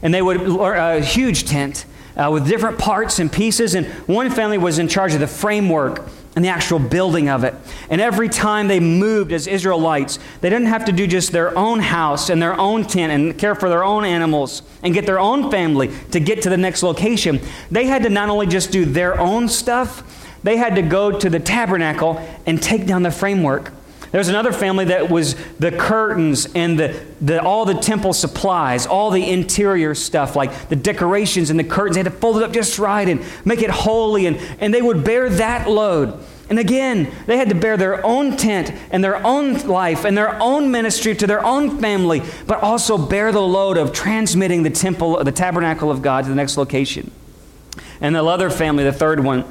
and 0.00 0.14
they 0.14 0.22
would 0.22 0.40
a 0.40 1.02
huge 1.02 1.44
tent 1.44 1.84
uh, 2.16 2.30
with 2.32 2.48
different 2.48 2.78
parts 2.78 3.18
and 3.18 3.30
pieces. 3.30 3.74
And 3.74 3.86
one 4.08 4.30
family 4.30 4.56
was 4.56 4.78
in 4.78 4.88
charge 4.88 5.12
of 5.12 5.20
the 5.20 5.26
framework 5.26 6.08
and 6.34 6.44
the 6.44 6.48
actual 6.48 6.78
building 6.78 7.28
of 7.28 7.44
it. 7.44 7.54
And 7.90 8.00
every 8.00 8.28
time 8.28 8.68
they 8.68 8.80
moved 8.80 9.32
as 9.32 9.46
Israelites, 9.46 10.18
they 10.40 10.48
didn't 10.48 10.68
have 10.68 10.86
to 10.86 10.92
do 10.92 11.06
just 11.06 11.32
their 11.32 11.56
own 11.56 11.80
house 11.80 12.30
and 12.30 12.40
their 12.40 12.58
own 12.58 12.84
tent 12.84 13.12
and 13.12 13.38
care 13.38 13.54
for 13.54 13.68
their 13.68 13.84
own 13.84 14.04
animals 14.04 14.62
and 14.82 14.94
get 14.94 15.04
their 15.04 15.20
own 15.20 15.50
family 15.50 15.90
to 16.10 16.20
get 16.20 16.42
to 16.42 16.50
the 16.50 16.56
next 16.56 16.82
location. 16.82 17.40
They 17.70 17.86
had 17.86 18.02
to 18.04 18.08
not 18.08 18.30
only 18.30 18.46
just 18.46 18.70
do 18.70 18.84
their 18.84 19.20
own 19.20 19.48
stuff, 19.48 20.02
they 20.42 20.56
had 20.56 20.74
to 20.76 20.82
go 20.82 21.18
to 21.18 21.30
the 21.30 21.38
tabernacle 21.38 22.16
and 22.46 22.62
take 22.62 22.86
down 22.86 23.02
the 23.02 23.10
framework. 23.10 23.72
There's 24.12 24.28
another 24.28 24.52
family 24.52 24.84
that 24.86 25.10
was 25.10 25.34
the 25.58 25.72
curtains 25.72 26.46
and 26.54 26.78
the, 26.78 27.02
the, 27.22 27.42
all 27.42 27.64
the 27.64 27.74
temple 27.74 28.12
supplies, 28.12 28.86
all 28.86 29.10
the 29.10 29.26
interior 29.26 29.94
stuff, 29.94 30.36
like 30.36 30.68
the 30.68 30.76
decorations 30.76 31.48
and 31.48 31.58
the 31.58 31.64
curtains. 31.64 31.96
They 31.96 32.02
had 32.02 32.12
to 32.12 32.18
fold 32.18 32.36
it 32.36 32.42
up 32.42 32.52
just 32.52 32.78
right 32.78 33.08
and 33.08 33.24
make 33.46 33.62
it 33.62 33.70
holy, 33.70 34.26
and, 34.26 34.36
and 34.60 34.72
they 34.72 34.82
would 34.82 35.02
bear 35.02 35.30
that 35.30 35.68
load. 35.68 36.22
And 36.50 36.58
again, 36.58 37.10
they 37.24 37.38
had 37.38 37.48
to 37.48 37.54
bear 37.54 37.78
their 37.78 38.04
own 38.04 38.36
tent 38.36 38.70
and 38.90 39.02
their 39.02 39.24
own 39.26 39.54
life 39.66 40.04
and 40.04 40.14
their 40.14 40.38
own 40.42 40.70
ministry 40.70 41.14
to 41.14 41.26
their 41.26 41.42
own 41.42 41.80
family, 41.80 42.22
but 42.46 42.62
also 42.62 42.98
bear 42.98 43.32
the 43.32 43.40
load 43.40 43.78
of 43.78 43.94
transmitting 43.94 44.62
the 44.62 44.68
temple, 44.68 45.24
the 45.24 45.32
tabernacle 45.32 45.90
of 45.90 46.02
God 46.02 46.24
to 46.24 46.30
the 46.30 46.36
next 46.36 46.58
location. 46.58 47.10
And 48.02 48.14
the 48.14 48.22
other 48.22 48.50
family, 48.50 48.84
the 48.84 48.92
third 48.92 49.20
one, 49.20 49.46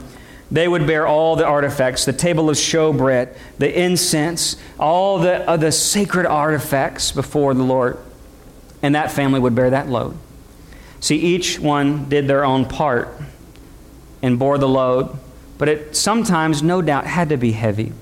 they 0.51 0.67
would 0.67 0.85
bear 0.85 1.07
all 1.07 1.37
the 1.37 1.45
artifacts 1.45 2.03
the 2.03 2.13
table 2.13 2.49
of 2.49 2.57
showbread, 2.57 3.33
the 3.57 3.81
incense, 3.81 4.57
all 4.77 5.19
the, 5.19 5.47
uh, 5.49 5.55
the 5.55 5.71
sacred 5.71 6.25
artifacts 6.25 7.13
before 7.13 7.53
the 7.53 7.63
Lord. 7.63 7.97
And 8.83 8.95
that 8.95 9.11
family 9.11 9.39
would 9.39 9.55
bear 9.55 9.69
that 9.69 9.87
load. 9.87 10.17
See, 10.99 11.15
each 11.15 11.57
one 11.57 12.09
did 12.09 12.27
their 12.27 12.43
own 12.43 12.65
part 12.65 13.09
and 14.21 14.37
bore 14.37 14.57
the 14.57 14.67
load, 14.67 15.17
but 15.57 15.69
it 15.69 15.95
sometimes, 15.95 16.61
no 16.61 16.81
doubt, 16.81 17.07
had 17.07 17.29
to 17.29 17.37
be 17.37 17.53
heavy. 17.53 17.93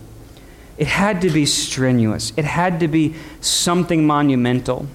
It 0.77 0.87
had 0.87 1.21
to 1.21 1.29
be 1.29 1.45
strenuous. 1.45 2.33
It 2.35 2.45
had 2.45 2.79
to 2.79 2.87
be 2.87 3.15
something 3.41 4.07
monumental. 4.07 4.87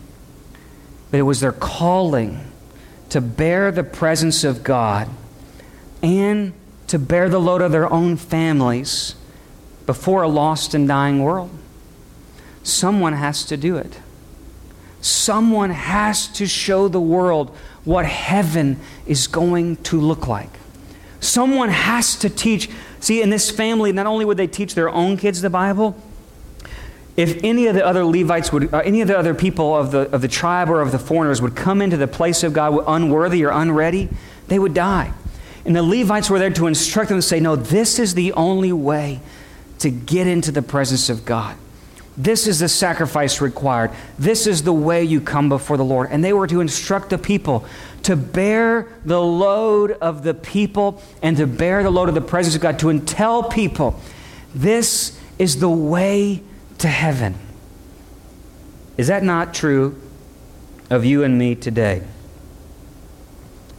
But 1.11 1.21
it 1.21 1.23
was 1.23 1.41
their 1.41 1.53
calling 1.53 2.51
to 3.11 3.21
bear 3.21 3.71
the 3.71 3.85
presence 3.85 4.43
of 4.43 4.65
God 4.65 5.09
and 6.03 6.53
to 6.89 6.99
bear 6.99 7.29
the 7.29 7.41
load 7.41 7.63
of 7.63 7.73
their 7.73 7.91
own 7.93 8.17
families 8.17 9.15
before 9.87 10.23
a 10.23 10.29
lost 10.29 10.75
and 10.75 10.89
dying 10.89 11.23
world. 11.23 11.51
someone 12.63 13.13
has 13.13 13.45
to 13.45 13.59
do 13.59 13.77
it. 13.77 13.99
Someone 15.03 15.69
has 15.69 16.29
to 16.29 16.47
show 16.47 16.89
the 16.89 17.01
world 17.01 17.55
what 17.85 18.07
heaven 18.07 18.81
is 19.07 19.27
going 19.27 19.77
to 19.77 20.01
look 20.01 20.27
like. 20.27 20.49
Someone 21.21 21.69
has 21.69 22.17
to 22.17 22.31
teach. 22.31 22.71
See, 23.01 23.21
in 23.21 23.29
this 23.29 23.51
family, 23.51 23.93
not 23.93 24.07
only 24.07 24.25
would 24.25 24.39
they 24.39 24.47
teach 24.47 24.75
their 24.75 24.89
own 24.89 25.19
kids 25.19 25.43
the 25.43 25.51
Bible, 25.51 25.95
if 27.17 27.45
any 27.45 27.67
of 27.67 27.75
the 27.75 27.85
other 27.85 28.05
Levites 28.05 28.51
would, 28.51 28.73
uh, 28.73 28.79
any 28.79 29.03
of 29.03 29.09
the 29.09 29.17
other 29.17 29.35
people 29.35 29.77
of 29.77 29.91
the, 29.91 30.11
of 30.11 30.23
the 30.23 30.29
tribe 30.29 30.71
or 30.71 30.81
of 30.81 30.91
the 30.91 30.99
foreigners 30.99 31.41
would 31.41 31.55
come 31.55 31.83
into 31.83 31.97
the 31.97 32.09
place 32.09 32.43
of 32.43 32.55
God 32.55 32.83
unworthy 32.87 33.45
or 33.45 33.51
unready, 33.51 34.09
they 34.49 34.59
would 34.59 34.75
die. 34.75 35.13
And 35.65 35.75
the 35.75 35.83
Levites 35.83 36.29
were 36.29 36.39
there 36.39 36.51
to 36.51 36.67
instruct 36.67 37.09
them 37.09 37.19
to 37.19 37.23
say, 37.23 37.41
no, 37.41 37.57
this 37.57 37.99
is 37.99 38.15
the 38.15 38.33
only 38.33 38.73
way 38.73 39.21
to 39.79 39.91
get 39.91 40.27
into 40.27 40.53
the 40.53 40.63
presence 40.63 41.09
of 41.09 41.25
God. 41.25 41.57
This 42.17 42.47
is 42.47 42.61
the 42.61 42.69
sacrifice 42.69 43.41
required. 43.41 43.91
This 44.19 44.47
is 44.47 44.63
the 44.63 44.73
way 44.73 45.03
you 45.03 45.21
come 45.21 45.49
before 45.49 45.77
the 45.77 45.85
Lord. 45.85 46.11
And 46.13 46.23
they 46.23 46.33
were 46.33 46.47
to 46.47 46.61
instruct 46.61 47.11
the 47.11 47.19
people 47.19 47.65
to 48.05 48.15
bear 48.15 48.87
the 49.05 49.21
load 49.21 49.93
of 49.93 50.23
the 50.23 50.35
people 50.35 51.03
and 51.23 51.37
to 51.39 51.47
bear 51.47 51.83
the 51.83 51.91
load 51.91 52.09
of 52.09 52.15
the 52.15 52.21
presence 52.21 52.55
of 52.55 52.61
God, 52.61 52.79
to 52.81 53.01
tell 53.01 53.43
people 53.45 53.99
this 54.55 55.19
is 55.39 55.59
the 55.59 55.69
way 55.69 56.43
to 56.79 56.87
heaven. 56.87 57.35
Is 58.97 59.09
that 59.09 59.25
not 59.25 59.53
true 59.53 60.01
of 60.89 61.05
you 61.05 61.25
and 61.25 61.37
me 61.37 61.57
today? 61.57 62.03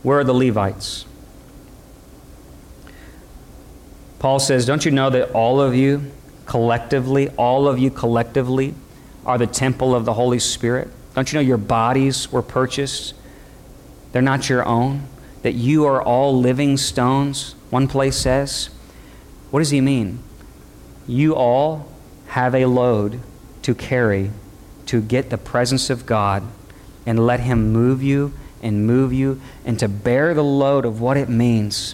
Where 0.04 0.20
are 0.20 0.24
the 0.26 0.34
Levites? 0.34 1.06
Paul 4.26 4.40
says, 4.40 4.66
Don't 4.66 4.84
you 4.84 4.90
know 4.90 5.12
that 5.12 5.34
all 5.34 5.62
of 5.62 5.76
you 5.76 6.12
collectively, 6.48 7.30
all 7.38 7.68
of 7.68 7.78
you 7.78 7.92
collectively, 7.92 8.74
are 9.24 9.38
the 9.38 9.46
temple 9.46 9.94
of 9.94 10.06
the 10.06 10.14
Holy 10.14 10.40
Spirit? 10.40 10.88
Don't 11.14 11.32
you 11.32 11.38
know 11.38 11.46
your 11.46 11.60
bodies 11.60 12.32
were 12.32 12.42
purchased? 12.42 13.14
They're 14.12 14.24
not 14.24 14.50
your 14.50 14.66
own. 14.66 15.04
That 15.44 15.52
you 15.52 15.86
are 15.86 16.02
all 16.02 16.36
living 16.40 16.76
stones, 16.78 17.54
one 17.70 17.88
place 17.88 18.18
says. 18.18 18.72
What 19.52 19.60
does 19.60 19.70
he 19.70 19.80
mean? 19.80 20.24
You 21.06 21.36
all 21.36 21.88
have 22.30 22.56
a 22.56 22.66
load 22.66 23.20
to 23.62 23.76
carry 23.76 24.32
to 24.88 25.04
get 25.04 25.30
the 25.30 25.38
presence 25.38 25.92
of 25.92 26.08
God 26.08 26.42
and 27.06 27.28
let 27.28 27.42
Him 27.42 27.72
move 27.72 28.02
you 28.02 28.34
and 28.64 28.88
move 28.88 29.14
you 29.14 29.40
and 29.64 29.78
to 29.78 29.88
bear 29.88 30.34
the 30.34 30.44
load 30.44 30.84
of 30.84 31.00
what 31.00 31.16
it 31.16 31.30
means 31.30 31.94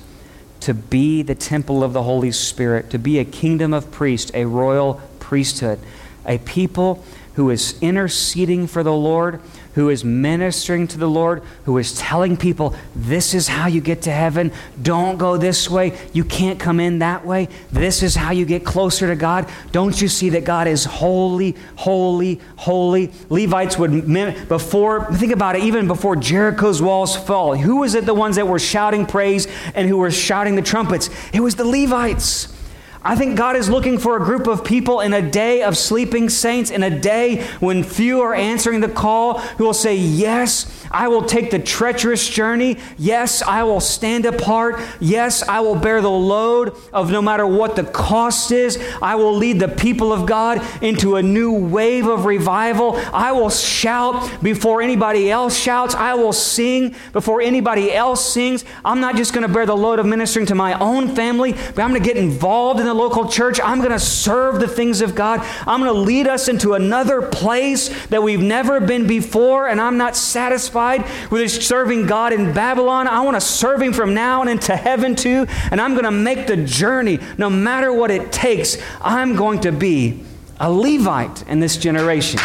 to 0.62 0.74
be 0.74 1.21
the 1.21 1.36
temple 1.36 1.84
of 1.84 1.93
the 1.93 2.04
Holy 2.04 2.32
Spirit, 2.32 2.89
to 2.91 3.00
be 3.00 3.19
a 3.19 3.26
kingdom 3.26 3.74
of 3.74 3.91
priests, 3.91 4.32
a 4.34 4.45
royal 4.45 5.02
priesthood, 5.19 5.80
a 6.26 6.38
people 6.39 7.04
who 7.36 7.50
is 7.50 7.78
interceding 7.82 8.67
for 8.67 8.84
the 8.84 8.93
Lord, 8.93 9.41
who 9.75 9.89
is 9.89 10.03
ministering 10.03 10.88
to 10.88 10.97
the 10.97 11.07
Lord, 11.07 11.43
who 11.65 11.77
is 11.77 11.97
telling 11.97 12.38
people, 12.38 12.75
this 12.95 13.34
is 13.34 13.47
how 13.47 13.67
you 13.67 13.81
get 13.81 14.01
to 14.03 14.12
heaven. 14.12 14.51
Don't 14.81 15.17
go 15.17 15.38
this 15.38 15.69
way. 15.69 15.97
You 16.13 16.23
can't 16.23 16.60
come 16.60 16.79
in 16.79 16.99
that 16.99 17.25
way. 17.25 17.47
This 17.71 18.03
is 18.03 18.15
how 18.15 18.31
you 18.31 18.45
get 18.45 18.65
closer 18.65 19.07
to 19.07 19.15
God. 19.15 19.49
Don't 19.71 20.01
you 20.01 20.07
see 20.07 20.29
that 20.29 20.43
God 20.43 20.67
is 20.67 20.86
holy, 20.86 21.55
holy, 21.75 22.41
holy? 22.57 23.12
Levites 23.29 23.77
would, 23.77 24.07
before, 24.47 25.12
think 25.13 25.31
about 25.31 25.55
it, 25.55 25.63
even 25.63 25.88
before 25.88 26.15
Jericho's 26.15 26.81
walls 26.81 27.15
fall, 27.15 27.55
who 27.55 27.77
was 27.77 27.95
it 27.95 28.05
the 28.05 28.13
ones 28.13 28.36
that 28.36 28.47
were 28.47 28.60
shouting 28.60 29.05
praise 29.05 29.47
and 29.73 29.88
who 29.88 29.97
were 29.97 30.12
shouting 30.12 30.55
the 30.55 30.62
trumpets? 30.62 31.10
It 31.34 31.39
was 31.39 31.55
the 31.55 31.65
Levites. 31.65 32.61
I 33.03 33.15
think 33.15 33.35
God 33.35 33.55
is 33.55 33.67
looking 33.67 33.97
for 33.97 34.15
a 34.15 34.19
group 34.19 34.45
of 34.45 34.63
people 34.63 34.99
in 34.99 35.11
a 35.13 35.21
day 35.21 35.63
of 35.63 35.75
sleeping 35.75 36.29
saints, 36.29 36.69
in 36.69 36.83
a 36.83 36.99
day 36.99 37.43
when 37.59 37.83
few 37.83 38.21
are 38.21 38.35
answering 38.35 38.79
the 38.79 38.89
call, 38.89 39.39
who 39.39 39.65
will 39.65 39.73
say, 39.73 39.95
Yes, 39.95 40.81
I 40.91 41.08
will 41.08 41.23
take 41.23 41.51
the 41.51 41.60
treacherous 41.60 42.27
journey. 42.27 42.77
Yes, 42.97 43.41
I 43.41 43.63
will 43.63 43.80
stand 43.80 44.25
apart. 44.25 44.82
Yes, 44.99 45.41
I 45.47 45.62
will 45.62 45.75
bear 45.75 46.01
the 46.01 46.10
load 46.10 46.75
of 46.91 47.12
no 47.12 47.21
matter 47.21 47.47
what 47.47 47.75
the 47.75 47.84
cost 47.84 48.51
is. 48.51 48.77
I 49.01 49.15
will 49.15 49.34
lead 49.34 49.60
the 49.60 49.69
people 49.69 50.12
of 50.12 50.25
God 50.25 50.62
into 50.84 51.15
a 51.15 51.23
new 51.23 51.54
wave 51.54 52.08
of 52.08 52.25
revival. 52.25 52.97
I 53.13 53.32
will 53.32 53.49
shout 53.49 54.43
before 54.43 54.82
anybody 54.82 55.32
else 55.32 55.58
shouts. 55.58 55.95
I 55.95 56.15
will 56.15 56.34
sing 56.34 56.95
before 57.13 57.41
anybody 57.41 57.93
else 57.93 58.34
sings. 58.34 58.65
I'm 58.84 58.99
not 58.99 59.15
just 59.15 59.34
going 59.34 59.47
to 59.47 59.54
bear 59.54 59.65
the 59.65 59.77
load 59.77 59.99
of 59.99 60.06
ministering 60.06 60.45
to 60.47 60.56
my 60.56 60.77
own 60.80 61.15
family, 61.15 61.54
but 61.54 61.80
I'm 61.80 61.91
going 61.91 62.01
to 62.01 62.08
get 62.08 62.17
involved 62.17 62.80
in 62.80 62.86
the 62.86 62.93
local 62.93 63.30
church. 63.30 63.60
I'm 63.63 63.80
going 63.80 63.91
to 63.91 63.99
serve 63.99 64.60
the 64.60 64.67
things 64.67 65.01
of 65.01 65.15
God. 65.15 65.39
I'm 65.65 65.82
going 65.82 65.93
to 65.93 65.99
lead 65.99 66.27
us 66.27 66.47
into 66.47 66.73
another 66.73 67.21
place 67.21 67.89
that 68.08 68.21
we've 68.21 68.41
never 68.41 68.80
been 68.82 69.08
before, 69.08 69.67
and 69.67 69.80
I'm 69.80 69.97
not 69.97 70.17
satisfied 70.17 70.81
satisfied 70.82 71.32
with 71.32 71.52
serving 71.52 72.06
God 72.06 72.34
in 72.34 72.54
Babylon. 72.54 73.08
I 73.08 73.22
want 73.22 73.36
to 73.36 73.41
serve 73.41 73.82
Him 73.82 73.94
from 73.94 74.13
now 74.13 74.41
and 74.41 74.50
into 74.50 74.76
heaven 74.76 75.15
too. 75.15 75.46
And 75.72 75.80
I'm 75.80 75.94
going 75.94 76.06
to 76.06 76.12
make 76.12 76.48
the 76.48 76.58
journey 76.58 77.20
no 77.38 77.50
matter 77.50 77.94
what 77.94 78.12
it 78.12 78.32
takes. 78.32 78.78
I'm 79.02 79.36
going 79.36 79.62
to 79.62 79.72
be 79.72 80.24
a 80.60 80.72
Levite 80.72 81.48
in 81.48 81.60
this 81.60 81.78
generation. 81.78 82.39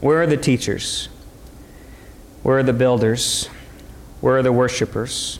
Where 0.00 0.22
are 0.22 0.26
the 0.26 0.36
teachers? 0.36 1.08
Where 2.42 2.58
are 2.58 2.62
the 2.62 2.72
builders? 2.72 3.48
Where 4.22 4.38
are 4.38 4.42
the 4.42 4.52
worshipers 4.52 5.38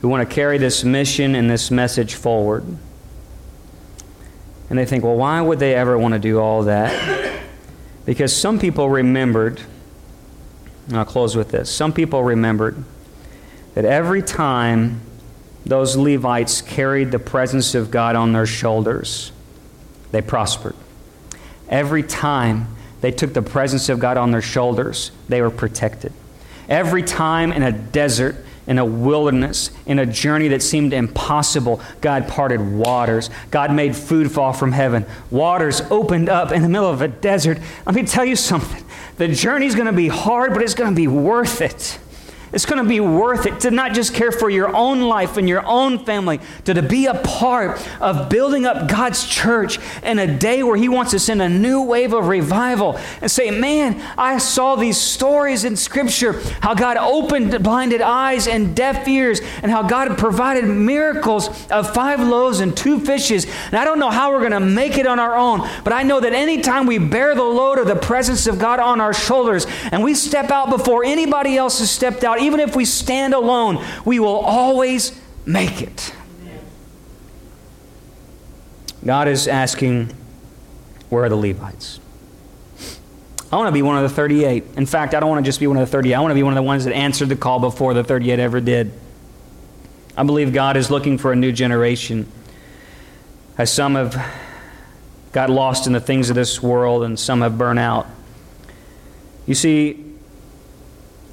who 0.00 0.08
want 0.08 0.28
to 0.28 0.32
carry 0.32 0.58
this 0.58 0.84
mission 0.84 1.34
and 1.34 1.50
this 1.50 1.70
message 1.70 2.14
forward? 2.14 2.64
And 4.70 4.78
they 4.78 4.86
think, 4.86 5.04
well, 5.04 5.16
why 5.16 5.40
would 5.40 5.58
they 5.58 5.74
ever 5.74 5.98
want 5.98 6.14
to 6.14 6.20
do 6.20 6.38
all 6.40 6.64
that? 6.64 7.42
Because 8.04 8.34
some 8.34 8.58
people 8.58 8.88
remembered, 8.88 9.60
and 10.88 10.96
I'll 10.96 11.04
close 11.04 11.36
with 11.36 11.50
this 11.50 11.70
some 11.70 11.92
people 11.92 12.22
remembered 12.22 12.82
that 13.74 13.84
every 13.84 14.22
time 14.22 15.00
those 15.66 15.96
Levites 15.96 16.60
carried 16.60 17.10
the 17.10 17.18
presence 17.18 17.74
of 17.74 17.90
God 17.90 18.16
on 18.16 18.32
their 18.32 18.46
shoulders, 18.46 19.32
they 20.12 20.20
prospered. 20.20 20.76
Every 21.68 22.02
time 22.02 22.68
they 23.00 23.10
took 23.10 23.32
the 23.32 23.42
presence 23.42 23.88
of 23.88 23.98
God 23.98 24.16
on 24.16 24.30
their 24.30 24.42
shoulders, 24.42 25.10
they 25.28 25.40
were 25.40 25.50
protected. 25.50 26.12
Every 26.68 27.02
time 27.02 27.52
in 27.52 27.62
a 27.62 27.72
desert, 27.72 28.43
in 28.66 28.78
a 28.78 28.84
wilderness, 28.84 29.70
in 29.86 29.98
a 29.98 30.06
journey 30.06 30.48
that 30.48 30.62
seemed 30.62 30.92
impossible, 30.92 31.80
God 32.00 32.28
parted 32.28 32.60
waters. 32.60 33.30
God 33.50 33.72
made 33.72 33.94
food 33.94 34.30
fall 34.30 34.52
from 34.52 34.72
heaven. 34.72 35.06
Waters 35.30 35.80
opened 35.90 36.28
up 36.28 36.52
in 36.52 36.62
the 36.62 36.68
middle 36.68 36.90
of 36.90 37.02
a 37.02 37.08
desert. 37.08 37.58
Let 37.86 37.94
me 37.94 38.04
tell 38.04 38.24
you 38.24 38.36
something. 38.36 38.84
The 39.16 39.28
journey's 39.28 39.74
going 39.74 39.86
to 39.86 39.92
be 39.92 40.08
hard, 40.08 40.52
but 40.54 40.62
it's 40.62 40.74
going 40.74 40.90
to 40.90 40.96
be 40.96 41.08
worth 41.08 41.60
it. 41.60 41.98
It's 42.54 42.66
going 42.66 42.80
to 42.80 42.88
be 42.88 43.00
worth 43.00 43.46
it 43.46 43.60
to 43.60 43.72
not 43.72 43.94
just 43.94 44.14
care 44.14 44.30
for 44.30 44.48
your 44.48 44.74
own 44.74 45.00
life 45.00 45.36
and 45.36 45.48
your 45.48 45.66
own 45.66 46.04
family, 46.04 46.38
to, 46.66 46.74
to 46.74 46.82
be 46.82 47.06
a 47.06 47.14
part 47.14 47.84
of 48.00 48.28
building 48.28 48.64
up 48.64 48.88
God's 48.88 49.26
church 49.26 49.80
in 50.04 50.20
a 50.20 50.38
day 50.38 50.62
where 50.62 50.76
He 50.76 50.88
wants 50.88 51.10
to 51.10 51.18
send 51.18 51.42
a 51.42 51.48
new 51.48 51.82
wave 51.82 52.12
of 52.12 52.28
revival 52.28 52.96
and 53.20 53.28
say, 53.28 53.50
Man, 53.50 54.00
I 54.16 54.38
saw 54.38 54.76
these 54.76 54.96
stories 54.96 55.64
in 55.64 55.74
Scripture 55.74 56.40
how 56.60 56.74
God 56.74 56.96
opened 56.96 57.60
blinded 57.64 58.00
eyes 58.00 58.46
and 58.46 58.76
deaf 58.76 59.08
ears, 59.08 59.40
and 59.62 59.70
how 59.70 59.82
God 59.82 60.16
provided 60.16 60.64
miracles 60.64 61.48
of 61.72 61.92
five 61.92 62.20
loaves 62.20 62.60
and 62.60 62.76
two 62.76 63.00
fishes. 63.00 63.46
And 63.66 63.74
I 63.74 63.84
don't 63.84 63.98
know 63.98 64.10
how 64.10 64.30
we're 64.30 64.38
going 64.38 64.52
to 64.52 64.60
make 64.60 64.96
it 64.96 65.08
on 65.08 65.18
our 65.18 65.34
own, 65.34 65.68
but 65.82 65.92
I 65.92 66.04
know 66.04 66.20
that 66.20 66.32
anytime 66.32 66.86
we 66.86 66.98
bear 66.98 67.34
the 67.34 67.42
load 67.42 67.78
of 67.78 67.88
the 67.88 67.96
presence 67.96 68.46
of 68.46 68.60
God 68.60 68.78
on 68.78 69.00
our 69.00 69.12
shoulders 69.12 69.66
and 69.90 70.04
we 70.04 70.14
step 70.14 70.52
out 70.52 70.70
before 70.70 71.04
anybody 71.04 71.56
else 71.56 71.80
has 71.80 71.90
stepped 71.90 72.22
out, 72.22 72.43
even 72.44 72.60
if 72.60 72.76
we 72.76 72.84
stand 72.84 73.34
alone, 73.34 73.84
we 74.04 74.20
will 74.20 74.38
always 74.38 75.20
make 75.46 75.82
it. 75.82 76.14
God 79.04 79.28
is 79.28 79.48
asking, 79.48 80.14
where 81.10 81.24
are 81.24 81.28
the 81.28 81.36
Levites? 81.36 82.00
I 83.52 83.56
want 83.56 83.68
to 83.68 83.72
be 83.72 83.82
one 83.82 83.96
of 83.96 84.02
the 84.02 84.14
38. 84.14 84.64
In 84.76 84.86
fact, 84.86 85.14
I 85.14 85.20
don't 85.20 85.28
want 85.28 85.44
to 85.44 85.48
just 85.48 85.60
be 85.60 85.66
one 85.66 85.76
of 85.76 85.82
the 85.82 85.90
38. 85.90 86.14
I 86.14 86.20
want 86.20 86.30
to 86.30 86.34
be 86.34 86.42
one 86.42 86.52
of 86.52 86.56
the 86.56 86.62
ones 86.62 86.84
that 86.86 86.94
answered 86.94 87.28
the 87.28 87.36
call 87.36 87.60
before 87.60 87.94
the 87.94 88.02
38 88.02 88.38
ever 88.38 88.60
did. 88.60 88.92
I 90.16 90.22
believe 90.22 90.52
God 90.52 90.76
is 90.76 90.90
looking 90.90 91.18
for 91.18 91.32
a 91.32 91.36
new 91.36 91.52
generation. 91.52 92.30
As 93.56 93.72
some 93.72 93.94
have 93.94 94.20
got 95.32 95.50
lost 95.50 95.86
in 95.86 95.92
the 95.92 96.00
things 96.00 96.30
of 96.30 96.36
this 96.36 96.62
world 96.62 97.04
and 97.04 97.18
some 97.18 97.42
have 97.42 97.58
burned 97.58 97.78
out. 97.78 98.06
You 99.46 99.54
see, 99.54 100.03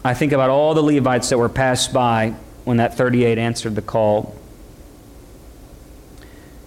I 0.04 0.14
think 0.14 0.32
about 0.32 0.50
all 0.50 0.74
the 0.74 0.82
Levites 0.82 1.30
that 1.30 1.38
were 1.38 1.50
passed 1.50 1.94
by 1.94 2.34
when 2.64 2.78
that 2.78 2.96
38 2.96 3.38
answered 3.38 3.76
the 3.76 3.82
call. 3.82 4.36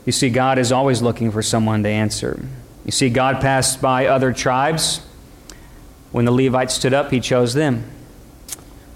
You 0.05 0.13
see, 0.13 0.31
God 0.31 0.59
is 0.59 0.71
always 0.71 1.03
looking 1.03 1.31
for 1.31 1.43
someone 1.43 1.83
to 1.83 1.89
answer. 1.89 2.47
You 2.85 2.93
see, 2.93 3.09
God 3.09 3.41
passed 3.41 3.81
by 3.81 4.07
other 4.07 4.33
tribes. 4.33 5.01
When 6.13 6.27
the 6.27 6.31
Levites 6.31 6.75
stood 6.75 6.95
up, 6.95 7.11
he 7.11 7.21
chose 7.21 7.55
them. 7.55 7.91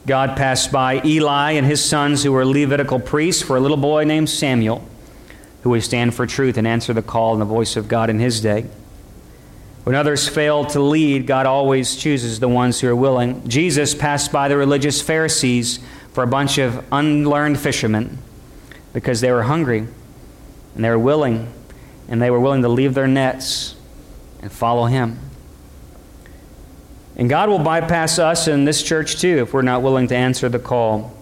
God 0.06 0.36
passed 0.36 0.70
by 0.70 1.02
Eli 1.04 1.52
and 1.52 1.66
his 1.66 1.84
sons, 1.84 2.22
who 2.22 2.32
were 2.32 2.44
Levitical 2.44 3.00
priests, 3.00 3.42
for 3.42 3.56
a 3.56 3.60
little 3.60 3.76
boy 3.76 4.04
named 4.04 4.30
Samuel, 4.30 4.86
who 5.62 5.70
would 5.70 5.82
stand 5.82 6.14
for 6.14 6.26
truth 6.26 6.56
and 6.56 6.66
answer 6.66 6.92
the 6.92 7.02
call 7.02 7.32
and 7.32 7.40
the 7.40 7.46
voice 7.46 7.76
of 7.76 7.88
God 7.88 8.08
in 8.08 8.18
his 8.18 8.40
day. 8.40 8.66
When 9.84 9.94
others 9.94 10.28
fail 10.28 10.64
to 10.66 10.80
lead, 10.80 11.26
God 11.26 11.46
always 11.46 11.96
chooses 11.96 12.40
the 12.40 12.48
ones 12.48 12.80
who 12.80 12.88
are 12.88 12.96
willing. 12.96 13.48
Jesus 13.48 13.94
passed 13.94 14.30
by 14.32 14.48
the 14.48 14.56
religious 14.56 15.00
Pharisees 15.00 15.80
for 16.12 16.22
a 16.22 16.26
bunch 16.26 16.58
of 16.58 16.84
unlearned 16.92 17.58
fishermen 17.58 18.18
because 18.92 19.20
they 19.20 19.30
were 19.30 19.44
hungry 19.44 19.86
and 20.74 20.84
they 20.84 20.90
were 20.90 20.98
willing 20.98 21.52
and 22.08 22.20
they 22.20 22.30
were 22.30 22.40
willing 22.40 22.62
to 22.62 22.68
leave 22.68 22.94
their 22.94 23.06
nets 23.06 23.76
and 24.42 24.50
follow 24.50 24.86
him. 24.86 25.18
And 27.16 27.28
God 27.28 27.48
will 27.48 27.58
bypass 27.58 28.18
us 28.18 28.46
in 28.46 28.64
this 28.64 28.82
church 28.82 29.20
too 29.20 29.38
if 29.38 29.52
we're 29.52 29.62
not 29.62 29.82
willing 29.82 30.06
to 30.08 30.16
answer 30.16 30.48
the 30.48 30.58
call 30.58 31.16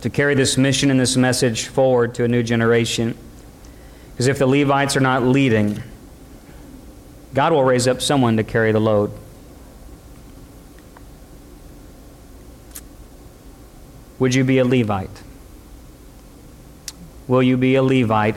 to 0.00 0.10
carry 0.10 0.34
this 0.34 0.58
mission 0.58 0.90
and 0.90 0.98
this 0.98 1.16
message 1.16 1.68
forward 1.68 2.14
to 2.16 2.24
a 2.24 2.28
new 2.28 2.42
generation. 2.42 3.16
Because 4.10 4.26
if 4.26 4.38
the 4.38 4.46
Levites 4.46 4.96
are 4.96 5.00
not 5.00 5.22
leading, 5.22 5.80
God 7.34 7.52
will 7.52 7.64
raise 7.64 7.88
up 7.88 8.02
someone 8.02 8.36
to 8.36 8.44
carry 8.44 8.72
the 8.72 8.80
load. 8.80 9.10
Would 14.18 14.34
you 14.34 14.44
be 14.44 14.58
a 14.58 14.64
Levite? 14.64 15.22
Will 17.26 17.42
you 17.42 17.56
be 17.56 17.74
a 17.74 17.82
Levite 17.82 18.36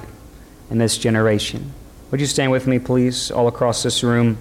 in 0.70 0.78
this 0.78 0.98
generation? 0.98 1.74
Would 2.10 2.22
you 2.22 2.28
stand 2.28 2.52
with 2.52 2.66
me, 2.66 2.80
please, 2.80 3.30
all 3.30 3.48
across 3.48 3.84
this 3.84 4.04
room? 4.04 4.38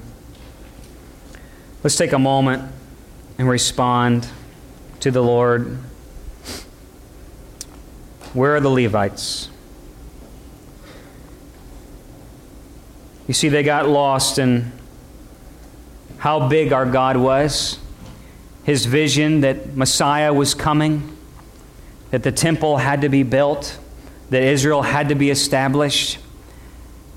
Let's 1.82 1.96
take 1.96 2.12
a 2.12 2.18
moment 2.18 2.72
and 3.36 3.48
respond 3.48 4.28
to 5.00 5.10
the 5.10 5.22
Lord. 5.22 5.78
Where 8.32 8.56
are 8.56 8.60
the 8.60 8.70
Levites? 8.70 9.48
You 13.26 13.34
see, 13.34 13.48
they 13.48 13.62
got 13.62 13.88
lost 13.88 14.38
in 14.38 14.72
how 16.18 16.48
big 16.48 16.72
our 16.72 16.86
God 16.86 17.16
was, 17.16 17.78
his 18.64 18.86
vision 18.86 19.40
that 19.42 19.76
Messiah 19.76 20.32
was 20.32 20.54
coming, 20.54 21.16
that 22.10 22.22
the 22.22 22.32
temple 22.32 22.78
had 22.78 23.02
to 23.02 23.08
be 23.08 23.22
built, 23.22 23.78
that 24.30 24.42
Israel 24.42 24.82
had 24.82 25.08
to 25.08 25.14
be 25.14 25.30
established. 25.30 26.18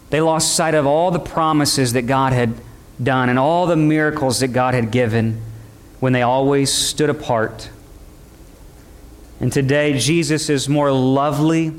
They 0.09 0.21
lost 0.21 0.55
sight 0.55 0.75
of 0.75 0.85
all 0.85 1.11
the 1.11 1.19
promises 1.19 1.93
that 1.93 2.03
God 2.03 2.33
had 2.33 2.53
done 3.01 3.29
and 3.29 3.37
all 3.37 3.67
the 3.67 3.75
miracles 3.75 4.39
that 4.39 4.49
God 4.49 4.73
had 4.73 4.91
given 4.91 5.41
when 5.99 6.13
they 6.13 6.21
always 6.21 6.71
stood 6.71 7.09
apart. 7.09 7.69
And 9.39 9.51
today, 9.51 9.97
Jesus 9.97 10.49
is 10.49 10.67
more 10.67 10.91
lovely, 10.91 11.73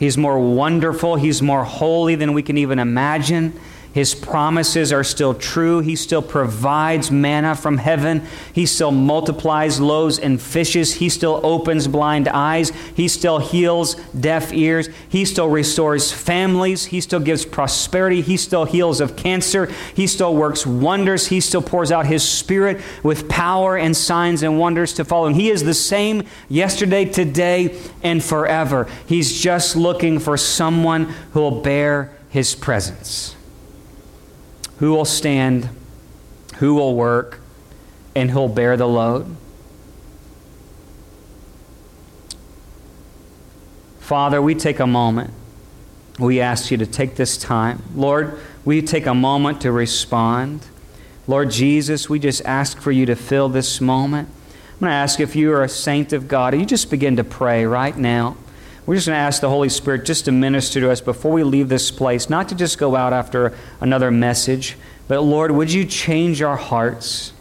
He's 0.00 0.16
more 0.16 0.40
wonderful, 0.40 1.16
He's 1.16 1.42
more 1.42 1.62
holy 1.62 2.14
than 2.14 2.32
we 2.32 2.42
can 2.42 2.56
even 2.56 2.78
imagine. 2.78 3.52
His 3.92 4.14
promises 4.14 4.92
are 4.92 5.02
still 5.02 5.34
true. 5.34 5.80
He 5.80 5.96
still 5.96 6.22
provides 6.22 7.10
manna 7.10 7.56
from 7.56 7.78
heaven. 7.78 8.22
He 8.52 8.64
still 8.64 8.92
multiplies 8.92 9.80
loaves 9.80 10.18
and 10.18 10.40
fishes. 10.40 10.94
He 10.94 11.08
still 11.08 11.40
opens 11.42 11.88
blind 11.88 12.28
eyes. 12.28 12.70
He 12.94 13.08
still 13.08 13.38
heals 13.38 13.96
deaf 14.18 14.52
ears. 14.52 14.88
He 15.08 15.24
still 15.24 15.48
restores 15.48 16.12
families. 16.12 16.86
He 16.86 17.00
still 17.00 17.18
gives 17.18 17.44
prosperity. 17.44 18.20
He 18.20 18.36
still 18.36 18.64
heals 18.64 19.00
of 19.00 19.16
cancer. 19.16 19.66
He 19.94 20.06
still 20.06 20.36
works 20.36 20.64
wonders. 20.64 21.26
He 21.26 21.40
still 21.40 21.62
pours 21.62 21.90
out 21.90 22.06
His 22.06 22.26
Spirit 22.26 22.80
with 23.02 23.28
power 23.28 23.76
and 23.76 23.96
signs 23.96 24.44
and 24.44 24.56
wonders 24.56 24.92
to 24.94 25.04
follow. 25.04 25.26
And 25.26 25.34
He 25.34 25.50
is 25.50 25.64
the 25.64 25.74
same 25.74 26.22
yesterday, 26.48 27.06
today, 27.06 27.76
and 28.04 28.22
forever. 28.22 28.86
He's 29.06 29.40
just 29.40 29.74
looking 29.74 30.20
for 30.20 30.36
someone 30.36 31.06
who 31.32 31.40
will 31.40 31.60
bear 31.60 32.16
His 32.28 32.54
presence 32.54 33.34
who 34.80 34.92
will 34.92 35.04
stand, 35.04 35.68
who 36.56 36.74
will 36.74 36.94
work, 36.94 37.38
and 38.16 38.30
who'll 38.30 38.48
bear 38.48 38.76
the 38.76 38.88
load. 38.88 39.36
Father, 44.00 44.40
we 44.42 44.54
take 44.54 44.80
a 44.80 44.86
moment. 44.86 45.32
We 46.18 46.40
ask 46.40 46.70
you 46.70 46.78
to 46.78 46.86
take 46.86 47.16
this 47.16 47.36
time. 47.36 47.82
Lord, 47.94 48.40
we 48.64 48.80
take 48.80 49.06
a 49.06 49.14
moment 49.14 49.60
to 49.60 49.70
respond. 49.70 50.66
Lord 51.26 51.50
Jesus, 51.50 52.08
we 52.08 52.18
just 52.18 52.42
ask 52.44 52.80
for 52.80 52.90
you 52.90 53.06
to 53.06 53.14
fill 53.14 53.50
this 53.50 53.80
moment. 53.82 54.28
I'm 54.28 54.80
going 54.80 54.90
to 54.90 54.94
ask 54.94 55.20
if 55.20 55.36
you 55.36 55.52
are 55.52 55.62
a 55.62 55.68
saint 55.68 56.14
of 56.14 56.26
God, 56.26 56.58
you 56.58 56.64
just 56.64 56.90
begin 56.90 57.16
to 57.16 57.24
pray 57.24 57.66
right 57.66 57.96
now. 57.96 58.36
We're 58.86 58.94
just 58.96 59.06
going 59.06 59.16
to 59.16 59.20
ask 59.20 59.40
the 59.40 59.48
Holy 59.48 59.68
Spirit 59.68 60.04
just 60.04 60.24
to 60.24 60.32
minister 60.32 60.80
to 60.80 60.90
us 60.90 61.00
before 61.00 61.32
we 61.32 61.42
leave 61.42 61.68
this 61.68 61.90
place, 61.90 62.30
not 62.30 62.48
to 62.48 62.54
just 62.54 62.78
go 62.78 62.96
out 62.96 63.12
after 63.12 63.56
another 63.80 64.10
message, 64.10 64.76
but 65.06 65.20
Lord, 65.20 65.50
would 65.50 65.72
you 65.72 65.84
change 65.84 66.40
our 66.42 66.56
hearts? 66.56 67.32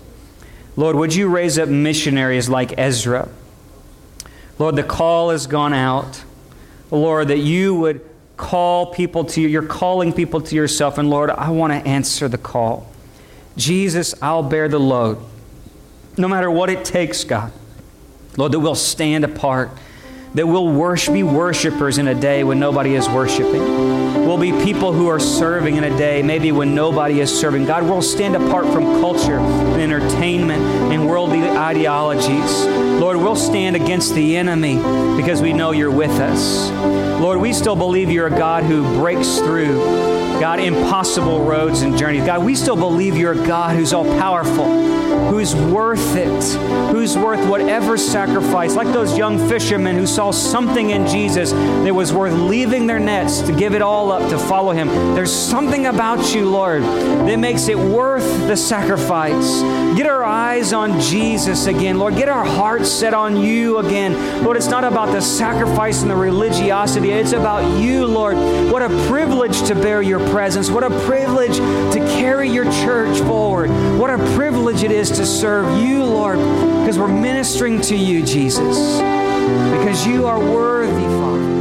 Lord, 0.75 0.95
would 0.95 1.13
you 1.13 1.27
raise 1.27 1.57
up 1.57 1.69
missionaries 1.69 2.49
like 2.49 2.77
Ezra? 2.77 3.29
Lord, 4.57 4.75
the 4.75 4.83
call 4.83 5.29
has 5.29 5.47
gone 5.47 5.73
out. 5.73 6.23
Lord, 6.91 7.29
that 7.29 7.37
you 7.37 7.75
would 7.75 8.01
call 8.37 8.87
people 8.87 9.25
to 9.25 9.41
you. 9.41 9.47
You're 9.47 9.61
calling 9.61 10.13
people 10.13 10.41
to 10.41 10.55
yourself. 10.55 10.97
And 10.97 11.09
Lord, 11.09 11.29
I 11.29 11.49
want 11.49 11.73
to 11.73 11.87
answer 11.87 12.27
the 12.27 12.37
call. 12.37 12.89
Jesus, 13.55 14.15
I'll 14.21 14.43
bear 14.43 14.67
the 14.67 14.79
load. 14.79 15.17
No 16.17 16.27
matter 16.27 16.49
what 16.49 16.69
it 16.69 16.83
takes, 16.83 17.23
God. 17.23 17.51
Lord, 18.37 18.51
that 18.51 18.59
we'll 18.59 18.75
stand 18.75 19.23
apart 19.23 19.71
that 20.36 20.47
we'll 20.47 20.71
worship, 20.71 21.13
be 21.13 21.23
worshipers 21.23 21.97
in 21.97 22.07
a 22.07 22.15
day 22.15 22.43
when 22.43 22.59
nobody 22.59 22.95
is 22.95 23.07
worshiping. 23.09 23.61
We'll 24.25 24.38
be 24.38 24.51
people 24.63 24.93
who 24.93 25.07
are 25.07 25.19
serving 25.19 25.77
in 25.77 25.84
a 25.84 25.97
day 25.97 26.21
maybe 26.21 26.51
when 26.51 26.75
nobody 26.75 27.19
is 27.19 27.38
serving. 27.38 27.65
God, 27.65 27.84
we'll 27.84 28.01
stand 28.01 28.36
apart 28.36 28.67
from 28.67 29.01
culture 29.01 29.39
and 29.39 29.82
entertainment 29.82 30.61
and 30.93 31.07
worldly 31.07 31.41
ideologies. 31.41 32.65
Lord, 32.99 33.17
we'll 33.17 33.36
stand 33.36 33.75
against 33.75 34.13
the 34.13 34.38
enemy 34.38 34.75
because 35.17 35.41
we 35.41 35.51
know 35.51 35.71
you're 35.71 35.89
with 35.89 36.11
us. 36.11 36.69
Lord, 37.19 37.39
we 37.39 37.51
still 37.53 37.75
believe 37.75 38.11
you're 38.11 38.27
a 38.27 38.30
God 38.30 38.63
who 38.63 38.84
breaks 38.99 39.39
through, 39.39 39.77
God, 40.39 40.59
impossible 40.59 41.43
roads 41.43 41.82
and 41.82 41.97
journeys. 41.97 42.23
God, 42.23 42.43
we 42.43 42.55
still 42.55 42.75
believe 42.75 43.17
you're 43.17 43.34
a 43.34 43.47
God 43.47 43.75
who's 43.75 43.93
all 43.93 44.05
powerful 44.19 44.99
who's 45.30 45.55
worth 45.55 46.15
it, 46.15 46.43
who's 46.91 47.15
worth 47.17 47.47
whatever 47.47 47.97
sacrifice. 47.97 48.75
Like 48.75 48.88
those 48.88 49.17
young 49.17 49.47
fishermen 49.47 49.95
who 49.95 50.07
saw 50.07 50.32
something 50.32 50.89
in 50.89 51.07
Jesus 51.07 51.51
that 51.51 51.93
was 51.93 52.11
worth 52.11 52.34
leaving 52.34 52.88
their 52.88 52.99
nets 52.99 53.41
to 53.41 53.51
give 53.51 53.75
it 53.75 53.82
all 53.82 54.11
up 54.11 54.30
to 54.32 54.38
follow 54.38 54.71
him. 54.71 54.88
There's 55.13 55.34
something 55.34 55.86
about 55.86 56.34
you, 56.34 56.49
Lord, 56.49 56.82
that 56.82 57.38
makes 57.38 57.67
it 57.67 57.77
worth 57.77 58.25
the 58.47 58.57
sacrifice. 58.57 59.61
Get 59.95 60.07
our 60.07 60.23
eyes 60.23 60.73
on 60.73 60.99
Jesus 60.99 61.67
again, 61.67 61.99
Lord. 61.99 62.15
Get 62.15 62.30
our 62.30 62.45
hearts 62.45 62.89
set 62.89 63.13
on 63.13 63.38
you 63.38 63.77
again. 63.77 64.43
Lord, 64.43 64.57
it's 64.57 64.67
not 64.67 64.84
about 64.84 65.11
the 65.11 65.21
sacrifice 65.21 66.01
and 66.01 66.09
the 66.09 66.15
religiosity, 66.15 67.11
it's 67.11 67.34
about 67.34 67.80
you, 67.80 68.05
Lord. 68.05 68.36
What 68.71 68.82
a 68.82 68.89
privilege 69.07 69.61
to 69.67 69.75
bear 69.75 70.01
your 70.01 70.19
presence. 70.30 70.69
What 70.69 70.84
a 70.84 70.89
privilege 71.05 71.57
to 71.57 71.99
carry 72.17 72.49
your 72.49 72.65
church 72.65 73.19
forward. 73.19 73.69
What 73.99 74.09
a 74.09 74.17
privilege 74.36 74.84
it 74.84 74.91
is 74.91 75.11
to 75.20 75.26
serve 75.26 75.84
you, 75.84 76.01
Lord, 76.01 76.38
because 76.38 76.97
we're 76.97 77.09
ministering 77.09 77.82
to 77.82 77.95
you, 77.97 78.24
Jesus, 78.24 78.78
because 78.99 80.07
you 80.07 80.26
are 80.26 80.39
worthy, 80.39 80.93
Father. 80.93 81.59